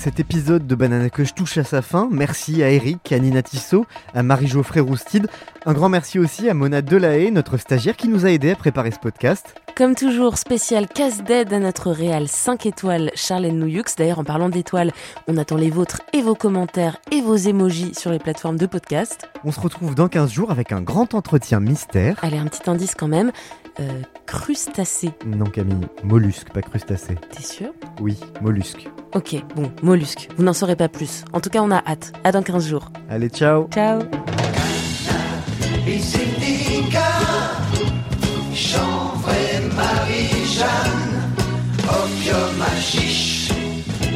Cet 0.00 0.18
épisode 0.18 0.66
de 0.66 0.74
Banana 0.74 1.10
Cush 1.10 1.34
touche 1.34 1.58
à 1.58 1.62
sa 1.62 1.82
fin. 1.82 2.08
Merci 2.10 2.62
à 2.62 2.70
Eric, 2.70 3.12
à 3.12 3.18
Nina 3.18 3.42
Tissot, 3.42 3.84
à 4.14 4.22
Marie-Geoffrey 4.22 4.80
Roustide. 4.80 5.26
Un 5.66 5.74
grand 5.74 5.90
merci 5.90 6.18
aussi 6.18 6.48
à 6.48 6.54
Mona 6.54 6.80
Delahaye, 6.80 7.30
notre 7.30 7.58
stagiaire 7.58 7.98
qui 7.98 8.08
nous 8.08 8.24
a 8.24 8.30
aidé 8.30 8.52
à 8.52 8.56
préparer 8.56 8.92
ce 8.92 8.98
podcast. 8.98 9.54
Comme 9.76 9.94
toujours, 9.94 10.38
spécial 10.38 10.88
casse 10.88 11.22
d'aide 11.22 11.52
à 11.52 11.58
notre 11.58 11.90
réal 11.90 12.28
5 12.28 12.64
étoiles 12.64 13.10
Charlène 13.14 13.58
Nouyux. 13.58 13.94
D'ailleurs, 13.98 14.20
en 14.20 14.24
parlant 14.24 14.48
d'étoiles, 14.48 14.92
on 15.28 15.36
attend 15.36 15.56
les 15.56 15.70
vôtres 15.70 16.00
et 16.14 16.22
vos 16.22 16.34
commentaires 16.34 16.96
et 17.12 17.20
vos 17.20 17.36
émojis 17.36 17.94
sur 17.94 18.10
les 18.10 18.18
plateformes 18.18 18.56
de 18.56 18.66
podcast. 18.66 19.28
On 19.44 19.52
se 19.52 19.60
retrouve 19.60 19.94
dans 19.94 20.08
15 20.08 20.32
jours 20.32 20.50
avec 20.50 20.72
un 20.72 20.80
grand 20.80 21.12
entretien 21.12 21.60
mystère. 21.60 22.16
Allez, 22.22 22.38
un 22.38 22.46
petit 22.46 22.70
indice 22.70 22.94
quand 22.94 23.08
même. 23.08 23.32
Euh, 23.78 24.02
crustacé. 24.26 25.10
Non 25.24 25.46
Camille, 25.46 25.86
mollusque, 26.02 26.50
pas 26.52 26.60
crustacé. 26.60 27.14
T'es 27.30 27.42
sûr? 27.42 27.68
Oui, 28.00 28.18
mollusque. 28.40 28.88
Ok, 29.14 29.36
bon, 29.56 29.72
mollusque. 29.82 29.89
Vous 30.36 30.44
n'en 30.44 30.52
saurez 30.52 30.76
pas 30.76 30.88
plus. 30.88 31.24
En 31.32 31.40
tout 31.40 31.50
cas, 31.50 31.60
on 31.62 31.70
a 31.70 31.82
hâte. 31.86 32.12
À 32.24 32.32
dans 32.32 32.42
15 32.42 32.68
jours. 32.68 32.90
Allez, 33.08 33.28
ciao 33.28 33.68
Ciao 33.72 34.00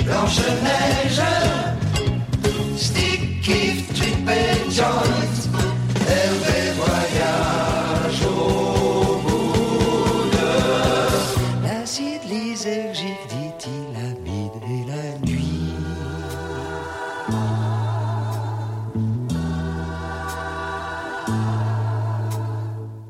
Blanche-Neige, 0.04 1.20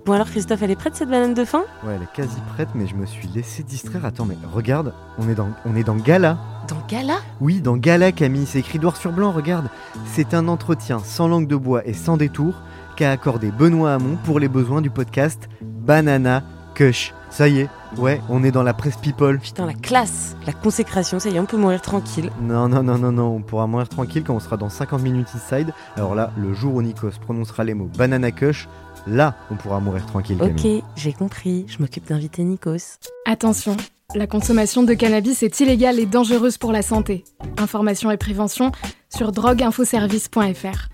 Bon 0.04 0.12
alors 0.12 0.26
Christophe, 0.26 0.60
elle 0.62 0.70
est 0.70 0.76
prête 0.76 0.94
cette 0.94 1.08
banane 1.08 1.32
de 1.32 1.46
fin? 1.46 1.60
Ouais, 1.82 1.94
elle 1.96 2.02
est 2.02 2.12
quasi 2.12 2.36
prête, 2.52 2.68
mais 2.74 2.86
je 2.86 2.94
me 2.94 3.06
suis 3.06 3.26
laissé 3.28 3.62
distraire. 3.62 4.04
Attends, 4.04 4.26
mais 4.26 4.36
regarde, 4.52 4.92
on 5.16 5.30
est 5.30 5.34
dans, 5.34 5.48
on 5.64 5.74
est 5.76 5.82
dans 5.82 5.94
Gala. 5.94 6.36
Dans 6.68 6.84
Gala? 6.86 7.16
Oui, 7.40 7.62
dans 7.62 7.78
Gala, 7.78 8.12
Camille, 8.12 8.44
c'est 8.44 8.58
écrit 8.58 8.78
noir 8.78 8.96
sur 8.96 9.12
blanc, 9.12 9.32
regarde. 9.32 9.70
C'est 10.12 10.34
un 10.34 10.46
entretien 10.48 10.98
sans 10.98 11.26
langue 11.26 11.46
de 11.46 11.56
bois 11.56 11.86
et 11.86 11.94
sans 11.94 12.18
détour 12.18 12.60
qu'a 12.96 13.12
accordé 13.12 13.50
Benoît 13.50 13.94
Hamon 13.94 14.18
pour 14.24 14.40
les 14.40 14.48
besoins 14.48 14.82
du 14.82 14.90
podcast 14.90 15.48
Banana 15.62 16.42
Kush. 16.74 17.14
Ça 17.30 17.48
y 17.48 17.60
est, 17.60 17.68
ouais, 17.96 18.20
on 18.28 18.44
est 18.44 18.50
dans 18.52 18.62
la 18.62 18.74
presse 18.74 18.96
people. 18.98 19.38
Putain, 19.40 19.64
la 19.64 19.72
classe, 19.72 20.36
la 20.46 20.52
consécration, 20.52 21.18
ça 21.18 21.30
y 21.30 21.36
est, 21.36 21.40
on 21.40 21.46
peut 21.46 21.56
mourir 21.56 21.80
tranquille. 21.80 22.30
Non, 22.42 22.68
non, 22.68 22.82
non, 22.82 22.98
non, 22.98 23.10
non, 23.10 23.36
on 23.36 23.40
pourra 23.40 23.66
mourir 23.66 23.88
tranquille 23.88 24.22
quand 24.22 24.34
on 24.34 24.40
sera 24.40 24.58
dans 24.58 24.68
50 24.68 25.00
minutes 25.02 25.28
inside. 25.34 25.72
Alors 25.96 26.14
là, 26.14 26.30
le 26.36 26.52
jour 26.52 26.74
où 26.74 26.82
Nikos 26.82 27.18
prononcera 27.22 27.64
les 27.64 27.74
mots 27.74 27.88
Banana 27.96 28.30
Kush, 28.30 28.68
là, 29.06 29.36
on 29.50 29.56
pourra 29.56 29.80
mourir 29.80 30.06
tranquille. 30.06 30.38
Ok, 30.40 30.66
j'ai 30.96 31.12
compris, 31.12 31.64
je 31.68 31.78
m'occupe 31.78 32.06
d'inviter 32.06 32.42
Nikos. 32.42 32.98
Attention, 33.26 33.76
la 34.14 34.26
consommation 34.26 34.82
de 34.82 34.94
cannabis 34.94 35.42
est 35.42 35.60
illégale 35.60 35.98
et 35.98 36.06
dangereuse 36.06 36.58
pour 36.58 36.72
la 36.72 36.82
santé. 36.82 37.24
Information 37.58 38.10
et 38.10 38.16
prévention 38.16 38.70
sur 39.14 39.32
drogueinfoservice.fr. 39.32 40.88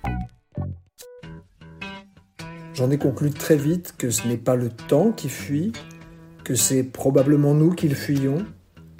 J'en 2.74 2.90
ai 2.90 2.98
conclu 2.98 3.30
très 3.30 3.56
vite 3.56 3.94
que 3.98 4.10
ce 4.10 4.26
n'est 4.26 4.38
pas 4.38 4.54
le 4.54 4.70
temps 4.70 5.12
qui 5.12 5.28
fuit, 5.28 5.72
que 6.44 6.54
c'est 6.54 6.82
probablement 6.82 7.52
nous 7.52 7.72
qui 7.74 7.88
le 7.88 7.94
fuyons. 7.94 8.44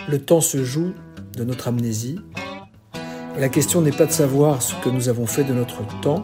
Le 0.09 0.19
temps 0.19 0.43
se 0.43 0.65
joue 0.65 0.93
de 1.37 1.45
notre 1.45 1.69
amnésie. 1.69 2.19
Et 3.37 3.41
la 3.41 3.49
question 3.49 3.81
n'est 3.81 3.93
pas 3.93 4.07
de 4.07 4.13
savoir 4.13 4.61
ce 4.61 4.75
que 4.85 4.91
nous 4.91 5.09
avons 5.09 5.27
fait 5.27 5.45
de 5.45 5.55
notre 5.55 5.87
temps, 6.01 6.21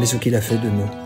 mais 0.00 0.06
ce 0.06 0.16
qu'il 0.16 0.34
a 0.34 0.40
fait 0.40 0.58
de 0.58 0.68
nous. 0.70 1.05